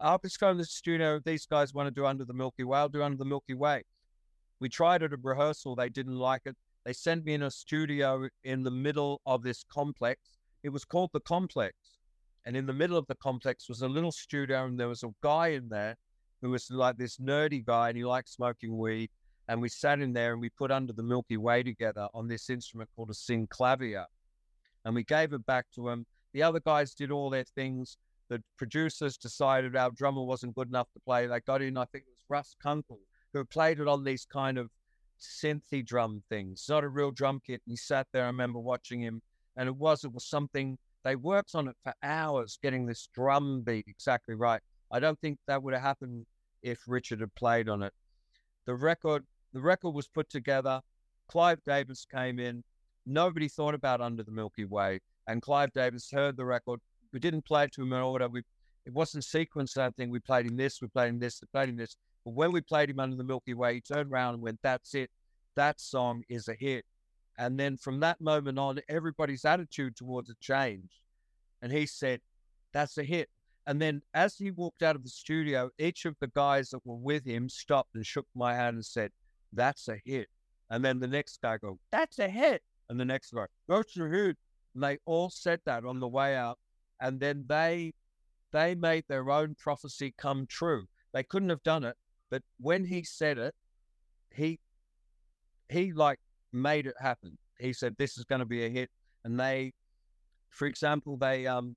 I'll 0.00 0.18
just 0.18 0.38
go 0.38 0.50
in 0.50 0.58
the 0.58 0.64
studio. 0.64 1.20
These 1.24 1.46
guys 1.46 1.74
want 1.74 1.88
to 1.88 1.90
do 1.90 2.06
Under 2.06 2.24
the 2.24 2.32
Milky 2.32 2.62
Way. 2.62 2.78
I'll 2.78 2.88
do 2.88 3.02
Under 3.02 3.18
the 3.18 3.24
Milky 3.24 3.54
Way. 3.54 3.82
We 4.60 4.68
tried 4.68 5.02
it 5.02 5.12
at 5.12 5.18
rehearsal. 5.22 5.76
They 5.76 5.88
didn't 5.88 6.18
like 6.18 6.42
it. 6.46 6.56
They 6.84 6.92
sent 6.92 7.24
me 7.24 7.34
in 7.34 7.42
a 7.42 7.50
studio 7.50 8.28
in 8.44 8.62
the 8.62 8.70
middle 8.70 9.20
of 9.26 9.42
this 9.42 9.64
complex. 9.64 10.38
It 10.62 10.70
was 10.70 10.84
called 10.84 11.10
the 11.12 11.20
complex. 11.20 11.74
And 12.44 12.56
in 12.56 12.66
the 12.66 12.72
middle 12.72 12.96
of 12.96 13.06
the 13.06 13.14
complex 13.16 13.68
was 13.68 13.82
a 13.82 13.88
little 13.88 14.12
studio, 14.12 14.64
and 14.64 14.80
there 14.80 14.88
was 14.88 15.02
a 15.02 15.10
guy 15.22 15.48
in 15.48 15.68
there 15.68 15.96
who 16.40 16.50
was 16.50 16.70
like 16.70 16.96
this 16.96 17.18
nerdy 17.18 17.64
guy, 17.64 17.88
and 17.88 17.98
he 17.98 18.04
liked 18.04 18.28
smoking 18.28 18.78
weed. 18.78 19.10
And 19.48 19.60
we 19.60 19.68
sat 19.68 20.00
in 20.00 20.12
there 20.12 20.32
and 20.32 20.40
we 20.40 20.50
put 20.50 20.70
under 20.70 20.92
the 20.92 21.02
Milky 21.02 21.36
Way 21.36 21.62
together 21.62 22.08
on 22.12 22.28
this 22.28 22.50
instrument 22.50 22.90
called 22.94 23.10
a 23.10 23.14
synclavier. 23.14 24.04
And 24.84 24.94
we 24.94 25.04
gave 25.04 25.32
it 25.32 25.46
back 25.46 25.66
to 25.74 25.88
him. 25.88 26.06
The 26.32 26.42
other 26.42 26.60
guys 26.60 26.94
did 26.94 27.10
all 27.10 27.30
their 27.30 27.44
things. 27.44 27.96
the 28.28 28.42
producers 28.56 29.16
decided 29.16 29.74
our 29.74 29.90
drummer 29.90 30.22
wasn't 30.22 30.54
good 30.54 30.68
enough 30.68 30.90
to 30.92 31.00
play. 31.00 31.26
They 31.26 31.40
got 31.40 31.62
in, 31.62 31.76
I 31.76 31.84
think 31.86 32.04
it 32.04 32.10
was 32.10 32.24
Russ 32.28 32.54
Kunkel, 32.62 33.00
who 33.32 33.44
played 33.44 33.80
it 33.80 33.88
on 33.88 34.04
these 34.04 34.24
kind 34.24 34.58
of 34.58 34.70
synthy 35.20 35.84
drum 35.84 36.22
things. 36.28 36.66
Not 36.68 36.84
a 36.84 36.88
real 36.88 37.10
drum 37.10 37.40
kit. 37.44 37.60
And 37.66 37.72
he 37.72 37.76
sat 37.76 38.06
there. 38.12 38.24
I 38.24 38.28
remember 38.28 38.58
watching 38.58 39.00
him, 39.00 39.20
and 39.56 39.68
it 39.68 39.76
was 39.76 40.04
it 40.04 40.12
was 40.12 40.24
something 40.24 40.78
they 41.04 41.16
worked 41.16 41.54
on 41.54 41.68
it 41.68 41.76
for 41.82 41.94
hours, 42.02 42.58
getting 42.62 42.86
this 42.86 43.08
drum 43.14 43.62
beat 43.62 43.86
exactly 43.88 44.34
right. 44.34 44.60
I 44.90 45.00
don't 45.00 45.18
think 45.20 45.38
that 45.46 45.62
would 45.62 45.74
have 45.74 45.82
happened 45.82 46.26
if 46.62 46.80
Richard 46.86 47.20
had 47.20 47.34
played 47.34 47.68
on 47.68 47.82
it. 47.82 47.92
The 48.66 48.74
record, 48.74 49.24
the 49.52 49.60
record 49.60 49.90
was 49.90 50.08
put 50.08 50.28
together. 50.28 50.80
Clive 51.28 51.60
Davis 51.64 52.06
came 52.10 52.38
in. 52.38 52.64
Nobody 53.06 53.48
thought 53.48 53.74
about 53.74 54.00
Under 54.00 54.22
the 54.22 54.32
Milky 54.32 54.64
Way, 54.64 55.00
and 55.26 55.40
Clive 55.40 55.72
Davis 55.72 56.10
heard 56.10 56.36
the 56.36 56.44
record. 56.44 56.80
We 57.12 57.20
didn't 57.20 57.46
play 57.46 57.64
it 57.64 57.72
to 57.72 57.82
him 57.82 57.92
in 57.92 58.00
order. 58.00 58.28
We 58.28 58.42
it 58.84 58.92
wasn't 58.92 59.24
sequenced. 59.24 59.74
That 59.74 59.96
thing. 59.96 60.10
We 60.10 60.18
played 60.18 60.46
him 60.46 60.56
this. 60.56 60.80
We 60.80 60.88
played 60.88 61.08
him 61.08 61.18
this. 61.18 61.40
We 61.40 61.48
played 61.52 61.68
him 61.68 61.76
this. 61.76 61.96
But 62.24 62.34
when 62.34 62.52
we 62.52 62.60
played 62.60 62.90
him 62.90 63.00
Under 63.00 63.16
the 63.16 63.24
Milky 63.24 63.54
Way, 63.54 63.74
he 63.74 63.80
turned 63.80 64.10
around 64.10 64.34
and 64.34 64.42
went, 64.42 64.60
"That's 64.62 64.94
it. 64.94 65.10
That 65.54 65.80
song 65.80 66.24
is 66.28 66.48
a 66.48 66.54
hit." 66.54 66.84
And 67.38 67.58
then 67.58 67.76
from 67.76 68.00
that 68.00 68.20
moment 68.20 68.58
on, 68.58 68.80
everybody's 68.88 69.44
attitude 69.44 69.96
towards 69.96 70.28
it 70.28 70.40
changed. 70.40 71.00
And 71.62 71.72
he 71.72 71.86
said, 71.86 72.20
That's 72.72 72.98
a 72.98 73.04
hit. 73.04 73.30
And 73.66 73.80
then 73.80 74.02
as 74.14 74.36
he 74.36 74.50
walked 74.50 74.82
out 74.82 74.96
of 74.96 75.04
the 75.04 75.08
studio, 75.08 75.70
each 75.78 76.04
of 76.04 76.16
the 76.20 76.28
guys 76.28 76.70
that 76.70 76.84
were 76.84 76.96
with 76.96 77.24
him 77.24 77.48
stopped 77.48 77.94
and 77.94 78.04
shook 78.04 78.26
my 78.34 78.54
hand 78.54 78.74
and 78.74 78.84
said, 78.84 79.12
That's 79.52 79.88
a 79.88 79.98
hit. 80.04 80.28
And 80.70 80.84
then 80.84 80.98
the 80.98 81.06
next 81.06 81.40
guy 81.40 81.58
go, 81.58 81.78
That's 81.92 82.18
a 82.18 82.28
hit. 82.28 82.62
And 82.90 82.98
the 82.98 83.04
next 83.04 83.32
guy, 83.32 83.46
That's 83.68 83.96
a 83.96 84.08
hit. 84.08 84.36
And 84.74 84.82
they 84.82 84.98
all 85.06 85.30
said 85.30 85.60
that 85.64 85.84
on 85.84 86.00
the 86.00 86.08
way 86.08 86.36
out. 86.36 86.58
And 87.00 87.20
then 87.20 87.44
they 87.46 87.94
they 88.50 88.74
made 88.74 89.04
their 89.08 89.30
own 89.30 89.54
prophecy 89.54 90.14
come 90.16 90.46
true. 90.46 90.86
They 91.12 91.22
couldn't 91.22 91.50
have 91.50 91.62
done 91.62 91.84
it, 91.84 91.96
but 92.30 92.42
when 92.58 92.84
he 92.84 93.02
said 93.02 93.38
it, 93.38 93.54
he 94.34 94.60
he 95.68 95.92
like 95.92 96.20
made 96.52 96.86
it 96.86 96.94
happen. 96.98 97.38
He 97.58 97.72
said 97.72 97.96
this 97.96 98.18
is 98.18 98.24
going 98.24 98.40
to 98.40 98.46
be 98.46 98.64
a 98.64 98.68
hit, 98.68 98.90
and 99.24 99.38
they, 99.38 99.72
for 100.50 100.66
example, 100.66 101.16
they 101.16 101.46
um 101.46 101.76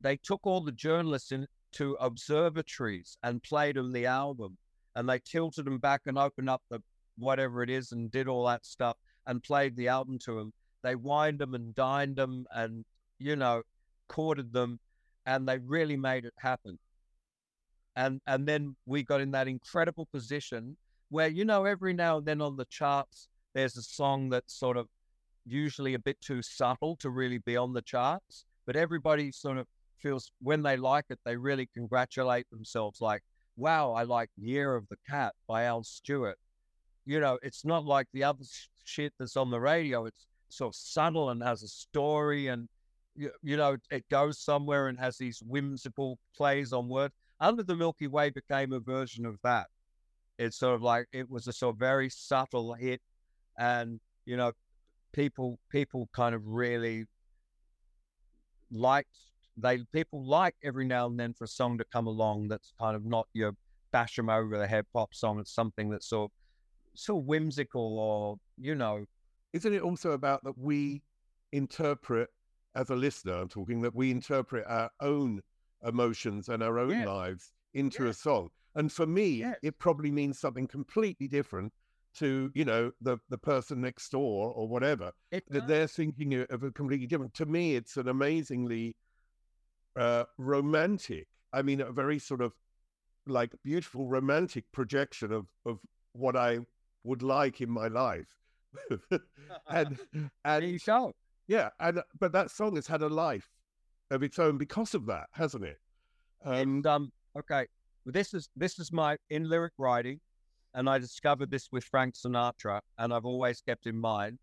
they 0.00 0.16
took 0.16 0.46
all 0.46 0.60
the 0.60 0.72
journalists 0.72 1.32
into 1.32 1.96
observatories 2.00 3.16
and 3.22 3.42
played 3.42 3.76
them 3.76 3.92
the 3.92 4.06
album, 4.06 4.58
and 4.94 5.08
they 5.08 5.18
tilted 5.18 5.64
them 5.64 5.78
back 5.78 6.02
and 6.06 6.18
opened 6.18 6.50
up 6.50 6.62
the 6.70 6.82
whatever 7.16 7.62
it 7.62 7.70
is 7.70 7.92
and 7.92 8.10
did 8.10 8.28
all 8.28 8.46
that 8.46 8.66
stuff 8.66 8.96
and 9.26 9.42
played 9.42 9.76
the 9.76 9.88
album 9.88 10.18
to 10.18 10.34
them. 10.34 10.52
They 10.82 10.94
wined 10.94 11.38
them 11.38 11.54
and 11.54 11.74
dined 11.74 12.16
them 12.16 12.44
and 12.54 12.84
you 13.18 13.36
know 13.36 13.62
courted 14.08 14.52
them, 14.52 14.78
and 15.26 15.48
they 15.48 15.58
really 15.58 15.96
made 15.96 16.24
it 16.24 16.34
happen. 16.38 16.78
And 17.96 18.20
and 18.26 18.46
then 18.46 18.76
we 18.86 19.02
got 19.02 19.20
in 19.20 19.30
that 19.32 19.48
incredible 19.48 20.06
position 20.06 20.76
where 21.10 21.28
you 21.28 21.44
know 21.44 21.64
every 21.64 21.92
now 21.92 22.18
and 22.18 22.26
then 22.26 22.40
on 22.40 22.56
the 22.56 22.64
charts 22.64 23.28
there's 23.54 23.76
a 23.76 23.82
song 23.82 24.28
that's 24.30 24.52
sort 24.52 24.76
of 24.76 24.88
usually 25.46 25.94
a 25.94 25.98
bit 25.98 26.20
too 26.20 26.42
subtle 26.42 26.96
to 26.96 27.10
really 27.10 27.38
be 27.38 27.56
on 27.56 27.72
the 27.72 27.82
charts, 27.82 28.44
but 28.66 28.76
everybody 28.76 29.30
sort 29.30 29.58
of 29.58 29.66
feels 29.98 30.32
when 30.40 30.62
they 30.62 30.76
like 30.76 31.06
it, 31.10 31.18
they 31.24 31.36
really 31.36 31.68
congratulate 31.72 32.48
themselves 32.50 33.00
like, 33.00 33.22
wow, 33.56 33.92
I 33.92 34.02
like 34.02 34.30
Year 34.36 34.74
of 34.74 34.88
the 34.88 34.96
Cat 35.08 35.34
by 35.46 35.64
Al 35.64 35.84
Stewart. 35.84 36.38
You 37.06 37.20
know, 37.20 37.38
it's 37.42 37.64
not 37.64 37.84
like 37.84 38.06
the 38.12 38.24
other 38.24 38.44
shit 38.84 39.12
that's 39.18 39.36
on 39.36 39.50
the 39.50 39.60
radio. 39.60 40.06
It's 40.06 40.26
sort 40.48 40.74
of 40.74 40.76
subtle 40.76 41.30
and 41.30 41.42
has 41.42 41.62
a 41.62 41.68
story 41.68 42.48
and, 42.48 42.68
you, 43.14 43.30
you 43.42 43.56
know, 43.56 43.76
it 43.90 44.08
goes 44.10 44.38
somewhere 44.38 44.88
and 44.88 44.98
has 44.98 45.16
these 45.16 45.40
whimsical 45.46 46.18
plays 46.36 46.72
on 46.72 46.88
words. 46.88 47.14
Under 47.40 47.62
the 47.62 47.76
Milky 47.76 48.06
Way 48.06 48.30
became 48.30 48.72
a 48.72 48.80
version 48.80 49.26
of 49.26 49.38
that. 49.42 49.66
It's 50.38 50.58
sort 50.58 50.74
of 50.74 50.82
like 50.82 51.06
it 51.12 51.30
was 51.30 51.46
a 51.46 51.52
sort 51.52 51.74
of 51.74 51.78
very 51.78 52.08
subtle 52.08 52.74
hit, 52.74 53.00
and 53.58 54.00
you 54.24 54.36
know, 54.36 54.52
people 55.12 55.58
people 55.70 56.08
kind 56.14 56.34
of 56.34 56.46
really 56.46 57.04
liked 58.70 59.16
they 59.56 59.78
people 59.92 60.26
like 60.26 60.56
every 60.64 60.84
now 60.84 61.06
and 61.06 61.18
then 61.18 61.32
for 61.32 61.44
a 61.44 61.48
song 61.48 61.78
to 61.78 61.84
come 61.84 62.08
along 62.08 62.48
that's 62.48 62.72
kind 62.78 62.96
of 62.96 63.04
not 63.04 63.28
your 63.32 63.54
bash 63.92 64.16
them 64.16 64.28
over 64.28 64.58
the 64.58 64.66
head 64.66 64.84
pop 64.92 65.14
song. 65.14 65.38
It's 65.38 65.54
something 65.54 65.88
that's 65.90 66.08
sort 66.08 66.32
of, 66.32 66.98
sort 66.98 67.22
of 67.22 67.26
whimsical 67.26 67.98
or 67.98 68.36
you 68.58 68.74
know. 68.74 69.04
Isn't 69.52 69.72
it 69.72 69.82
also 69.82 70.12
about 70.12 70.42
that 70.44 70.58
we 70.58 71.02
interpret 71.52 72.28
as 72.74 72.90
a 72.90 72.96
listener? 72.96 73.34
I'm 73.34 73.48
talking 73.48 73.82
that 73.82 73.94
we 73.94 74.10
interpret 74.10 74.64
our 74.66 74.90
own 75.00 75.40
emotions 75.86 76.48
and 76.48 76.62
our 76.62 76.78
own 76.78 76.90
yes. 76.90 77.06
lives 77.06 77.52
into 77.74 78.06
yes. 78.06 78.16
a 78.16 78.20
song. 78.20 78.50
And 78.74 78.90
for 78.90 79.06
me, 79.06 79.28
yes. 79.28 79.56
it 79.62 79.78
probably 79.78 80.10
means 80.10 80.38
something 80.38 80.66
completely 80.66 81.28
different 81.28 81.72
to 82.14 82.50
you 82.54 82.64
know 82.64 82.92
the 83.00 83.18
the 83.28 83.38
person 83.38 83.80
next 83.80 84.08
door 84.10 84.52
or 84.52 84.68
whatever. 84.68 85.12
that 85.30 85.66
they're 85.66 85.86
thinking 85.86 86.34
of 86.48 86.62
a 86.62 86.70
completely 86.70 87.06
different. 87.06 87.34
To 87.34 87.46
me, 87.46 87.74
it's 87.74 87.96
an 87.96 88.08
amazingly 88.08 88.96
uh, 89.96 90.24
romantic. 90.38 91.28
I 91.52 91.62
mean, 91.62 91.80
a 91.80 91.92
very 91.92 92.18
sort 92.18 92.40
of 92.40 92.52
like 93.26 93.52
beautiful 93.62 94.06
romantic 94.06 94.64
projection 94.72 95.32
of 95.32 95.46
of 95.66 95.78
what 96.12 96.36
I 96.36 96.60
would 97.04 97.22
like 97.22 97.60
in 97.60 97.70
my 97.70 97.88
life. 97.88 98.28
and 99.68 99.98
and 100.44 100.64
you 100.64 100.78
show. 100.78 101.12
Yeah, 101.46 101.70
and 101.78 102.02
but 102.18 102.32
that 102.32 102.50
song 102.50 102.76
has 102.76 102.86
had 102.86 103.02
a 103.02 103.08
life 103.08 103.50
of 104.10 104.22
its 104.22 104.38
own 104.38 104.58
because 104.58 104.94
of 104.94 105.06
that, 105.06 105.26
hasn't 105.32 105.64
it? 105.64 105.78
Um, 106.44 106.54
and, 106.54 106.86
um 106.86 107.12
okay, 107.38 107.66
this 108.06 108.34
is 108.34 108.48
this 108.56 108.78
is 108.78 108.92
my 108.92 109.16
in 109.30 109.48
lyric 109.48 109.72
writing, 109.78 110.20
and 110.74 110.88
I 110.88 110.98
discovered 110.98 111.50
this 111.50 111.68
with 111.72 111.84
Frank 111.84 112.14
Sinatra, 112.14 112.80
and 112.98 113.12
I've 113.12 113.24
always 113.24 113.60
kept 113.60 113.86
in 113.86 113.98
mind 113.98 114.38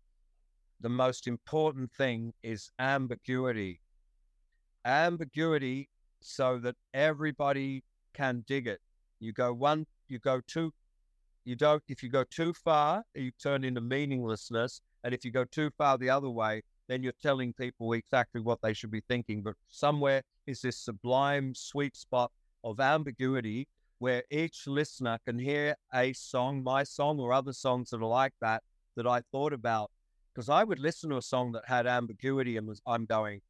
the 0.80 0.88
most 0.88 1.28
important 1.28 1.92
thing 1.92 2.32
is 2.42 2.70
ambiguity. 2.78 3.80
Ambiguity 4.84 5.88
so 6.20 6.58
that 6.58 6.74
everybody 6.92 7.84
can 8.14 8.44
dig 8.48 8.66
it. 8.66 8.80
You 9.20 9.32
go 9.32 9.52
one, 9.52 9.86
you 10.08 10.18
go 10.18 10.40
two, 10.46 10.72
you 11.44 11.54
don't. 11.54 11.82
If 11.88 12.02
you 12.02 12.08
go 12.08 12.24
too 12.24 12.52
far, 12.52 13.04
you 13.14 13.30
turn 13.40 13.62
into 13.62 13.80
meaninglessness, 13.80 14.80
and 15.04 15.14
if 15.14 15.24
you 15.24 15.30
go 15.30 15.44
too 15.44 15.70
far 15.78 15.98
the 15.98 16.10
other 16.10 16.30
way, 16.30 16.62
then 16.88 17.02
you're 17.02 17.12
telling 17.22 17.52
people 17.52 17.92
exactly 17.92 18.40
what 18.40 18.60
they 18.62 18.72
should 18.72 18.90
be 18.90 19.02
thinking. 19.08 19.42
But 19.42 19.54
somewhere 19.68 20.22
is 20.46 20.62
this 20.62 20.76
sublime 20.76 21.54
sweet 21.54 21.96
spot 21.96 22.30
of 22.64 22.80
ambiguity 22.80 23.68
where 23.98 24.24
each 24.30 24.66
listener 24.66 25.18
can 25.24 25.38
hear 25.38 25.76
a 25.94 26.12
song, 26.12 26.62
my 26.64 26.82
song, 26.82 27.20
or 27.20 27.32
other 27.32 27.52
songs 27.52 27.90
that 27.90 28.00
are 28.00 28.04
like 28.04 28.34
that, 28.40 28.62
that 28.96 29.06
I 29.06 29.22
thought 29.30 29.52
about. 29.52 29.90
Because 30.34 30.48
I 30.48 30.64
would 30.64 30.78
listen 30.78 31.10
to 31.10 31.18
a 31.18 31.22
song 31.22 31.52
that 31.52 31.62
had 31.66 31.86
ambiguity 31.86 32.56
and 32.56 32.66
was, 32.66 32.82
I'm 32.86 33.04
going, 33.04 33.42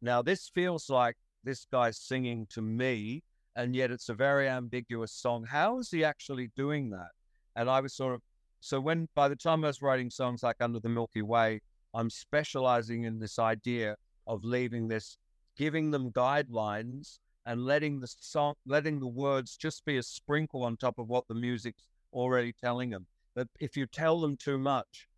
now 0.00 0.22
this 0.22 0.48
feels 0.48 0.88
like 0.88 1.16
this 1.44 1.66
guy's 1.70 1.98
singing 1.98 2.46
to 2.50 2.62
me, 2.62 3.22
and 3.54 3.74
yet 3.76 3.90
it's 3.90 4.08
a 4.08 4.14
very 4.14 4.48
ambiguous 4.48 5.12
song. 5.12 5.44
How 5.44 5.78
is 5.78 5.90
he 5.90 6.04
actually 6.04 6.50
doing 6.56 6.90
that? 6.90 7.10
And 7.54 7.68
I 7.68 7.80
was 7.80 7.92
sort 7.92 8.14
of, 8.14 8.22
so 8.60 8.80
when 8.80 9.08
by 9.14 9.28
the 9.28 9.36
time 9.36 9.64
I 9.64 9.66
was 9.66 9.82
writing 9.82 10.08
songs 10.08 10.42
like 10.42 10.56
Under 10.60 10.80
the 10.80 10.88
Milky 10.88 11.22
Way, 11.22 11.60
I'm 11.94 12.10
specializing 12.10 13.04
in 13.04 13.18
this 13.18 13.38
idea 13.38 13.96
of 14.26 14.44
leaving 14.44 14.88
this, 14.88 15.18
giving 15.56 15.90
them 15.90 16.10
guidelines 16.10 17.18
and 17.46 17.64
letting 17.64 18.00
the 18.00 18.06
song, 18.06 18.54
letting 18.66 19.00
the 19.00 19.08
words 19.08 19.56
just 19.56 19.84
be 19.84 19.96
a 19.98 20.02
sprinkle 20.02 20.62
on 20.64 20.76
top 20.76 20.98
of 20.98 21.08
what 21.08 21.26
the 21.28 21.34
music's 21.34 21.86
already 22.12 22.52
telling 22.52 22.90
them. 22.90 23.06
But 23.34 23.48
if 23.60 23.76
you 23.76 23.86
tell 23.86 24.20
them 24.20 24.36
too 24.36 24.58
much, 24.58 25.08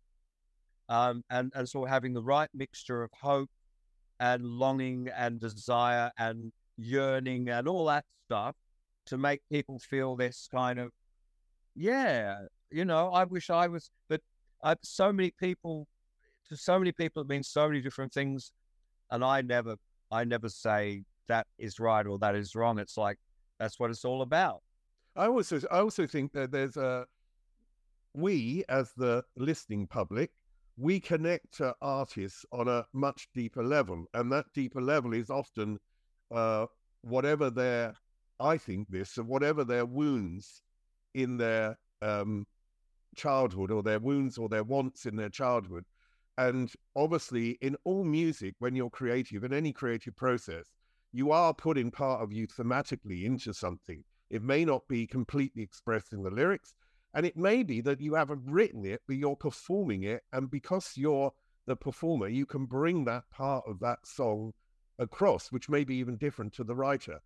um, 0.87 1.23
and 1.29 1.51
and 1.55 1.67
so 1.67 1.85
having 1.85 2.13
the 2.13 2.23
right 2.23 2.49
mixture 2.53 3.03
of 3.03 3.11
hope 3.21 3.49
and 4.19 4.45
longing 4.45 5.09
and 5.15 5.39
desire 5.39 6.11
and 6.17 6.51
yearning 6.77 7.49
and 7.49 7.67
all 7.67 7.85
that 7.85 8.05
stuff 8.27 8.55
to 9.07 9.17
make 9.17 9.41
people 9.51 9.79
feel 9.79 10.15
this 10.15 10.47
kind 10.51 10.79
of, 10.79 10.91
yeah, 11.75 12.35
you 12.71 12.85
know, 12.85 13.09
I 13.09 13.23
wish 13.25 13.49
I 13.49 13.67
was, 13.67 13.91
but 14.09 14.21
I've, 14.63 14.77
so 14.81 15.11
many 15.11 15.31
people, 15.39 15.87
to 16.49 16.57
so 16.57 16.77
many 16.77 16.91
people, 16.91 17.21
it 17.21 17.29
means 17.29 17.47
so 17.47 17.67
many 17.67 17.81
different 17.81 18.13
things, 18.13 18.51
and 19.11 19.23
I 19.23 19.41
never, 19.41 19.75
I 20.11 20.23
never 20.23 20.49
say 20.49 21.03
that 21.27 21.47
is 21.57 21.79
right 21.79 22.05
or 22.05 22.19
that 22.19 22.35
is 22.35 22.55
wrong. 22.55 22.79
It's 22.79 22.97
like 22.97 23.17
that's 23.59 23.79
what 23.79 23.89
it's 23.89 24.05
all 24.05 24.21
about. 24.21 24.61
I 25.15 25.27
also 25.27 25.59
I 25.71 25.79
also 25.79 26.05
think 26.05 26.33
that 26.33 26.51
there's 26.51 26.77
a 26.77 27.05
we 28.13 28.63
as 28.69 28.91
the 28.95 29.23
listening 29.35 29.87
public 29.87 30.31
we 30.77 30.99
connect 30.99 31.53
to 31.57 31.73
artists 31.81 32.45
on 32.51 32.67
a 32.67 32.85
much 32.93 33.29
deeper 33.33 33.63
level, 33.63 34.05
and 34.13 34.31
that 34.31 34.45
deeper 34.53 34.81
level 34.81 35.13
is 35.13 35.29
often 35.29 35.79
uh, 36.33 36.65
whatever 37.01 37.49
their 37.49 37.93
I 38.39 38.57
think 38.57 38.89
this 38.89 39.15
whatever 39.17 39.63
their 39.63 39.85
wounds 39.85 40.61
in 41.13 41.37
their 41.37 41.77
um, 42.01 42.45
childhood 43.15 43.71
or 43.71 43.81
their 43.81 43.99
wounds 43.99 44.37
or 44.37 44.49
their 44.49 44.63
wants 44.63 45.05
in 45.05 45.15
their 45.15 45.29
childhood 45.29 45.85
And 46.37 46.71
obviously, 46.95 47.51
in 47.61 47.77
all 47.85 48.03
music, 48.03 48.55
when 48.59 48.75
you're 48.75 48.89
creative, 48.89 49.43
in 49.43 49.53
any 49.53 49.71
creative 49.71 50.15
process, 50.15 50.73
you 51.13 51.31
are 51.31 51.53
putting 51.53 51.91
part 51.91 52.21
of 52.21 52.33
you 52.33 52.45
thematically 52.45 53.23
into 53.23 53.53
something. 53.53 54.03
It 54.29 54.43
may 54.43 54.65
not 54.65 54.87
be 54.87 55.07
completely 55.07 55.63
expressed 55.63 56.11
in 56.11 56.23
the 56.23 56.29
lyrics, 56.29 56.73
and 57.13 57.25
it 57.25 57.37
may 57.37 57.63
be 57.63 57.79
that 57.81 58.01
you 58.01 58.15
haven't 58.15 58.43
written 58.45 58.85
it, 58.85 59.01
but 59.07 59.15
you're 59.15 59.37
performing 59.37 60.03
it. 60.03 60.23
And 60.33 60.51
because 60.51 60.97
you're 60.97 61.31
the 61.65 61.77
performer, 61.77 62.27
you 62.27 62.45
can 62.45 62.65
bring 62.65 63.05
that 63.05 63.29
part 63.31 63.63
of 63.65 63.79
that 63.79 64.05
song 64.05 64.51
across, 64.99 65.51
which 65.51 65.69
may 65.69 65.85
be 65.85 65.95
even 65.95 66.17
different 66.17 66.53
to 66.53 66.65
the 66.65 66.75
writer. 66.75 67.21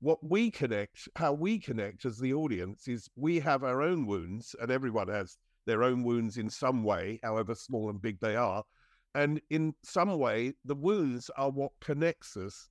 What 0.00 0.24
we 0.24 0.50
connect, 0.50 1.08
how 1.16 1.34
we 1.34 1.58
connect 1.58 2.04
as 2.06 2.18
the 2.18 2.32
audience, 2.32 2.88
is 2.88 3.10
we 3.14 3.40
have 3.40 3.62
our 3.62 3.82
own 3.82 4.06
wounds, 4.06 4.56
and 4.60 4.70
everyone 4.70 5.08
has 5.08 5.36
their 5.66 5.82
own 5.82 6.02
wounds 6.02 6.36
in 6.36 6.50
some 6.50 6.82
way, 6.82 7.20
however 7.22 7.54
small 7.54 7.90
and 7.90 8.00
big 8.00 8.20
they 8.20 8.36
are. 8.36 8.64
And 9.14 9.40
in 9.50 9.74
some 9.84 10.18
way, 10.18 10.54
the 10.64 10.74
wounds 10.74 11.30
are 11.36 11.50
what 11.50 11.72
connects 11.80 12.36
us 12.36 12.68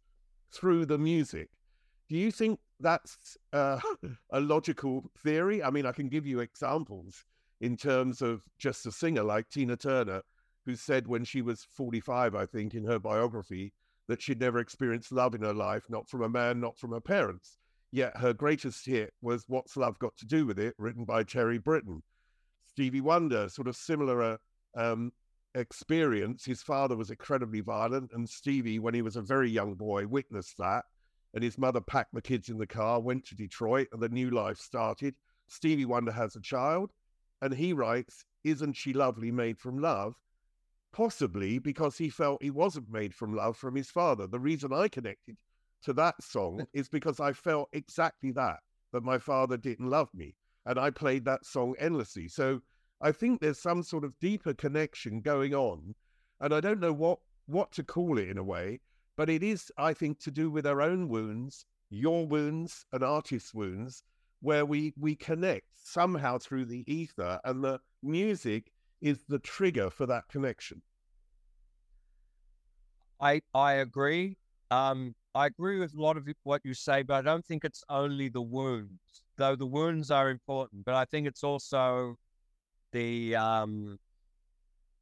through 0.51 0.85
the 0.85 0.97
music. 0.97 1.49
Do 2.09 2.17
you 2.17 2.31
think 2.31 2.59
that's 2.79 3.37
uh, 3.53 3.79
a 4.31 4.39
logical 4.39 5.09
theory? 5.23 5.63
I 5.63 5.69
mean, 5.69 5.85
I 5.85 5.91
can 5.93 6.09
give 6.09 6.25
you 6.25 6.41
examples 6.41 7.25
in 7.61 7.77
terms 7.77 8.21
of 8.21 8.43
just 8.59 8.85
a 8.85 8.91
singer 8.91 9.23
like 9.23 9.49
Tina 9.49 9.77
Turner, 9.77 10.21
who 10.65 10.75
said 10.75 11.07
when 11.07 11.23
she 11.23 11.41
was 11.41 11.65
45, 11.71 12.35
I 12.35 12.45
think, 12.45 12.73
in 12.73 12.83
her 12.85 12.99
biography, 12.99 13.73
that 14.07 14.21
she'd 14.21 14.41
never 14.41 14.59
experienced 14.59 15.11
love 15.11 15.33
in 15.33 15.41
her 15.41 15.53
life, 15.53 15.83
not 15.89 16.09
from 16.09 16.23
a 16.23 16.29
man, 16.29 16.59
not 16.59 16.77
from 16.77 16.91
her 16.91 16.99
parents. 16.99 17.57
Yet 17.91 18.17
her 18.17 18.33
greatest 18.33 18.85
hit 18.85 19.13
was 19.21 19.45
What's 19.47 19.77
Love 19.77 19.97
Got 19.99 20.17
to 20.17 20.25
Do 20.25 20.45
with 20.45 20.59
It, 20.59 20.75
written 20.77 21.05
by 21.05 21.23
Terry 21.23 21.57
Britten. 21.57 22.03
Stevie 22.73 23.01
Wonder, 23.01 23.49
sort 23.49 23.67
of 23.67 23.75
similar 23.75 24.39
um, 24.75 25.11
experience. 25.53 26.43
His 26.43 26.63
father 26.63 26.97
was 26.97 27.11
incredibly 27.11 27.61
violent, 27.61 28.11
and 28.13 28.27
Stevie, 28.27 28.79
when 28.79 28.95
he 28.95 29.03
was 29.03 29.15
a 29.15 29.21
very 29.21 29.49
young 29.49 29.75
boy, 29.75 30.07
witnessed 30.07 30.57
that. 30.57 30.85
And 31.35 31.43
his 31.43 31.59
mother 31.59 31.81
packed 31.81 32.15
the 32.15 32.21
kids 32.21 32.49
in 32.49 32.57
the 32.57 32.65
car, 32.65 32.99
went 32.99 33.25
to 33.25 33.35
Detroit, 33.35 33.89
and 33.91 34.01
the 34.01 34.09
new 34.09 34.31
life 34.31 34.57
started. 34.57 35.13
Stevie 35.47 35.85
Wonder 35.85 36.11
has 36.11 36.35
a 36.35 36.41
child, 36.41 36.91
and 37.43 37.53
he 37.53 37.73
writes, 37.73 38.25
Isn't 38.43 38.73
she 38.73 38.91
lovely, 38.91 39.31
made 39.31 39.59
from 39.59 39.77
love? 39.77 40.15
Possibly 40.93 41.59
because 41.59 41.97
he 41.97 42.09
felt 42.09 42.41
he 42.41 42.49
wasn't 42.49 42.89
made 42.91 43.13
from 43.13 43.35
love 43.35 43.55
from 43.55 43.75
his 43.75 43.91
father. 43.91 44.25
The 44.25 44.39
reason 44.39 44.73
I 44.73 44.87
connected 44.87 45.37
to 45.83 45.93
that 45.93 46.15
song 46.23 46.65
is 46.73 46.89
because 46.89 47.19
I 47.19 47.33
felt 47.33 47.69
exactly 47.71 48.31
that, 48.31 48.61
that 48.93 49.03
my 49.03 49.19
father 49.19 49.57
didn't 49.57 49.89
love 49.89 50.09
me. 50.15 50.35
And 50.65 50.79
I 50.79 50.89
played 50.91 51.25
that 51.25 51.45
song 51.45 51.75
endlessly. 51.79 52.27
So 52.27 52.61
I 53.01 53.11
think 53.11 53.41
there's 53.41 53.59
some 53.59 53.83
sort 53.83 54.03
of 54.03 54.19
deeper 54.19 54.53
connection 54.53 55.21
going 55.21 55.53
on, 55.53 55.95
and 56.39 56.53
I 56.53 56.59
don't 56.61 56.79
know 56.79 56.93
what 56.93 57.19
what 57.45 57.71
to 57.73 57.83
call 57.83 58.17
it 58.17 58.29
in 58.29 58.37
a 58.37 58.43
way, 58.43 58.79
but 59.17 59.29
it 59.29 59.43
is, 59.43 59.71
I 59.77 59.93
think, 59.93 60.19
to 60.19 60.31
do 60.31 60.49
with 60.49 60.65
our 60.65 60.81
own 60.81 61.09
wounds, 61.09 61.65
your 61.89 62.25
wounds, 62.25 62.85
and 62.91 63.03
artist's 63.03 63.53
wounds, 63.53 64.03
where 64.39 64.65
we 64.65 64.93
we 64.97 65.15
connect 65.15 65.67
somehow 65.75 66.37
through 66.37 66.65
the 66.65 66.83
ether, 66.91 67.39
and 67.43 67.63
the 67.63 67.81
music 68.01 68.71
is 69.01 69.25
the 69.25 69.39
trigger 69.39 69.89
for 69.89 70.05
that 70.05 70.27
connection. 70.29 70.81
I 73.19 73.41
I 73.53 73.73
agree. 73.73 74.37
Um, 74.71 75.15
I 75.35 75.47
agree 75.47 75.79
with 75.79 75.93
a 75.95 76.01
lot 76.01 76.17
of 76.17 76.27
what 76.43 76.61
you 76.63 76.73
say, 76.73 77.03
but 77.03 77.15
I 77.15 77.21
don't 77.21 77.45
think 77.45 77.63
it's 77.65 77.83
only 77.89 78.29
the 78.29 78.41
wounds, 78.41 79.22
though 79.37 79.55
the 79.55 79.65
wounds 79.65 80.11
are 80.11 80.29
important. 80.29 80.85
But 80.85 80.95
I 80.95 81.05
think 81.05 81.27
it's 81.27 81.43
also 81.43 82.17
the 82.91 83.35
um, 83.35 83.97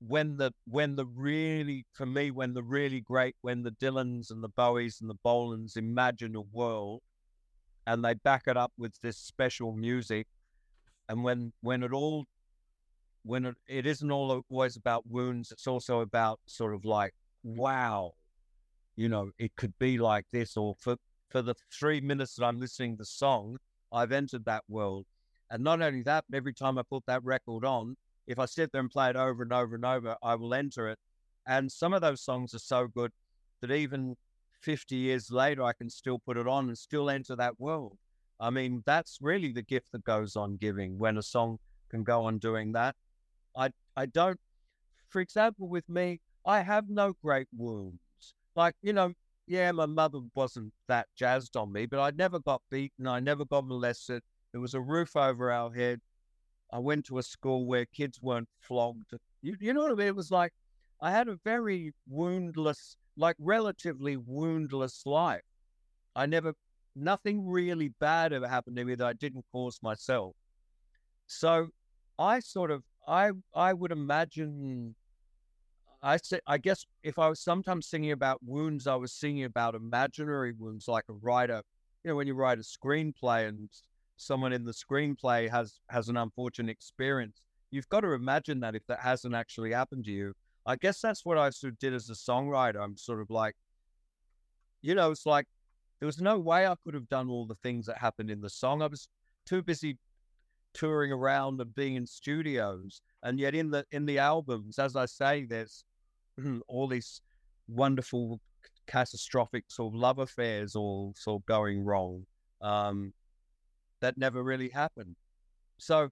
when 0.06 0.38
the 0.38 0.52
when 0.66 0.96
the 0.96 1.06
really 1.06 1.86
for 1.94 2.06
me 2.06 2.32
when 2.32 2.54
the 2.54 2.64
really 2.64 3.02
great 3.02 3.36
when 3.42 3.64
the 3.64 3.72
Dylans 3.72 4.32
and 4.32 4.44
the 4.44 4.50
Bowies 4.50 5.00
and 5.00 5.10
the 5.10 5.20
Bolans 5.24 5.78
imagine 5.78 6.36
a 6.36 6.42
world 6.42 7.02
and 7.86 8.04
they 8.04 8.16
back 8.16 8.44
it 8.48 8.58
up 8.58 8.72
with 8.78 9.00
this 9.02 9.18
special 9.18 9.74
music 9.74 10.28
and 11.08 11.24
when 11.24 11.54
when 11.62 11.84
it 11.84 11.94
all 11.94 12.26
when 13.24 13.46
it, 13.46 13.56
it 13.68 13.86
isn't 13.86 14.12
all 14.12 14.44
always 14.50 14.76
about 14.76 15.08
wounds 15.08 15.52
it's 15.52 15.68
also 15.68 16.00
about 16.00 16.40
sort 16.48 16.74
of 16.74 16.84
like 16.84 17.14
wow 17.44 18.14
you 18.96 19.08
know 19.08 19.32
it 19.38 19.56
could 19.56 19.78
be 19.78 19.98
like 19.98 20.26
this 20.32 20.58
or 20.58 20.76
for 20.80 20.96
for 21.30 21.42
the 21.42 21.56
three 21.72 22.02
minutes 22.02 22.36
that 22.36 22.46
i'm 22.46 22.60
listening 22.60 22.94
to 22.94 23.00
the 23.00 23.06
song 23.06 23.58
i've 23.92 24.12
entered 24.12 24.46
that 24.46 24.64
world 24.68 25.06
and 25.52 25.66
not 25.66 25.82
only 25.82 26.02
that, 26.04 26.24
but 26.30 26.38
every 26.38 26.54
time 26.54 26.78
I 26.78 26.84
put 26.84 27.06
that 27.08 27.24
record 27.26 27.66
on, 27.66 27.98
if 28.26 28.40
I 28.40 28.46
sit 28.46 28.72
there 28.72 28.80
and 28.80 28.90
play 28.90 29.10
it 29.10 29.18
over 29.18 29.44
and 29.44 29.52
over 29.52 29.76
and 29.76 29.84
over, 29.84 30.16
I 30.24 30.36
will 30.36 30.54
enter 30.54 30.88
it. 30.88 30.98
And 31.46 31.70
some 31.70 31.94
of 31.94 32.02
those 32.02 32.22
songs 32.22 32.56
are 32.56 32.60
so 32.60 32.88
good 32.88 33.12
that 33.60 33.70
even 33.70 34.16
50 34.62 34.96
years 34.96 35.30
later, 35.30 35.64
I 35.64 35.74
can 35.74 35.90
still 35.90 36.20
put 36.20 36.38
it 36.38 36.48
on 36.48 36.70
and 36.70 36.78
still 36.78 37.10
enter 37.10 37.36
that 37.36 37.60
world. 37.60 37.98
I 38.40 38.50
mean, 38.50 38.82
that's 38.86 39.18
really 39.20 39.52
the 39.52 39.62
gift 39.62 39.92
that 39.92 40.06
goes 40.06 40.38
on 40.38 40.56
giving 40.56 40.98
when 40.98 41.18
a 41.18 41.22
song 41.22 41.60
can 41.90 42.04
go 42.04 42.24
on 42.24 42.38
doing 42.38 42.72
that. 42.72 42.96
I, 43.56 43.72
I 43.98 44.06
don't, 44.06 44.40
for 45.10 45.20
example, 45.20 45.68
with 45.68 45.90
me, 45.90 46.22
I 46.46 46.62
have 46.62 46.90
no 46.90 47.14
great 47.22 47.48
wounds. 47.56 48.00
Like, 48.56 48.76
you 48.82 48.94
know, 48.94 49.14
yeah, 49.52 49.70
my 49.74 49.86
mother 49.86 50.20
wasn't 50.34 50.72
that 50.88 51.08
jazzed 51.18 51.58
on 51.58 51.74
me, 51.74 51.86
but 51.86 52.00
I 52.00 52.12
never 52.12 52.40
got 52.40 52.62
beaten. 52.72 53.06
I 53.06 53.20
never 53.20 53.44
got 53.44 53.66
molested. 53.68 54.24
There 54.54 54.62
was 54.62 54.74
a 54.74 54.80
roof 54.80 55.18
over 55.18 55.52
our 55.52 55.74
head. 55.74 56.00
I 56.72 56.80
went 56.80 57.06
to 57.08 57.18
a 57.18 57.24
school 57.24 57.66
where 57.66 57.86
kids 57.86 58.22
weren't 58.22 58.48
flogged. 58.62 59.12
You, 59.42 59.58
you 59.60 59.74
know 59.74 59.82
what 59.82 59.92
I 59.92 59.96
mean? 59.96 60.08
It 60.08 60.16
was 60.16 60.32
like 60.32 60.54
I 61.02 61.12
had 61.12 61.28
a 61.28 61.38
very 61.44 61.92
woundless, 62.08 62.96
like 63.18 63.36
relatively 63.40 64.16
woundless 64.16 65.06
life. 65.06 65.42
I 66.16 66.28
never, 66.28 66.54
nothing 66.96 67.46
really 67.46 67.90
bad 68.00 68.32
ever 68.32 68.48
happened 68.48 68.78
to 68.78 68.86
me 68.86 68.96
that 68.96 69.06
I 69.06 69.12
didn't 69.12 69.44
cause 69.52 69.80
myself. 69.84 70.34
So 71.28 71.68
I 72.18 72.40
sort 72.40 72.72
of, 72.72 72.84
I, 73.06 73.32
I 73.54 73.74
would 73.74 73.92
imagine, 73.92 74.96
I 76.04 76.18
say, 76.18 76.40
I 76.48 76.58
guess 76.58 76.86
if 77.04 77.20
I 77.20 77.30
was 77.30 77.40
sometimes 77.40 77.88
singing 77.88 78.12
about 78.12 78.44
wounds, 78.44 78.88
I 78.88 78.96
was 78.96 79.12
singing 79.12 79.44
about 79.44 79.76
imaginary 79.76 80.54
wounds, 80.54 80.88
like 80.88 81.06
a 81.10 81.14
writer, 81.14 81.62
you 82.04 82.10
know, 82.10 82.16
when 82.16 82.28
you 82.28 82.34
write 82.34 82.58
a 82.58 82.62
screenplay 82.62 83.48
and 83.48 83.70
someone 84.18 84.54
in 84.54 84.66
the 84.66 84.72
screenplay 84.72 85.50
has 85.50 85.80
has 85.90 86.10
an 86.10 86.18
unfortunate 86.18 86.72
experience, 86.72 87.42
you've 87.70 87.90
got 87.90 88.02
to 88.02 88.14
imagine 88.14 88.60
that 88.62 88.76
if 88.76 88.86
that 88.88 89.00
hasn't 89.00 89.36
actually 89.36 89.72
happened 89.72 90.06
to 90.06 90.12
you. 90.12 90.34
I 90.66 90.76
guess 90.76 91.02
that's 91.02 91.26
what 91.26 91.38
I 91.38 91.50
sort 91.52 91.74
of 91.74 91.80
did 91.80 91.94
as 91.94 92.10
a 92.10 92.14
songwriter. 92.14 92.84
I'm 92.84 92.98
sort 92.98 93.22
of 93.22 93.30
like, 93.30 93.56
you 94.82 94.96
know, 94.96 95.12
it's 95.12 95.26
like 95.26 95.46
there 96.00 96.08
was 96.08 96.20
no 96.20 96.40
way 96.40 96.66
I 96.66 96.76
could 96.84 96.96
have 96.96 97.10
done 97.10 97.30
all 97.30 97.46
the 97.46 97.56
things 97.56 97.86
that 97.86 97.98
happened 97.98 98.32
in 98.32 98.42
the 98.42 98.50
song. 98.50 98.82
I 98.82 98.88
was 98.88 99.08
too 99.46 99.62
busy 99.62 99.98
touring 100.74 101.12
around 101.12 101.62
and 101.62 101.76
being 101.76 101.96
in 101.96 102.06
studios. 102.08 103.02
And 103.24 103.40
yet 103.40 103.54
in 103.54 103.70
the 103.70 103.86
in 103.92 104.06
the 104.06 104.18
albums, 104.18 104.80
as 104.80 104.96
I 104.96 105.06
say, 105.06 105.46
there's 105.46 105.84
all 106.68 106.88
these 106.88 107.22
wonderful 107.68 108.40
catastrophic 108.88 109.66
sort 109.70 109.94
of 109.94 110.00
love 110.00 110.20
affairs 110.20 110.76
all 110.76 111.14
sort 111.16 111.42
of 111.42 111.46
going 111.46 111.84
wrong. 111.84 112.26
Um, 112.62 113.14
that 114.02 114.18
never 114.18 114.44
really 114.44 114.70
happened. 114.70 115.16
So 115.78 116.10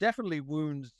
definitely 0.00 0.40
wounds, 0.40 0.92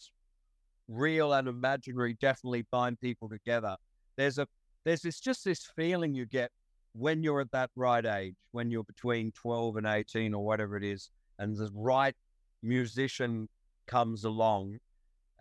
real 0.88 1.32
and 1.32 1.48
imaginary, 1.48 2.14
definitely 2.20 2.66
bind 2.70 3.00
people 3.00 3.28
together. 3.28 3.76
There's 4.16 4.38
a 4.38 4.46
there's 4.84 5.02
this 5.02 5.20
just 5.20 5.44
this 5.44 5.68
feeling 5.76 6.14
you 6.14 6.26
get 6.26 6.50
when 6.92 7.22
you're 7.22 7.40
at 7.40 7.52
that 7.52 7.70
right 7.76 8.04
age, 8.04 8.34
when 8.50 8.70
you're 8.70 8.84
between 8.84 9.32
12 9.32 9.76
and 9.76 9.86
18 9.86 10.34
or 10.34 10.44
whatever 10.44 10.76
it 10.76 10.84
is, 10.84 11.10
and 11.38 11.56
the 11.56 11.70
right 11.74 12.14
musician 12.62 13.48
comes 13.86 14.24
along 14.24 14.78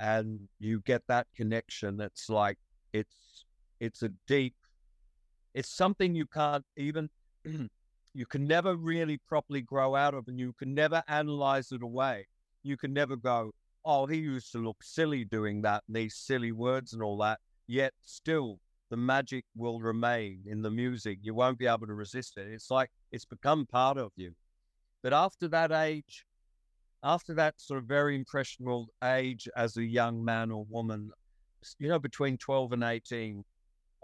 and 0.01 0.39
you 0.59 0.81
get 0.81 1.01
that 1.07 1.27
connection 1.35 1.95
that's 1.95 2.29
like 2.29 2.57
it's 2.91 3.45
it's 3.79 4.01
a 4.03 4.09
deep 4.27 4.55
it's 5.53 5.69
something 5.69 6.15
you 6.15 6.25
can't 6.25 6.65
even 6.77 7.09
you 8.13 8.25
can 8.25 8.45
never 8.45 8.75
really 8.75 9.17
properly 9.27 9.61
grow 9.61 9.95
out 9.95 10.13
of 10.13 10.27
and 10.27 10.39
you 10.39 10.53
can 10.53 10.73
never 10.73 11.03
analyze 11.07 11.71
it 11.71 11.81
away. 11.81 12.27
You 12.63 12.77
can 12.77 12.93
never 12.93 13.15
go, 13.15 13.51
oh, 13.85 14.05
he 14.05 14.17
used 14.17 14.51
to 14.51 14.59
look 14.59 14.83
silly 14.83 15.23
doing 15.23 15.61
that, 15.63 15.83
and 15.87 15.95
these 15.95 16.15
silly 16.15 16.51
words 16.51 16.93
and 16.93 17.01
all 17.01 17.17
that. 17.19 17.39
Yet 17.67 17.93
still, 18.01 18.59
the 18.89 18.97
magic 18.97 19.45
will 19.55 19.79
remain 19.79 20.41
in 20.45 20.61
the 20.61 20.71
music. 20.71 21.19
You 21.21 21.33
won't 21.33 21.57
be 21.57 21.67
able 21.67 21.87
to 21.87 21.93
resist 21.93 22.37
it. 22.37 22.47
It's 22.51 22.69
like 22.69 22.91
it's 23.11 23.25
become 23.25 23.65
part 23.65 23.97
of 23.97 24.11
you. 24.15 24.33
But 25.01 25.13
after 25.13 25.47
that 25.47 25.71
age, 25.71 26.25
after 27.03 27.33
that 27.33 27.59
sort 27.59 27.79
of 27.79 27.85
very 27.85 28.15
impressionable 28.15 28.89
age 29.03 29.47
as 29.55 29.77
a 29.77 29.83
young 29.83 30.23
man 30.23 30.51
or 30.51 30.65
woman, 30.69 31.11
you 31.79 31.87
know, 31.87 31.99
between 31.99 32.37
12 32.37 32.73
and 32.73 32.83
18, 32.83 33.43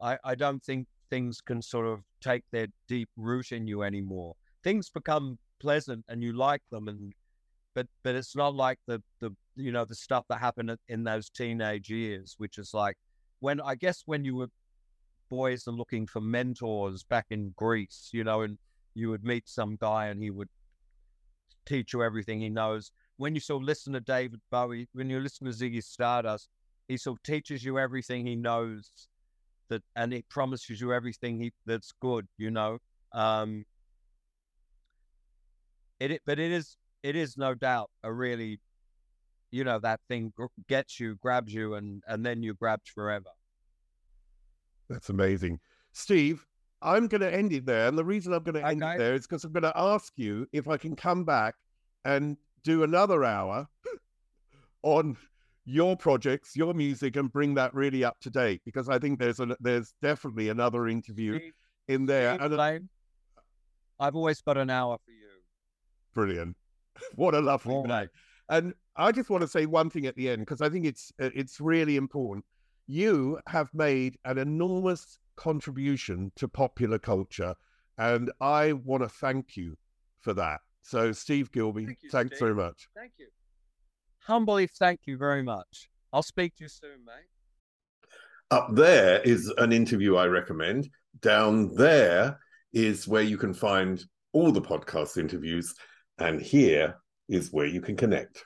I, 0.01 0.17
I 0.23 0.35
don't 0.35 0.63
think 0.63 0.87
things 1.09 1.41
can 1.41 1.61
sort 1.61 1.87
of 1.87 2.01
take 2.21 2.43
their 2.51 2.67
deep 2.87 3.09
root 3.15 3.51
in 3.51 3.67
you 3.67 3.83
anymore. 3.83 4.35
Things 4.63 4.89
become 4.89 5.37
pleasant 5.59 6.05
and 6.07 6.23
you 6.23 6.33
like 6.33 6.61
them, 6.71 6.87
and 6.87 7.13
but 7.73 7.87
but 8.03 8.15
it's 8.15 8.35
not 8.35 8.55
like 8.55 8.79
the 8.87 9.01
the 9.19 9.31
you 9.55 9.71
know 9.71 9.85
the 9.85 9.95
stuff 9.95 10.25
that 10.29 10.39
happened 10.39 10.75
in 10.87 11.03
those 11.03 11.29
teenage 11.29 11.89
years, 11.89 12.35
which 12.37 12.57
is 12.57 12.73
like 12.73 12.97
when 13.39 13.61
I 13.61 13.75
guess 13.75 14.03
when 14.05 14.25
you 14.25 14.35
were 14.35 14.49
boys 15.29 15.67
and 15.67 15.77
looking 15.77 16.07
for 16.07 16.21
mentors 16.21 17.03
back 17.03 17.27
in 17.29 17.53
Greece, 17.55 18.09
you 18.13 18.23
know, 18.23 18.41
and 18.41 18.57
you 18.93 19.09
would 19.09 19.23
meet 19.23 19.47
some 19.47 19.77
guy 19.79 20.07
and 20.07 20.21
he 20.21 20.29
would 20.29 20.49
teach 21.67 21.93
you 21.93 22.03
everything 22.03 22.41
he 22.41 22.49
knows. 22.49 22.91
When 23.17 23.33
you 23.33 23.41
sort 23.41 23.63
of 23.63 23.67
listen 23.67 23.93
to 23.93 23.99
David 23.99 24.41
Bowie, 24.51 24.87
when 24.93 25.09
you 25.09 25.19
listen 25.19 25.45
to 25.47 25.53
Ziggy 25.53 25.83
Stardust, 25.83 26.49
he 26.87 26.97
sort 26.97 27.19
of 27.19 27.23
teaches 27.23 27.63
you 27.63 27.77
everything 27.77 28.25
he 28.25 28.35
knows 28.35 28.91
that, 29.69 29.83
and 29.95 30.13
he 30.13 30.23
promises 30.29 30.79
you 30.79 30.93
everything 30.93 31.39
he 31.39 31.51
that's 31.65 31.91
good, 31.99 32.27
you 32.37 32.49
know. 32.49 32.77
Um, 33.11 33.65
it, 35.99 36.11
it 36.11 36.21
but 36.25 36.39
it 36.39 36.51
is 36.51 36.77
it 37.03 37.15
is 37.15 37.37
no 37.37 37.53
doubt 37.53 37.89
a 38.03 38.13
really, 38.13 38.59
you 39.51 39.63
know, 39.63 39.79
that 39.79 39.99
thing 40.07 40.33
gets 40.69 40.99
you, 40.99 41.15
grabs 41.15 41.53
you, 41.53 41.73
and 41.73 42.03
and 42.07 42.25
then 42.25 42.43
you're 42.43 42.53
grabbed 42.53 42.87
forever. 42.89 43.31
That's 44.89 45.09
amazing, 45.09 45.59
Steve. 45.91 46.46
I'm 46.81 47.07
going 47.07 47.21
to 47.21 47.33
end 47.33 47.53
it 47.53 47.65
there, 47.65 47.87
and 47.87 47.97
the 47.97 48.05
reason 48.05 48.33
I'm 48.33 48.43
going 48.43 48.61
to 48.61 48.65
end 48.65 48.83
it 48.83 48.97
there 48.97 49.13
is 49.15 49.25
because 49.25 49.43
I'm 49.43 49.51
going 49.51 49.63
to 49.63 49.73
ask 49.75 50.13
you 50.15 50.47
if 50.51 50.67
I 50.67 50.77
can 50.77 50.95
come 50.95 51.23
back 51.23 51.55
and 52.05 52.37
do 52.63 52.83
another 52.83 53.23
hour 53.23 53.67
on 54.83 55.17
your 55.65 55.97
projects, 55.97 56.55
your 56.55 56.73
music, 56.73 57.15
and 57.15 57.31
bring 57.31 57.55
that 57.55 57.73
really 57.73 58.03
up 58.03 58.19
to 58.21 58.29
date 58.29 58.61
because 58.63 58.89
I 58.89 58.99
think 58.99 59.19
there's 59.19 59.39
a 59.39 59.55
there's 59.59 59.93
definitely 60.01 60.49
another 60.49 60.87
interview 60.87 61.39
Steve, 61.39 61.53
in 61.87 62.05
there. 62.05 62.35
Steve 62.35 62.51
and 62.59 62.89
I've 63.99 64.15
always 64.15 64.41
got 64.41 64.57
an 64.57 64.69
hour 64.69 64.97
for 65.03 65.11
you. 65.11 65.27
Brilliant! 66.13 66.55
What 67.15 67.35
a 67.35 67.39
lovely 67.39 67.83
night. 67.83 68.09
And 68.49 68.73
I 68.95 69.11
just 69.11 69.29
want 69.29 69.41
to 69.41 69.47
say 69.47 69.67
one 69.67 69.89
thing 69.89 70.07
at 70.07 70.15
the 70.15 70.29
end 70.29 70.41
because 70.41 70.61
I 70.61 70.69
think 70.69 70.85
it's 70.85 71.11
it's 71.19 71.59
really 71.59 71.95
important. 71.95 72.45
You 72.87 73.39
have 73.47 73.69
made 73.73 74.17
an 74.25 74.37
enormous 74.37 75.19
contribution 75.37 76.31
to 76.35 76.47
popular 76.47 76.99
culture, 76.99 77.55
and 77.97 78.31
I 78.41 78.73
want 78.73 79.03
to 79.03 79.09
thank 79.09 79.55
you 79.55 79.77
for 80.19 80.33
that. 80.33 80.59
So, 80.81 81.11
Steve 81.11 81.51
Kilbey, 81.51 81.95
you, 82.01 82.09
thanks 82.09 82.37
Steve. 82.37 82.39
very 82.39 82.55
much. 82.55 82.89
Thank 82.95 83.13
you. 83.17 83.27
Humbly, 84.19 84.67
thank 84.67 85.01
you 85.05 85.17
very 85.17 85.43
much. 85.43 85.89
I'll 86.11 86.23
speak 86.23 86.55
to 86.57 86.63
you 86.63 86.69
soon, 86.69 87.05
mate. 87.05 87.29
Up 88.51 88.69
there 88.71 89.21
is 89.21 89.51
an 89.57 89.71
interview 89.71 90.15
I 90.15 90.25
recommend. 90.25 90.89
Down 91.21 91.73
there 91.75 92.39
is 92.73 93.07
where 93.07 93.23
you 93.23 93.37
can 93.37 93.53
find 93.53 94.03
all 94.33 94.51
the 94.51 94.61
podcast 94.61 95.17
interviews. 95.17 95.73
And 96.19 96.41
here 96.41 96.95
is 97.29 97.51
where 97.51 97.65
you 97.65 97.81
can 97.81 97.95
connect. 97.95 98.45